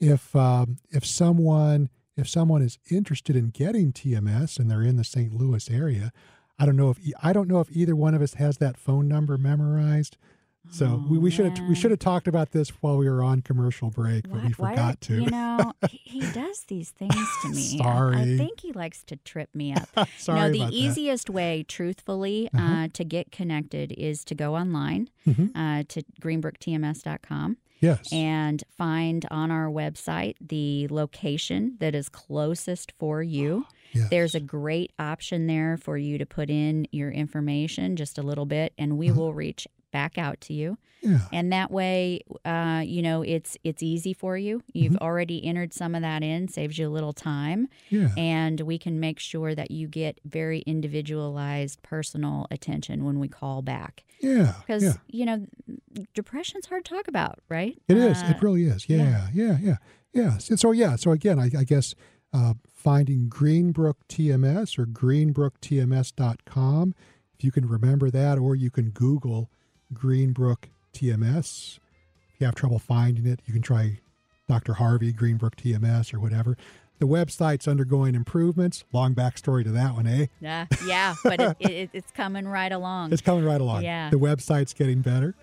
if 0.00 0.34
um, 0.34 0.76
if 0.90 1.06
someone 1.06 1.88
if 2.16 2.28
someone 2.28 2.62
is 2.62 2.78
interested 2.90 3.36
in 3.36 3.50
getting 3.50 3.92
tms 3.92 4.58
and 4.58 4.68
they're 4.70 4.82
in 4.82 4.96
the 4.96 5.04
st 5.04 5.32
louis 5.34 5.70
area 5.70 6.12
i 6.58 6.66
don't 6.66 6.76
know 6.76 6.90
if 6.90 6.98
I 7.22 7.32
don't 7.32 7.46
know 7.48 7.60
if 7.60 7.68
either 7.70 7.94
one 7.94 8.12
of 8.14 8.20
us 8.22 8.34
has 8.34 8.58
that 8.58 8.76
phone 8.76 9.06
number 9.08 9.38
memorized 9.38 10.16
so 10.70 11.04
we, 11.08 11.16
Oh, 11.16 11.20
we 11.20 11.30
should 11.30 11.46
have 11.56 11.68
we 11.68 11.74
should 11.74 11.90
have 11.90 12.00
talked 12.00 12.26
about 12.26 12.50
this 12.52 12.70
while 12.80 12.96
we 12.96 13.08
were 13.08 13.22
on 13.22 13.42
commercial 13.42 13.90
break 13.90 14.28
but 14.28 14.42
we 14.44 14.52
forgot 14.52 15.00
to 15.02 15.14
You 15.22 15.30
know, 15.30 15.72
he, 15.90 16.00
he 16.04 16.20
does 16.32 16.60
these 16.68 16.90
things 16.90 17.14
to 17.42 17.48
me. 17.50 17.80
I- 17.80 18.22
I, 18.22 18.36
think 18.36 18.60
he 18.60 18.72
likes 18.72 19.02
to 19.04 19.16
trip 19.16 19.50
me 19.54 19.74
up. 19.74 19.88
sorry 20.18 20.40
no, 20.40 20.50
the 20.50 20.58
about 20.62 20.70
that. 20.70 20.76
easiest 20.76 21.30
way, 21.30 21.64
truthfully, 21.68 22.48
uh 22.54 22.58
Uh-huh. 22.58 22.88
to 22.94 23.04
get 23.04 23.30
connected 23.30 23.92
is 23.92 24.24
to 24.24 24.34
go 24.34 24.54
online 24.56 25.08
Mhm. 25.26 25.50
uh, 25.54 25.84
to 25.88 26.02
greenbrooktms.com 26.20 27.56
yes 27.80 28.12
and 28.12 28.64
find 28.76 29.26
on 29.30 29.50
our 29.50 29.68
website 29.68 30.34
the 30.40 30.88
location 30.88 31.76
that 31.80 31.94
is 31.94 32.08
closest 32.08 32.92
for 32.98 33.22
you. 33.36 33.66
yes. 33.92 34.08
There's 34.10 34.34
a 34.34 34.40
great 34.40 34.92
option 34.98 35.46
there 35.46 35.76
for 35.76 35.96
you 35.98 36.18
to 36.18 36.26
put 36.26 36.50
in 36.50 36.86
your 36.90 37.10
information 37.10 37.96
just 37.96 38.18
a 38.18 38.22
little 38.22 38.46
bit, 38.46 38.72
and 38.78 38.96
we 38.98 39.10
Uh-huh. 39.10 39.20
will 39.20 39.34
reach 39.34 39.66
back 40.00 40.18
out 40.18 40.38
to 40.46 40.52
you. 40.60 40.70
yeah 41.02 41.20
And 41.36 41.52
that 41.52 41.70
way, 41.70 42.20
uh, 42.44 42.82
you 42.94 43.02
know, 43.06 43.18
it's 43.34 43.52
it's 43.68 43.82
easy 43.82 44.12
for 44.22 44.34
you. 44.46 44.54
You've 44.72 44.94
Mm-hmm. 44.94 45.04
already 45.08 45.38
entered 45.50 45.72
some 45.72 45.92
of 45.98 46.02
that 46.08 46.22
in, 46.22 46.48
saves 46.48 46.74
you 46.78 46.86
a 46.90 46.94
little 46.98 47.12
time, 47.32 47.60
yeah 47.90 48.10
and 48.16 48.56
we 48.70 48.76
can 48.84 48.94
make 49.06 49.18
sure 49.30 49.54
that 49.60 49.70
you 49.70 49.86
get 49.88 50.14
very 50.38 50.60
individualized, 50.74 51.76
personal 51.82 52.46
attention 52.50 53.04
when 53.06 53.16
we 53.22 53.28
call 53.28 53.62
back. 53.62 53.94
yeah 54.20 54.52
Because 54.66 54.82
yeah 54.82 54.96
you 55.18 55.24
know, 55.28 55.38
depression's 56.20 56.66
hard 56.70 56.84
to 56.84 56.90
talk 56.94 57.06
about, 57.08 57.36
right? 57.48 57.74
It 57.88 57.96
is. 57.96 58.22
Uh, 58.22 58.30
It 58.32 58.42
really 58.42 58.64
is. 58.74 58.88
Yeah, 58.88 59.28
yeah, 59.32 59.56
yeah, 59.68 59.76
yeah. 60.12 60.38
So, 60.38 60.56
so 60.56 60.72
yeah. 60.72 60.96
So 60.96 61.10
again, 61.18 61.38
I, 61.38 61.46
I 61.62 61.64
guess 61.72 61.94
uh, 62.38 62.54
finding 62.88 63.20
Greenbrook 63.38 63.94
TMS 64.12 64.78
or 64.78 64.86
greenbrooktms.com, 64.86 66.94
if 67.38 67.44
you 67.44 67.52
can 67.52 67.68
remember 67.68 68.10
that, 68.10 68.38
or 68.38 68.56
you 68.56 68.70
can 68.70 68.90
Google 68.90 69.50
Greenbrook 69.94 70.64
TMS. 70.92 71.78
If 72.34 72.40
you 72.40 72.46
have 72.46 72.54
trouble 72.54 72.78
finding 72.78 73.26
it, 73.26 73.40
you 73.46 73.52
can 73.52 73.62
try 73.62 74.00
Dr. 74.48 74.74
Harvey 74.74 75.12
Greenbrook 75.12 75.54
TMS 75.54 76.12
or 76.12 76.20
whatever. 76.20 76.56
The 76.98 77.06
website's 77.06 77.66
undergoing 77.66 78.14
improvements. 78.14 78.84
Long 78.92 79.14
backstory 79.14 79.64
to 79.64 79.70
that 79.72 79.94
one, 79.94 80.06
eh? 80.06 80.26
Yeah, 80.40 80.66
yeah, 80.86 81.14
but 81.24 81.40
it, 81.40 81.56
it, 81.60 81.90
it's 81.92 82.12
coming 82.12 82.46
right 82.46 82.70
along. 82.70 83.12
It's 83.12 83.22
coming 83.22 83.44
right 83.44 83.60
along. 83.60 83.82
Yeah. 83.82 84.10
The 84.10 84.18
website's 84.18 84.72
getting 84.72 85.00
better. 85.00 85.34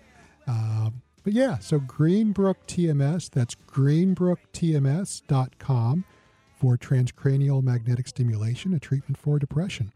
Um, 0.48 1.02
but 1.24 1.34
yeah, 1.34 1.60
so 1.60 1.80
Greenbrook 1.80 2.56
TMS, 2.68 3.30
that's 3.30 3.56
greenbrooktms.com 3.56 6.06
for 6.56 6.78
transcranial 6.78 7.64
magnetic 7.64 8.08
stimulation, 8.08 8.74
a 8.74 8.80
treatment 8.80 9.18
for 9.18 9.38
depression. 9.38 9.92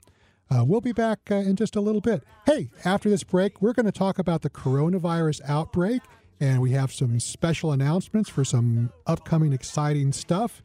Uh, 0.49 0.63
we'll 0.63 0.81
be 0.81 0.91
back 0.91 1.19
uh, 1.31 1.35
in 1.35 1.55
just 1.55 1.75
a 1.75 1.81
little 1.81 2.01
bit. 2.01 2.23
Hey, 2.45 2.69
after 2.83 3.09
this 3.09 3.23
break, 3.23 3.61
we're 3.61 3.73
going 3.73 3.85
to 3.85 3.91
talk 3.91 4.19
about 4.19 4.41
the 4.41 4.49
coronavirus 4.49 5.41
outbreak, 5.47 6.01
and 6.39 6.61
we 6.61 6.71
have 6.71 6.91
some 6.91 7.19
special 7.19 7.71
announcements 7.71 8.29
for 8.29 8.45
some 8.45 8.91
upcoming 9.07 9.53
exciting 9.53 10.11
stuff. 10.11 10.61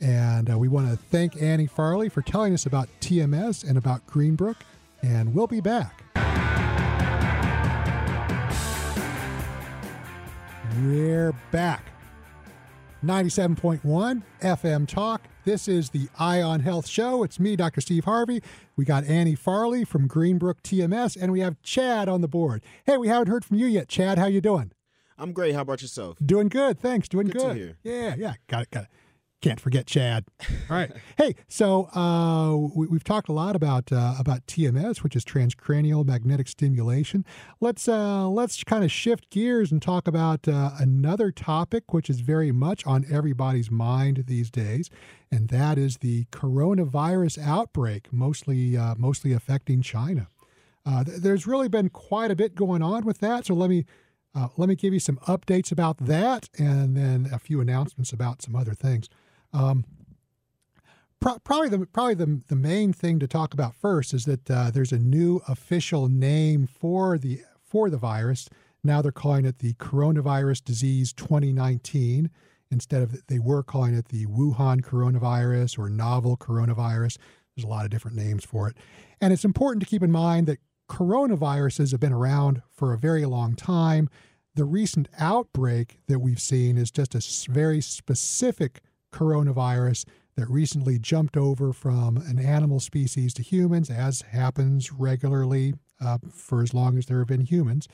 And 0.00 0.50
uh, 0.50 0.58
we 0.58 0.66
want 0.66 0.90
to 0.90 0.96
thank 0.96 1.40
Annie 1.40 1.68
Farley 1.68 2.08
for 2.08 2.22
telling 2.22 2.52
us 2.52 2.66
about 2.66 2.88
TMS 3.00 3.68
and 3.68 3.78
about 3.78 4.04
Greenbrook. 4.08 4.56
And 5.00 5.32
we'll 5.32 5.46
be 5.46 5.60
back. 5.60 6.02
We're 10.80 11.32
back. 11.52 11.91
97.1 13.02 14.22
FM 14.40 14.86
Talk. 14.86 15.22
This 15.44 15.66
is 15.66 15.90
the 15.90 16.08
Eye 16.18 16.40
on 16.40 16.60
Health 16.60 16.86
Show. 16.86 17.24
It's 17.24 17.40
me, 17.40 17.56
Dr. 17.56 17.80
Steve 17.80 18.04
Harvey. 18.04 18.40
We 18.76 18.84
got 18.84 19.04
Annie 19.04 19.34
Farley 19.34 19.84
from 19.84 20.08
Greenbrook 20.08 20.60
TMS, 20.62 21.20
and 21.20 21.32
we 21.32 21.40
have 21.40 21.60
Chad 21.62 22.08
on 22.08 22.20
the 22.20 22.28
board. 22.28 22.62
Hey, 22.84 22.96
we 22.96 23.08
haven't 23.08 23.26
heard 23.28 23.44
from 23.44 23.56
you 23.56 23.66
yet, 23.66 23.88
Chad. 23.88 24.18
How 24.18 24.26
you 24.26 24.40
doing? 24.40 24.70
I'm 25.18 25.32
great. 25.32 25.54
How 25.54 25.62
about 25.62 25.82
yourself? 25.82 26.16
Doing 26.24 26.48
good, 26.48 26.78
thanks. 26.78 27.08
Doing 27.08 27.26
Good 27.26 27.40
to 27.40 27.46
good. 27.48 27.56
hear. 27.56 27.76
Yeah, 27.82 28.14
yeah. 28.16 28.34
Got 28.46 28.62
it. 28.62 28.70
Got 28.70 28.84
it. 28.84 28.88
Can't 29.42 29.58
forget 29.58 29.86
Chad. 29.86 30.24
All 30.70 30.76
right. 30.76 30.92
hey, 31.18 31.34
so 31.48 31.88
uh, 31.96 32.56
we, 32.76 32.86
we've 32.86 33.02
talked 33.02 33.28
a 33.28 33.32
lot 33.32 33.56
about 33.56 33.90
uh, 33.90 34.14
about 34.16 34.46
TMS, 34.46 34.98
which 34.98 35.16
is 35.16 35.24
transcranial 35.24 36.06
magnetic 36.06 36.46
stimulation. 36.46 37.24
Let's 37.60 37.88
uh, 37.88 38.28
let's 38.28 38.62
kind 38.62 38.84
of 38.84 38.92
shift 38.92 39.30
gears 39.30 39.72
and 39.72 39.82
talk 39.82 40.06
about 40.06 40.46
uh, 40.46 40.70
another 40.78 41.32
topic, 41.32 41.92
which 41.92 42.08
is 42.08 42.20
very 42.20 42.52
much 42.52 42.86
on 42.86 43.04
everybody's 43.10 43.68
mind 43.68 44.24
these 44.28 44.48
days, 44.48 44.90
and 45.32 45.48
that 45.48 45.76
is 45.76 45.98
the 45.98 46.26
coronavirus 46.26 47.42
outbreak, 47.44 48.12
mostly 48.12 48.76
uh, 48.76 48.94
mostly 48.96 49.32
affecting 49.32 49.82
China. 49.82 50.28
Uh, 50.86 51.02
th- 51.02 51.18
there's 51.18 51.48
really 51.48 51.68
been 51.68 51.88
quite 51.88 52.30
a 52.30 52.36
bit 52.36 52.54
going 52.54 52.80
on 52.80 53.04
with 53.04 53.18
that. 53.18 53.46
So 53.46 53.54
let 53.54 53.70
me 53.70 53.86
uh, 54.36 54.48
let 54.56 54.68
me 54.68 54.76
give 54.76 54.94
you 54.94 55.00
some 55.00 55.16
updates 55.26 55.72
about 55.72 55.96
that, 55.98 56.48
and 56.56 56.96
then 56.96 57.28
a 57.32 57.40
few 57.40 57.60
announcements 57.60 58.12
about 58.12 58.40
some 58.40 58.54
other 58.54 58.74
things. 58.74 59.08
Um, 59.52 59.84
pro- 61.20 61.38
probably 61.38 61.68
the 61.68 61.86
probably 61.86 62.14
the, 62.14 62.42
the 62.48 62.56
main 62.56 62.92
thing 62.92 63.18
to 63.20 63.28
talk 63.28 63.54
about 63.54 63.74
first 63.74 64.12
is 64.12 64.24
that 64.26 64.50
uh, 64.50 64.70
there's 64.70 64.92
a 64.92 64.98
new 64.98 65.40
official 65.48 66.08
name 66.08 66.66
for 66.66 67.16
the 67.16 67.40
for 67.64 67.88
the 67.88 67.96
virus. 67.96 68.48
Now 68.84 69.00
they're 69.00 69.12
calling 69.12 69.44
it 69.44 69.60
the 69.60 69.74
coronavirus 69.74 70.64
disease 70.64 71.12
2019 71.12 72.30
instead 72.70 73.02
of 73.02 73.26
they 73.28 73.38
were 73.38 73.62
calling 73.62 73.94
it 73.94 74.08
the 74.08 74.26
Wuhan 74.26 74.82
coronavirus 74.82 75.78
or 75.78 75.88
novel 75.88 76.36
coronavirus. 76.36 77.18
There's 77.54 77.64
a 77.64 77.68
lot 77.68 77.84
of 77.84 77.90
different 77.90 78.16
names 78.16 78.44
for 78.44 78.68
it, 78.68 78.76
and 79.20 79.32
it's 79.32 79.44
important 79.44 79.82
to 79.82 79.88
keep 79.88 80.02
in 80.02 80.10
mind 80.10 80.46
that 80.48 80.58
coronaviruses 80.90 81.92
have 81.92 82.00
been 82.00 82.12
around 82.12 82.62
for 82.70 82.92
a 82.92 82.98
very 82.98 83.24
long 83.24 83.54
time. 83.54 84.08
The 84.54 84.64
recent 84.64 85.08
outbreak 85.18 86.00
that 86.08 86.18
we've 86.18 86.40
seen 86.40 86.76
is 86.76 86.90
just 86.90 87.14
a 87.14 87.50
very 87.50 87.80
specific 87.80 88.82
coronavirus 89.12 90.04
that 90.36 90.48
recently 90.48 90.98
jumped 90.98 91.36
over 91.36 91.72
from 91.72 92.16
an 92.16 92.38
animal 92.38 92.80
species 92.80 93.34
to 93.34 93.42
humans, 93.42 93.90
as 93.90 94.22
happens 94.22 94.92
regularly 94.92 95.74
uh, 96.00 96.18
for 96.32 96.62
as 96.62 96.72
long 96.72 96.98
as 96.98 97.06
there 97.06 97.18
have 97.18 97.28
been 97.28 97.44
humans. 97.44 97.86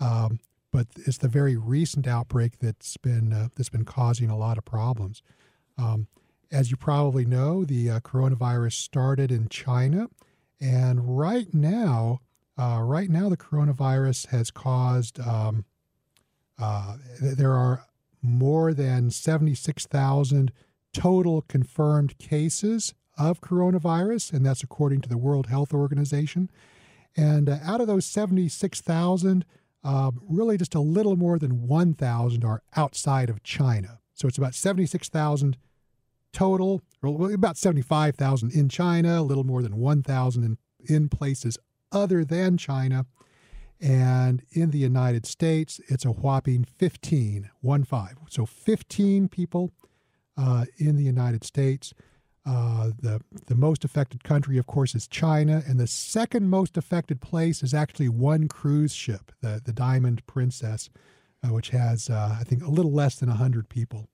Um, 0.00 0.40
but 0.72 0.88
it's 1.06 1.18
the 1.18 1.28
very 1.28 1.56
recent 1.56 2.08
outbreak 2.08 2.58
that's 2.58 2.96
been 2.96 3.32
uh, 3.32 3.48
that's 3.54 3.68
been 3.68 3.84
causing 3.84 4.28
a 4.28 4.36
lot 4.36 4.58
of 4.58 4.64
problems. 4.64 5.22
Um, 5.78 6.08
as 6.50 6.70
you 6.70 6.76
probably 6.76 7.24
know, 7.24 7.64
the 7.64 7.90
uh, 7.90 8.00
coronavirus 8.00 8.72
started 8.72 9.30
in 9.30 9.48
China, 9.48 10.08
and 10.60 11.16
right 11.18 11.54
now, 11.54 12.20
uh, 12.58 12.80
right 12.82 13.08
now, 13.08 13.28
the 13.28 13.36
coronavirus 13.36 14.28
has 14.28 14.50
caused. 14.50 15.20
Um, 15.20 15.64
uh, 16.60 16.96
there 17.20 17.52
are 17.52 17.84
more 18.24 18.72
than 18.74 19.10
seventy 19.10 19.54
six 19.54 19.86
thousand 19.86 20.52
total 20.92 21.42
confirmed 21.42 22.18
cases 22.18 22.94
of 23.16 23.40
coronavirus, 23.40 24.32
and 24.32 24.44
that's 24.44 24.62
according 24.62 25.00
to 25.02 25.08
the 25.08 25.18
World 25.18 25.46
Health 25.46 25.72
Organization. 25.72 26.50
And 27.16 27.48
uh, 27.48 27.58
out 27.62 27.80
of 27.80 27.86
those 27.86 28.06
seventy 28.06 28.48
six 28.48 28.80
thousand 28.80 29.44
um, 29.84 30.20
really 30.26 30.56
just 30.56 30.74
a 30.74 30.80
little 30.80 31.14
more 31.14 31.38
than 31.38 31.68
1,000 31.68 32.44
are 32.44 32.62
outside 32.74 33.28
of 33.28 33.42
China. 33.42 34.00
So 34.14 34.26
it's 34.26 34.38
about 34.38 34.54
76,000 34.54 35.58
total, 36.32 36.82
or 37.02 37.32
about 37.32 37.58
75,000 37.58 38.52
in 38.52 38.68
China, 38.68 39.20
a 39.20 39.22
little 39.22 39.44
more 39.44 39.62
than 39.62 39.76
1,000 39.76 40.42
in, 40.42 40.58
in 40.86 41.08
places 41.08 41.58
other 41.92 42.24
than 42.24 42.56
China. 42.56 43.04
And 43.80 44.42
in 44.52 44.70
the 44.70 44.78
United 44.78 45.26
States, 45.26 45.80
it's 45.88 46.04
a 46.04 46.10
whopping 46.10 46.64
15, 46.64 47.50
one 47.60 47.84
five. 47.84 48.16
So 48.28 48.46
15 48.46 49.28
people 49.28 49.72
uh, 50.36 50.64
in 50.78 50.96
the 50.96 51.02
United 51.02 51.44
States. 51.44 51.94
Uh, 52.46 52.90
the 53.00 53.22
the 53.46 53.54
most 53.54 53.84
affected 53.84 54.22
country, 54.22 54.58
of 54.58 54.66
course, 54.66 54.94
is 54.94 55.08
China, 55.08 55.62
and 55.66 55.80
the 55.80 55.86
second 55.86 56.50
most 56.50 56.76
affected 56.76 57.22
place 57.22 57.62
is 57.62 57.72
actually 57.72 58.08
one 58.08 58.48
cruise 58.48 58.92
ship, 58.92 59.32
the 59.40 59.62
the 59.64 59.72
Diamond 59.72 60.26
Princess, 60.26 60.90
uh, 61.42 61.48
which 61.48 61.70
has 61.70 62.10
uh, 62.10 62.36
I 62.38 62.44
think 62.44 62.62
a 62.62 62.68
little 62.68 62.92
less 62.92 63.16
than 63.16 63.30
hundred 63.30 63.70
people. 63.70 64.10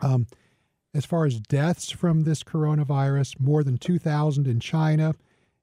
Um, 0.00 0.26
as 0.92 1.06
far 1.06 1.24
as 1.24 1.40
deaths 1.40 1.90
from 1.90 2.24
this 2.24 2.42
coronavirus, 2.42 3.40
more 3.40 3.64
than 3.64 3.78
two 3.78 3.98
thousand 3.98 4.46
in 4.46 4.60
China, 4.60 5.14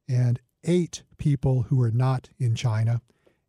and 0.09 0.39
eight 0.67 1.03
people 1.17 1.63
who 1.63 1.81
are 1.81 1.91
not 1.91 2.29
in 2.37 2.53
China, 2.55 3.01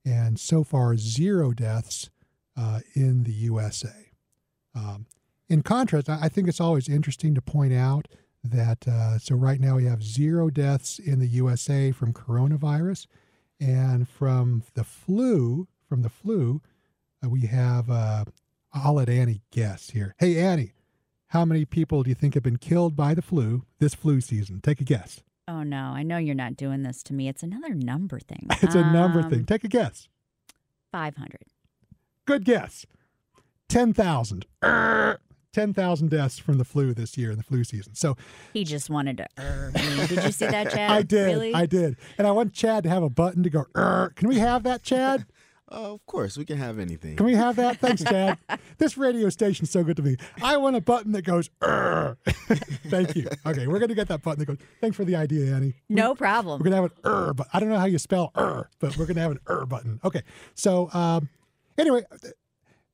and 0.04 0.38
so 0.40 0.64
far 0.64 0.96
zero 0.96 1.52
deaths 1.52 2.10
uh, 2.56 2.80
in 2.94 3.24
the 3.24 3.32
USA. 3.32 4.12
Um, 4.74 5.06
in 5.48 5.62
contrast, 5.62 6.08
I 6.08 6.28
think 6.28 6.48
it's 6.48 6.60
always 6.60 6.88
interesting 6.88 7.34
to 7.34 7.42
point 7.42 7.72
out 7.72 8.08
that 8.44 8.86
uh, 8.86 9.18
so 9.18 9.34
right 9.34 9.60
now 9.60 9.76
we 9.76 9.84
have 9.84 10.02
zero 10.02 10.50
deaths 10.50 10.98
in 10.98 11.18
the 11.18 11.26
USA 11.28 11.92
from 11.92 12.12
coronavirus, 12.12 13.06
and 13.60 14.08
from 14.08 14.62
the 14.74 14.84
flu, 14.84 15.68
from 15.88 16.02
the 16.02 16.08
flu, 16.08 16.62
uh, 17.24 17.28
we 17.28 17.42
have. 17.42 17.90
Uh, 17.90 18.24
I'll 18.72 18.94
let 18.94 19.08
Annie 19.08 19.42
guess 19.50 19.90
here. 19.90 20.14
Hey, 20.18 20.38
Annie, 20.38 20.72
how 21.28 21.44
many 21.44 21.64
people 21.64 22.02
do 22.02 22.10
you 22.10 22.14
think 22.14 22.34
have 22.34 22.42
been 22.42 22.58
killed 22.58 22.94
by 22.94 23.14
the 23.14 23.22
flu 23.22 23.64
this 23.78 23.94
flu 23.94 24.20
season? 24.20 24.60
Take 24.60 24.80
a 24.80 24.84
guess. 24.84 25.22
Oh 25.48 25.62
no, 25.62 25.92
I 25.94 26.02
know 26.02 26.18
you're 26.18 26.34
not 26.34 26.56
doing 26.56 26.82
this 26.82 27.02
to 27.04 27.14
me. 27.14 27.26
It's 27.26 27.42
another 27.42 27.74
number 27.74 28.20
thing. 28.20 28.46
it's 28.62 28.74
a 28.74 28.82
number 28.92 29.20
Um, 29.20 29.30
thing. 29.30 29.44
Take 29.46 29.64
a 29.64 29.68
guess. 29.68 30.06
Five 30.92 31.16
hundred. 31.16 31.42
Good 32.26 32.44
guess. 32.44 32.84
10,000. 33.70 34.44
10,000 35.52 36.10
deaths 36.10 36.38
from 36.38 36.58
the 36.58 36.64
flu 36.64 36.92
this 36.94 37.16
year 37.18 37.30
in 37.30 37.36
the 37.38 37.42
flu 37.42 37.64
season. 37.64 37.94
So 37.94 38.16
He 38.52 38.64
just 38.64 38.90
wanted 38.90 39.16
to. 39.18 39.26
Did 40.08 40.24
you 40.24 40.30
see 40.32 40.46
that, 40.46 40.70
Chad? 40.74 40.90
I 40.90 41.02
did. 41.02 41.26
Really? 41.26 41.54
I 41.54 41.66
did. 41.66 41.96
And 42.18 42.26
I 42.26 42.30
want 42.30 42.52
Chad 42.52 42.82
to 42.84 42.88
have 42.90 43.02
a 43.02 43.10
button 43.10 43.42
to 43.42 43.50
go, 43.50 43.64
can 44.14 44.28
we 44.28 44.38
have 44.38 44.62
that, 44.64 44.82
Chad? 44.82 45.24
Uh, 45.70 45.92
of 45.92 46.06
course, 46.06 46.38
we 46.38 46.44
can 46.44 46.56
have 46.56 46.78
anything. 46.78 47.16
Can 47.16 47.26
we 47.26 47.34
have 47.34 47.56
that? 47.56 47.78
Thanks, 47.78 48.02
Chad. 48.02 48.38
this 48.78 48.96
radio 48.96 49.28
station's 49.28 49.70
so 49.70 49.84
good 49.84 49.96
to 49.96 50.02
me. 50.02 50.16
I 50.42 50.56
want 50.56 50.76
a 50.76 50.80
button 50.80 51.12
that 51.12 51.22
goes, 51.22 51.50
"Err." 51.62 52.16
Thank 52.88 53.16
you. 53.16 53.28
Okay, 53.46 53.66
we're 53.66 53.78
going 53.78 53.90
to 53.90 53.94
get 53.94 54.08
that 54.08 54.22
button 54.22 54.38
that 54.38 54.46
goes, 54.46 54.56
thanks 54.80 54.96
for 54.96 55.04
the 55.04 55.16
idea, 55.16 55.54
Annie. 55.54 55.74
No 55.88 56.14
problem. 56.14 56.58
We're 56.58 56.70
going 56.70 56.82
to 56.82 56.82
have 56.82 56.92
an 56.92 57.10
er, 57.10 57.34
but 57.34 57.48
I 57.52 57.60
don't 57.60 57.68
know 57.68 57.78
how 57.78 57.84
you 57.84 57.98
spell 57.98 58.32
er, 58.36 58.70
but 58.78 58.96
we're 58.96 59.06
going 59.06 59.16
to 59.16 59.22
have 59.22 59.32
an 59.32 59.40
er 59.48 59.66
button. 59.66 60.00
Okay. 60.04 60.22
So, 60.54 60.90
um, 60.92 61.28
anyway, 61.76 62.04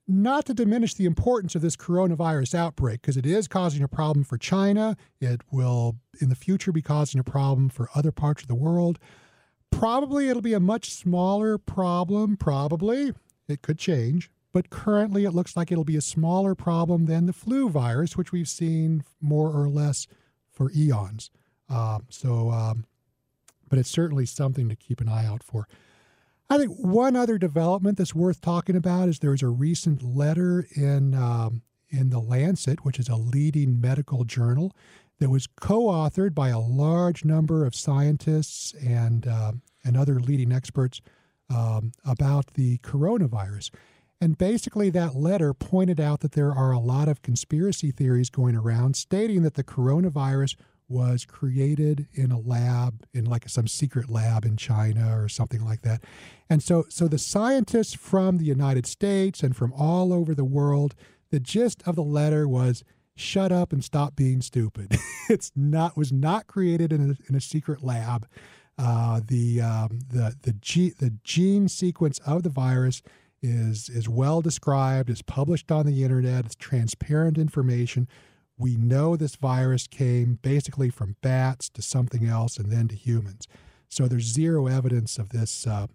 not 0.07 0.47
to 0.47 0.55
diminish 0.55 0.95
the 0.95 1.07
importance 1.07 1.55
of 1.55 1.63
this 1.63 1.77
coronavirus 1.77 2.55
outbreak, 2.55 3.03
because 3.03 3.17
it 3.17 3.27
is 3.27 3.49
causing 3.49 3.83
a 3.83 3.89
problem 3.89 4.25
for 4.25 4.37
China. 4.37 4.97
It 5.21 5.43
will, 5.51 5.97
in 6.21 6.29
the 6.29 6.35
future, 6.35 6.73
be 6.73 6.83
causing 6.83 7.21
a 7.21 7.25
problem 7.25 7.69
for 7.69 7.89
other 7.95 8.13
parts 8.13 8.43
of 8.43 8.49
the 8.49 8.55
world. 8.55 8.99
Probably 9.79 10.29
it'll 10.29 10.43
be 10.43 10.55
a 10.55 10.61
much 10.61 10.91
smaller 10.91 11.59
problem. 11.59 12.37
Probably. 12.37 13.13
It 13.49 13.63
could 13.63 13.79
change. 13.79 14.31
But 14.53 14.71
currently, 14.71 15.25
it 15.25 15.33
looks 15.33 15.57
like 15.57 15.73
it'll 15.73 15.85
be 15.85 15.97
a 15.97 16.01
smaller 16.01 16.55
problem 16.55 17.07
than 17.07 17.27
the 17.27 17.33
flu 17.33 17.69
virus, 17.69 18.17
which 18.17 18.31
we've 18.31 18.49
seen 18.49 19.03
more 19.21 19.51
or 19.51 19.69
less 19.69 20.07
for 20.53 20.71
eons. 20.75 21.29
Um, 21.69 22.07
so, 22.09 22.51
um, 22.51 22.87
but 23.69 23.79
it's 23.81 23.91
certainly 23.91 24.27
something 24.27 24.69
to 24.69 24.77
keep 24.77 25.01
an 25.01 25.09
eye 25.09 25.27
out 25.27 25.43
for. 25.43 25.67
I 26.49 26.59
think 26.59 26.73
one 26.79 27.17
other 27.17 27.37
development 27.37 27.99
that's 27.99 28.15
worth 28.15 28.41
talking 28.41 28.77
about 28.77 29.09
is 29.09 29.19
there's 29.19 29.43
a 29.43 29.49
recent 29.49 30.03
letter 30.03 30.67
in 30.77 31.15
um, 31.15 31.63
in 31.91 32.11
the 32.11 32.21
Lancet, 32.21 32.85
which 32.85 32.99
is 32.99 33.09
a 33.09 33.17
leading 33.17 33.81
medical 33.81 34.25
journal, 34.25 34.73
that 35.21 35.31
was 35.31 35.47
co-authored 35.47 36.35
by 36.35 36.49
a 36.49 36.59
large 36.59 37.25
number 37.25 37.65
of 37.65 37.75
scientists 37.75 38.75
and 38.75 39.27
uh, 39.27 39.53
and 39.85 39.97
other 39.97 40.19
leading 40.19 40.53
experts 40.53 41.01
um, 41.51 41.93
about 42.05 42.55
the 42.55 42.79
coronavirus. 42.79 43.71
And 44.21 44.39
basically, 44.39 44.91
that 44.91 45.15
letter 45.15 45.53
pointed 45.53 46.01
out 46.01 46.21
that 46.21 46.33
there 46.33 46.53
are 46.53 46.73
a 46.73 46.79
lot 46.79 47.09
of 47.09 47.21
conspiracy 47.21 47.91
theories 47.91 48.31
going 48.31 48.57
around 48.57 48.97
stating 48.97 49.43
that 49.43 49.55
the 49.55 49.65
coronavirus 49.65 50.57
was 50.89 51.25
created 51.25 52.07
in 52.13 52.31
a 52.31 52.39
lab, 52.39 53.05
in 53.13 53.25
like 53.25 53.49
some 53.49 53.67
secret 53.67 54.09
lab 54.09 54.45
in 54.45 54.57
China 54.57 55.19
or 55.19 55.29
something 55.29 55.65
like 55.65 55.83
that. 55.83 56.03
And 56.49 56.63
so, 56.63 56.85
so 56.89 57.09
the 57.09 57.19
scientists 57.19 57.95
from 57.95 58.39
the 58.39 58.45
United 58.45 58.87
States 58.87 59.43
and 59.43 59.57
from 59.57 59.73
all 59.73 60.13
over 60.13 60.35
the 60.35 60.45
world, 60.45 60.95
the 61.31 61.41
gist 61.41 61.83
of 61.87 61.97
the 61.97 62.03
letter 62.03 62.47
was 62.47 62.85
shut 63.17 63.53
up 63.53 63.73
and 63.73 63.85
stop 63.85 64.17
being 64.17 64.41
stupid. 64.41 64.97
it's 65.29 65.53
not 65.55 65.97
was 65.97 66.13
not 66.13 66.47
created 66.47 66.93
in 66.93 67.01
a, 67.01 67.29
in 67.29 67.35
a 67.35 67.41
secret 67.41 67.83
lab. 67.83 68.27
Uh, 68.77 69.21
the 69.27 69.61
um, 69.61 70.01
the 70.09 70.35
the, 70.43 70.53
ge- 70.55 70.97
the 70.99 71.13
gene 71.23 71.69
sequence 71.69 72.19
of 72.27 72.43
the 72.43 72.51
virus 72.51 73.03
is 73.43 73.89
is 73.89 74.09
well 74.09 74.41
described. 74.41 75.11
It's 75.11 75.23
published 75.23 75.71
on 75.71 75.87
the 75.87 76.03
internet. 76.03 76.47
It's 76.47 76.55
transparent 76.57 77.39
information. 77.39 78.09
We 78.57 78.77
know 78.77 79.17
this 79.17 79.37
virus 79.37 79.87
came 79.87 80.39
basically 80.43 80.91
from 80.91 81.17
bats 81.23 81.69
to 81.71 81.83
something 81.83 82.27
else 82.27 82.57
and 82.57 82.71
then 82.71 82.89
to 82.89 82.95
humans. 82.95 83.49
So 83.89 84.09
there's 84.09 84.25
zero 84.25 84.67
evidence 84.67 85.19
of 85.19 85.31
this. 85.31 85.67
Uh, 85.67 85.89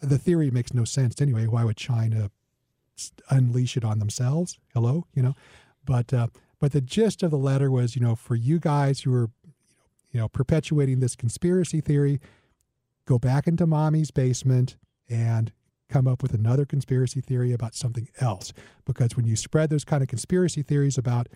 the 0.00 0.18
theory 0.18 0.50
makes 0.50 0.74
no 0.74 0.84
sense 0.84 1.20
anyway. 1.20 1.46
Why 1.46 1.64
would 1.64 1.76
China 1.76 2.30
unleash 3.30 3.76
it 3.76 3.84
on 3.84 3.98
themselves? 3.98 4.58
Hello, 4.74 5.06
you 5.14 5.22
know. 5.22 5.34
But 5.84 6.12
uh, 6.12 6.28
but 6.60 6.72
the 6.72 6.80
gist 6.80 7.22
of 7.22 7.30
the 7.30 7.38
letter 7.38 7.70
was, 7.70 7.96
you 7.96 8.02
know, 8.02 8.14
for 8.14 8.34
you 8.34 8.58
guys 8.58 9.00
who 9.00 9.14
are, 9.14 9.30
you 10.10 10.20
know, 10.20 10.28
perpetuating 10.28 11.00
this 11.00 11.16
conspiracy 11.16 11.80
theory, 11.80 12.20
go 13.06 13.18
back 13.18 13.46
into 13.46 13.66
mommy's 13.66 14.10
basement 14.10 14.76
and 15.08 15.52
come 15.88 16.08
up 16.08 16.22
with 16.22 16.32
another 16.32 16.64
conspiracy 16.64 17.20
theory 17.20 17.52
about 17.52 17.74
something 17.74 18.08
else. 18.20 18.52
Because 18.84 19.16
when 19.16 19.26
you 19.26 19.36
spread 19.36 19.70
those 19.70 19.84
kind 19.84 20.02
of 20.02 20.08
conspiracy 20.08 20.62
theories 20.62 20.98
about 20.98 21.28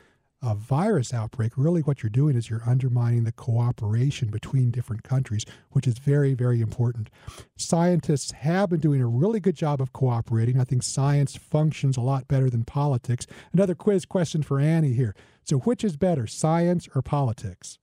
a 0.43 0.55
virus 0.55 1.13
outbreak, 1.13 1.53
really 1.57 1.83
what 1.83 2.03
you're 2.03 2.11
doing 2.11 2.37
is 2.37 2.49
you're 2.49 2.63
undermining 2.67 3.25
the 3.25 3.33
cooperation 3.33 4.29
between 4.29 4.71
different 4.71 5.03
countries, 5.03 5.45
which 5.71 5.87
is 5.87 5.99
very, 5.99 6.35
very 6.35 6.61
important. 6.61 7.11
Scientists 7.57 8.31
have 8.31 8.71
been 8.71 8.81
doing 8.81 9.03
a 9.03 9.07
really 9.07 9.41
good 9.41 9.57
job 9.57 9.81
of 9.81 9.93
cooperating. 9.93 10.59
I 10.59 10.65
think 10.65 10.83
science 10.83 11.37
functions 11.37 11.97
a 11.97 12.03
lot 12.03 12.29
better 12.29 12.49
than 12.49 12.65
politics. 12.65 13.27
Another 13.53 13.75
quiz 13.75 14.07
question 14.07 14.43
for 14.43 14.59
Annie 14.59 14.95
here. 14.95 15.15
So, 15.45 15.59
which 15.59 15.85
is 15.85 15.97
better, 15.97 16.27
science 16.27 16.89
or 16.95 17.03
politics? 17.03 17.80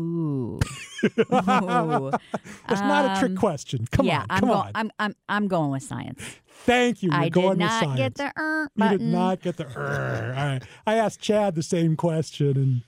Ooh. 0.00 0.60
Ooh. 1.04 2.10
It's 2.68 2.80
not 2.80 3.16
a 3.16 3.20
trick 3.20 3.30
Um, 3.32 3.36
question. 3.36 3.86
Come 3.90 4.06
yeah, 4.06 4.20
on, 4.20 4.26
I'm 4.30 4.40
come 4.40 4.48
going. 4.48 4.60
on. 4.60 4.72
I'm 4.74 4.90
I'm 4.98 5.14
I'm 5.28 5.48
going 5.48 5.70
with 5.70 5.82
science. 5.82 6.22
Thank 6.64 7.02
you. 7.02 7.10
You're 7.10 7.20
I 7.20 7.28
going 7.28 7.58
did 7.58 7.64
not 7.64 7.80
with 7.82 7.88
science. 7.96 7.98
get 7.98 8.14
the 8.16 8.32
er 8.40 8.70
You 8.76 8.88
did 8.90 9.00
not 9.02 9.40
get 9.40 9.56
the. 9.56 9.66
er. 9.66 10.34
All 10.36 10.44
right. 10.46 10.62
I 10.86 10.94
asked 10.94 11.20
Chad 11.20 11.54
the 11.54 11.62
same 11.62 11.96
question, 11.96 12.56
and 12.56 12.82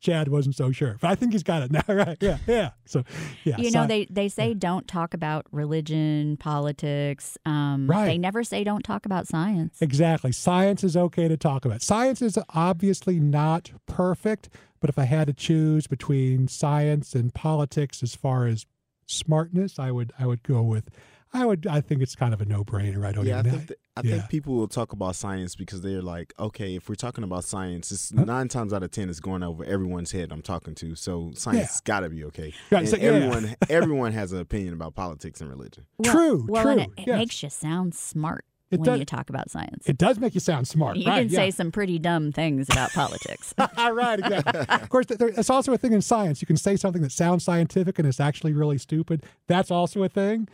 Chad 0.00 0.28
wasn't 0.28 0.54
so 0.56 0.70
sure. 0.72 0.96
But 1.00 1.10
I 1.10 1.14
think 1.14 1.32
he's 1.32 1.42
got 1.44 1.62
it 1.62 1.70
now. 1.76 1.82
Right? 1.88 2.18
Yeah. 2.20 2.38
Yeah. 2.46 2.70
So, 2.86 3.04
yeah. 3.44 3.56
you 3.56 3.70
know, 3.70 3.86
they, 3.86 4.06
they 4.10 4.28
say 4.28 4.52
don't 4.52 4.86
talk 4.88 5.14
about 5.14 5.46
religion, 5.52 6.36
politics. 6.38 7.38
Um, 7.46 7.86
Right. 7.88 8.06
They 8.06 8.18
never 8.18 8.42
say 8.44 8.64
don't 8.64 8.82
talk 8.84 9.06
about 9.06 9.26
science. 9.28 9.78
Exactly. 9.80 10.32
Science 10.32 10.82
is 10.84 10.96
okay 10.96 11.28
to 11.28 11.36
talk 11.36 11.64
about. 11.64 11.80
Science 11.82 12.20
is 12.20 12.36
obviously 12.50 13.18
not 13.20 13.70
perfect, 13.86 14.48
but 14.84 14.90
if 14.90 14.98
I 14.98 15.04
had 15.04 15.28
to 15.28 15.32
choose 15.32 15.86
between 15.86 16.46
science 16.46 17.14
and 17.14 17.32
politics 17.32 18.02
as 18.02 18.14
far 18.14 18.46
as 18.46 18.66
smartness, 19.06 19.78
I 19.78 19.90
would 19.90 20.12
I 20.18 20.26
would 20.26 20.42
go 20.42 20.60
with 20.60 20.90
I 21.32 21.46
would. 21.46 21.66
I 21.66 21.80
think 21.80 22.02
it's 22.02 22.14
kind 22.14 22.34
of 22.34 22.42
a 22.42 22.44
no-brainer. 22.44 23.04
I 23.06 23.12
don't 23.12 23.24
yeah, 23.24 23.38
I 23.38 23.42
think 23.42 23.68
that, 23.68 23.78
I 23.96 24.02
yeah. 24.04 24.10
think 24.18 24.28
people 24.28 24.54
will 24.56 24.68
talk 24.68 24.92
about 24.92 25.16
science 25.16 25.56
because 25.56 25.80
they're 25.80 26.02
like, 26.02 26.34
okay, 26.38 26.76
if 26.76 26.86
we're 26.88 26.94
talking 26.96 27.24
about 27.24 27.44
science, 27.44 27.90
it's 27.90 28.12
Huh? 28.14 28.24
nine 28.26 28.48
times 28.48 28.74
out 28.74 28.82
of 28.82 28.90
ten 28.90 29.08
it's 29.08 29.20
going 29.20 29.42
over 29.42 29.64
everyone's 29.64 30.12
head 30.12 30.30
I'm 30.30 30.42
talking 30.42 30.74
to. 30.74 30.94
So 30.94 31.32
science 31.34 31.80
got 31.80 32.00
to 32.00 32.10
be 32.10 32.22
okay. 32.24 32.52
Right, 32.70 32.80
And 32.80 32.88
so- 32.90 32.96
yeah. 32.98 33.04
everyone 33.04 33.56
everyone 33.70 34.12
has 34.12 34.32
an 34.32 34.40
opinion 34.40 34.74
about 34.74 34.94
politics 34.94 35.40
and 35.40 35.48
religion. 35.48 35.86
Well- 35.96 36.12
True, 36.12 36.46
Well, 36.46 36.62
true, 36.62 36.72
and 36.72 36.80
it, 36.82 36.90
it 36.98 37.06
yes. 37.06 37.18
makes 37.18 37.42
you 37.42 37.48
sound 37.48 37.94
smart 37.94 38.44
It 38.70 38.80
when 38.80 38.84
does- 38.86 38.98
you 38.98 39.04
talk 39.04 39.28
about 39.30 39.50
science. 39.50 39.86
it 39.88 39.98
does 39.98 40.18
make 40.18 40.34
you 40.34 40.40
sound 40.40 40.66
smart. 40.66 40.96
you 40.96 41.06
right, 41.06 41.20
can 41.22 41.28
yeah. 41.28 41.36
say 41.36 41.50
some 41.50 41.70
pretty 41.70 41.98
dumb 41.98 42.32
things 42.32 42.68
about 42.70 42.92
politics. 42.92 43.54
right, 43.78 44.18
exactly. 44.18 44.60
of 44.68 44.88
course, 44.88 45.06
there, 45.06 45.28
it's 45.28 45.50
also 45.50 45.72
a 45.72 45.78
thing 45.78 45.92
in 45.92 46.02
science. 46.02 46.40
You 46.40 46.46
can 46.46 46.56
say 46.56 46.76
something 46.76 47.02
that 47.02 47.12
sounds 47.12 47.44
scientific 47.44 47.98
and 47.98 48.08
it's 48.08 48.20
actually 48.20 48.52
really 48.52 48.78
stupid. 48.78 49.22
That's 49.46 49.70
also 49.70 50.02
a 50.02 50.08
thing, 50.08 50.48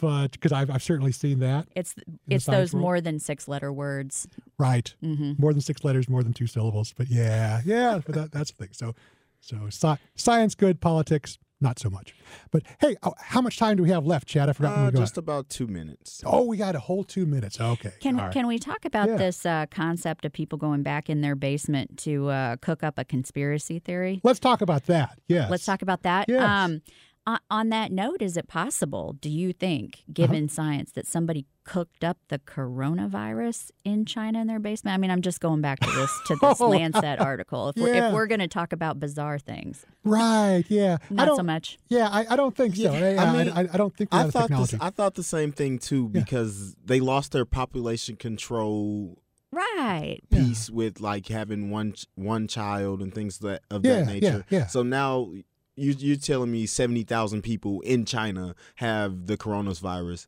but 0.00 0.32
because 0.32 0.52
I've, 0.52 0.70
I've 0.70 0.82
certainly 0.82 1.12
seen 1.12 1.40
that. 1.40 1.66
It's 1.74 1.94
it's 2.28 2.46
those 2.46 2.72
world? 2.72 2.82
more 2.82 3.00
than 3.00 3.18
six 3.18 3.46
letter 3.48 3.72
words. 3.72 4.26
Right. 4.58 4.94
hmm 5.02 5.32
More 5.36 5.52
than 5.52 5.60
six 5.60 5.84
letters, 5.84 6.08
more 6.08 6.22
than 6.22 6.32
two 6.32 6.46
syllables. 6.46 6.94
But 6.96 7.08
yeah, 7.08 7.60
yeah, 7.64 8.00
but 8.06 8.14
that, 8.14 8.32
that's 8.32 8.52
the 8.52 8.64
thing. 8.64 8.72
So, 8.72 8.94
so 9.40 9.56
sci- 9.66 9.98
science 10.14 10.54
good, 10.54 10.80
politics 10.80 11.38
not 11.60 11.78
so 11.78 11.88
much. 11.88 12.14
But 12.50 12.62
hey, 12.80 12.96
oh, 13.02 13.14
how 13.18 13.40
much 13.40 13.58
time 13.58 13.76
do 13.76 13.82
we 13.82 13.88
have 13.90 14.04
left, 14.04 14.28
Chad? 14.28 14.48
I 14.48 14.52
forgot 14.52 14.76
when 14.76 14.82
Uh, 14.82 14.86
we 14.86 14.92
got. 14.92 14.98
just 15.00 15.16
about 15.18 15.48
two 15.48 15.66
minutes. 15.66 16.22
Oh, 16.26 16.44
we 16.44 16.56
got 16.56 16.74
a 16.76 16.80
whole 16.80 17.02
two 17.04 17.24
minutes. 17.26 17.58
Okay. 17.60 17.92
Can 18.00 18.18
All 18.18 18.26
right. 18.26 18.32
can 18.32 18.46
we 18.46 18.58
talk 18.58 18.84
about 18.84 19.08
Yeah. 19.08 19.16
this 19.16 19.46
uh, 19.46 19.66
concept 19.70 20.24
of 20.24 20.32
people 20.32 20.58
going 20.58 20.82
back 20.82 21.08
in 21.08 21.22
their 21.22 21.34
basement 21.34 21.96
to 22.00 22.28
uh, 22.28 22.56
cook 22.56 22.82
up 22.82 22.98
a 22.98 23.04
conspiracy 23.04 23.78
theory? 23.78 24.20
Let's 24.22 24.38
talk 24.40 24.60
about 24.60 24.84
that. 24.86 25.18
Yes. 25.28 25.50
Let's 25.50 25.64
talk 25.64 25.82
about 25.82 26.02
that. 26.02 26.26
Yes. 26.28 26.42
Um, 26.42 26.82
on, 27.26 27.38
on 27.50 27.68
that 27.70 27.90
note, 27.92 28.22
is 28.22 28.36
it 28.36 28.46
possible, 28.48 29.14
do 29.20 29.28
you 29.28 29.52
think, 29.52 29.96
Uh-huh. 29.96 30.12
given 30.12 30.48
science, 30.48 30.92
that 30.92 31.06
somebody 31.06 31.46
cooked 31.64 32.04
up 32.04 32.18
the 32.28 32.38
coronavirus 32.38 33.70
in 33.84 34.04
China 34.04 34.40
in 34.40 34.46
their 34.46 34.58
basement? 34.60 34.94
I 34.94 34.98
mean, 34.98 35.10
I'm 35.10 35.22
just 35.22 35.40
going 35.40 35.60
back 35.60 35.80
to 35.80 35.90
this 35.90 36.10
to 36.26 36.36
this 36.40 36.60
Oh. 36.60 36.68
Lancet 36.68 37.20
article. 37.20 37.70
If 37.70 37.76
we're, 37.76 37.94
if 37.94 38.12
we're 38.14 38.26
going 38.26 38.40
to 38.40 38.48
talk 38.48 38.72
about 38.72 39.00
bizarre 39.00 39.38
things, 39.38 39.84
Right. 40.04 40.64
Yeah. 40.68 40.98
I 41.10 41.14
not 41.14 41.26
don't. 41.26 41.36
so 41.38 41.42
much. 41.42 41.78
Yeah, 41.88 42.08
I, 42.10 42.26
I 42.30 42.36
don't 42.36 42.54
think 42.56 42.76
so. 42.76 42.82
Yeah, 42.82 42.90
I, 42.92 43.24
I 43.24 43.24
I, 43.28 43.32
mean, 43.44 43.48
I, 43.52 43.60
I 43.60 43.76
don't 43.76 43.96
think 43.96 44.10
I 44.12 44.30
thought 44.30 44.48
this. 44.50 44.74
I 44.80 44.90
thought 44.90 45.14
the 45.14 45.24
same 45.24 45.50
thing 45.52 45.78
too 45.78 46.10
Yeah. 46.14 46.20
because 46.20 46.76
they 46.84 47.00
lost 47.00 47.32
their 47.32 47.44
population 47.44 48.16
control 48.16 49.18
Right. 49.52 50.20
Yeah. 50.30 50.38
piece 50.44 50.68
with 50.70 51.00
like 51.00 51.28
having 51.28 51.70
one 51.70 51.94
one 52.14 52.46
child 52.46 53.00
and 53.00 53.12
things 53.14 53.38
that 53.38 53.62
of 53.70 53.84
Yeah, 53.84 54.02
that 54.02 54.06
yeah, 54.06 54.12
nature. 54.30 54.44
yeah. 54.50 54.66
So 54.66 54.82
now 54.82 55.32
you 55.76 55.94
you're 55.98 56.16
telling 56.16 56.50
me 56.50 56.66
seventy 56.66 57.04
thousand 57.04 57.42
people 57.42 57.80
in 57.82 58.04
China 58.04 58.54
have 58.76 59.26
the 59.26 59.36
coronavirus. 59.36 60.26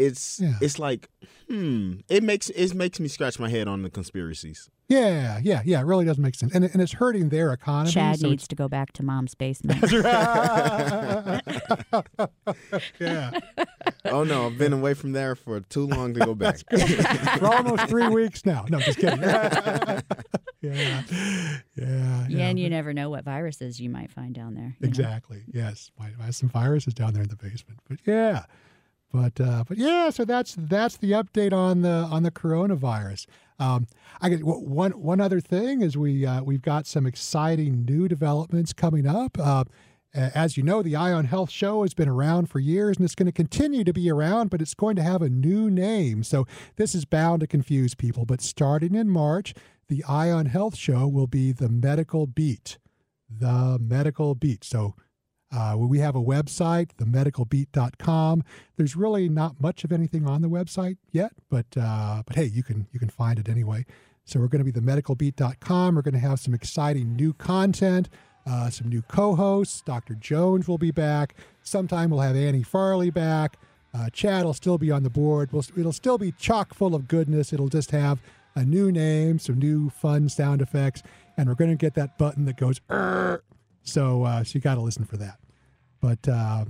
It's 0.00 0.40
Yeah. 0.40 0.54
it's 0.60 0.78
like 0.78 1.08
hmm. 1.48 1.94
It 2.08 2.22
makes 2.22 2.50
it 2.50 2.74
makes 2.74 3.00
me 3.00 3.08
scratch 3.08 3.38
my 3.38 3.48
head 3.48 3.68
on 3.68 3.82
the 3.82 3.90
conspiracies. 3.90 4.68
yeah, 4.88 5.38
yeah, 5.42 5.62
yeah. 5.64 5.80
It 5.80 5.84
really 5.84 6.04
doesn't 6.04 6.22
make 6.22 6.34
sense, 6.34 6.52
and 6.54 6.64
and 6.64 6.82
it's 6.82 6.92
hurting 6.92 7.28
their 7.28 7.52
economy. 7.52 7.92
Chad 7.92 8.20
so 8.20 8.28
needs 8.28 8.48
to 8.48 8.56
go 8.56 8.68
back 8.68 8.92
to 8.94 9.02
mom's 9.04 9.34
basement. 9.34 9.80
yeah, 13.00 13.30
Oh 14.06 14.24
no, 14.24 14.46
I've 14.46 14.58
been 14.58 14.72
away 14.72 14.94
from 14.94 15.12
there 15.12 15.34
for 15.34 15.60
too 15.60 15.86
long 15.86 16.14
to 16.14 16.20
go 16.20 16.34
back. 16.34 16.58
for 17.38 17.46
almost 17.46 17.88
three 17.88 18.08
weeks 18.08 18.44
now. 18.46 18.64
No, 18.68 18.78
just 18.80 18.98
kidding. 18.98 19.20
yeah, 19.22 20.00
yeah, 20.62 21.02
yeah. 21.76 22.26
yeah, 22.28 22.46
and 22.48 22.58
you 22.58 22.70
never 22.70 22.92
know 22.92 23.10
what 23.10 23.24
viruses 23.24 23.80
you 23.80 23.90
might 23.90 24.10
find 24.10 24.34
down 24.34 24.54
there. 24.54 24.76
you 24.80 24.80
know? 24.80 24.88
Exactly. 24.88 25.42
Yes, 25.52 25.90
might 25.98 26.12
have 26.20 26.34
some 26.34 26.48
viruses 26.48 26.94
down 26.94 27.12
there 27.14 27.22
in 27.22 27.28
the 27.28 27.36
basement, 27.36 27.80
but 27.88 27.98
yeah, 28.06 28.44
but 29.12 29.40
uh, 29.40 29.64
but 29.66 29.76
yeah. 29.78 30.10
So 30.10 30.24
that's 30.24 30.54
that's 30.58 30.96
the 30.96 31.12
update 31.12 31.52
on 31.52 31.82
the 31.82 32.08
on 32.10 32.22
the 32.22 32.30
coronavirus. 32.30 33.26
Um, 33.58 33.86
I 34.20 34.28
get 34.28 34.44
one 34.44 34.92
one 34.92 35.20
other 35.20 35.40
thing 35.40 35.82
is 35.82 35.96
we 35.96 36.24
uh, 36.26 36.42
we've 36.42 36.62
got 36.62 36.86
some 36.86 37.06
exciting 37.06 37.84
new 37.84 38.08
developments 38.08 38.72
coming 38.72 39.06
up. 39.06 39.38
Uh, 39.38 39.64
as 40.12 40.56
you 40.56 40.62
know, 40.62 40.82
the 40.82 40.96
Eye 40.96 41.12
on 41.12 41.26
Health 41.26 41.50
Show 41.50 41.82
has 41.82 41.94
been 41.94 42.08
around 42.08 42.50
for 42.50 42.58
years 42.58 42.96
and 42.96 43.04
it's 43.04 43.14
going 43.14 43.26
to 43.26 43.32
continue 43.32 43.84
to 43.84 43.92
be 43.92 44.10
around, 44.10 44.50
but 44.50 44.60
it's 44.60 44.74
going 44.74 44.96
to 44.96 45.02
have 45.02 45.22
a 45.22 45.28
new 45.28 45.70
name. 45.70 46.24
So 46.24 46.46
this 46.76 46.94
is 46.94 47.04
bound 47.04 47.40
to 47.40 47.46
confuse 47.46 47.94
people. 47.94 48.24
But 48.24 48.40
starting 48.40 48.96
in 48.96 49.08
March, 49.08 49.54
the 49.88 50.02
Eye 50.08 50.30
on 50.30 50.46
Health 50.46 50.76
Show 50.76 51.06
will 51.06 51.28
be 51.28 51.52
the 51.52 51.68
Medical 51.68 52.26
Beat. 52.26 52.78
The 53.28 53.78
Medical 53.80 54.34
Beat. 54.34 54.64
So 54.64 54.94
uh, 55.52 55.74
we 55.76 55.98
have 55.98 56.14
a 56.14 56.22
website, 56.22 56.90
themedicalbeat.com. 56.98 58.44
There's 58.76 58.94
really 58.94 59.28
not 59.28 59.60
much 59.60 59.82
of 59.84 59.92
anything 59.92 60.26
on 60.26 60.42
the 60.42 60.48
website 60.48 60.96
yet, 61.10 61.32
but 61.48 61.66
uh, 61.76 62.22
but 62.26 62.36
hey, 62.36 62.44
you 62.44 62.62
can 62.62 62.86
you 62.92 63.00
can 63.00 63.08
find 63.08 63.38
it 63.38 63.48
anyway. 63.48 63.84
So 64.24 64.38
we're 64.38 64.48
going 64.48 64.64
to 64.64 64.72
be 64.72 64.80
themedicalbeat.com. 64.80 65.96
We're 65.96 66.02
going 66.02 66.14
to 66.14 66.20
have 66.20 66.38
some 66.38 66.54
exciting 66.54 67.16
new 67.16 67.32
content, 67.32 68.08
uh, 68.46 68.70
some 68.70 68.88
new 68.88 69.02
co-hosts. 69.02 69.82
Dr. 69.82 70.14
Jones 70.14 70.68
will 70.68 70.78
be 70.78 70.92
back. 70.92 71.34
Sometime 71.62 72.10
we'll 72.10 72.20
have 72.20 72.36
Annie 72.36 72.62
Farley 72.62 73.10
back. 73.10 73.56
Uh, 73.92 74.08
Chad 74.10 74.44
will 74.44 74.54
still 74.54 74.78
be 74.78 74.92
on 74.92 75.02
the 75.02 75.10
board. 75.10 75.52
We'll, 75.52 75.64
it'll 75.76 75.92
still 75.92 76.16
be 76.16 76.30
chock 76.30 76.74
full 76.74 76.94
of 76.94 77.08
goodness. 77.08 77.52
It'll 77.52 77.68
just 77.68 77.90
have 77.90 78.22
a 78.54 78.64
new 78.64 78.92
name, 78.92 79.40
some 79.40 79.58
new 79.58 79.90
fun 79.90 80.28
sound 80.28 80.62
effects, 80.62 81.02
and 81.36 81.48
we're 81.48 81.56
going 81.56 81.70
to 81.70 81.76
get 81.76 81.94
that 81.94 82.16
button 82.16 82.44
that 82.44 82.56
goes. 82.56 82.80
"Err." 82.88 83.42
So, 83.82 84.24
uh, 84.24 84.44
so 84.44 84.52
you 84.56 84.60
got 84.60 84.74
to 84.76 84.80
listen 84.80 85.04
for 85.04 85.16
that. 85.16 85.38
But 86.00 86.26
uh, 86.28 86.64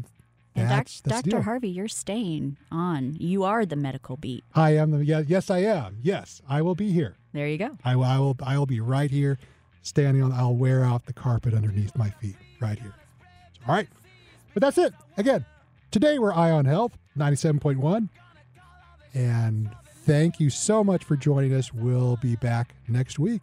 And 0.55 0.69
doc- 0.69 0.79
that's, 0.79 1.01
that's 1.03 1.23
Dr. 1.23 1.43
Harvey, 1.43 1.69
you're 1.69 1.89
staying 1.89 2.57
on. 2.71 3.17
You 3.19 3.45
are 3.45 3.65
the 3.67 3.77
medical 3.77 4.17
beat. 4.17 4.45
I 4.55 4.77
am 4.77 4.91
the 4.91 5.05
yes, 5.05 5.25
yes, 5.29 5.51
I 5.51 5.59
am. 5.59 5.99
Yes, 6.03 6.41
I 6.49 6.63
will 6.63 6.75
be 6.75 6.93
here. 6.93 7.17
There 7.33 7.47
you 7.47 7.59
go. 7.59 7.77
I, 7.85 7.95
will- 7.97 8.05
I 8.05 8.19
will. 8.19 8.37
I 8.43 8.59
will 8.59 8.67
be 8.67 8.81
right 8.81 9.11
here, 9.11 9.39
standing 9.83 10.23
on. 10.23 10.33
I'll 10.33 10.55
wear 10.57 10.83
out 10.85 11.07
the 11.07 11.13
carpet 11.13 11.55
underneath 11.55 11.97
my 11.97 12.11
feet 12.11 12.37
right 12.61 12.79
here. 12.79 12.95
All 13.69 13.75
right, 13.75 13.89
but 14.55 14.63
that's 14.63 14.79
it. 14.79 14.93
Again, 15.17 15.45
today 15.91 16.19
we're 16.19 16.33
Eye 16.33 16.51
on 16.51 16.65
Health 16.65 16.97
ninety-seven 17.15 17.61
point 17.61 17.79
one, 17.79 18.09
and 19.15 19.71
thank 20.05 20.41
you 20.41 20.51
so 20.51 20.83
much 20.83 21.05
for 21.05 21.15
joining 21.17 21.55
us. 21.55 21.73
We'll 21.73 22.17
be 22.17 22.37
back 22.37 22.75
next 22.89 23.19
week. 23.19 23.43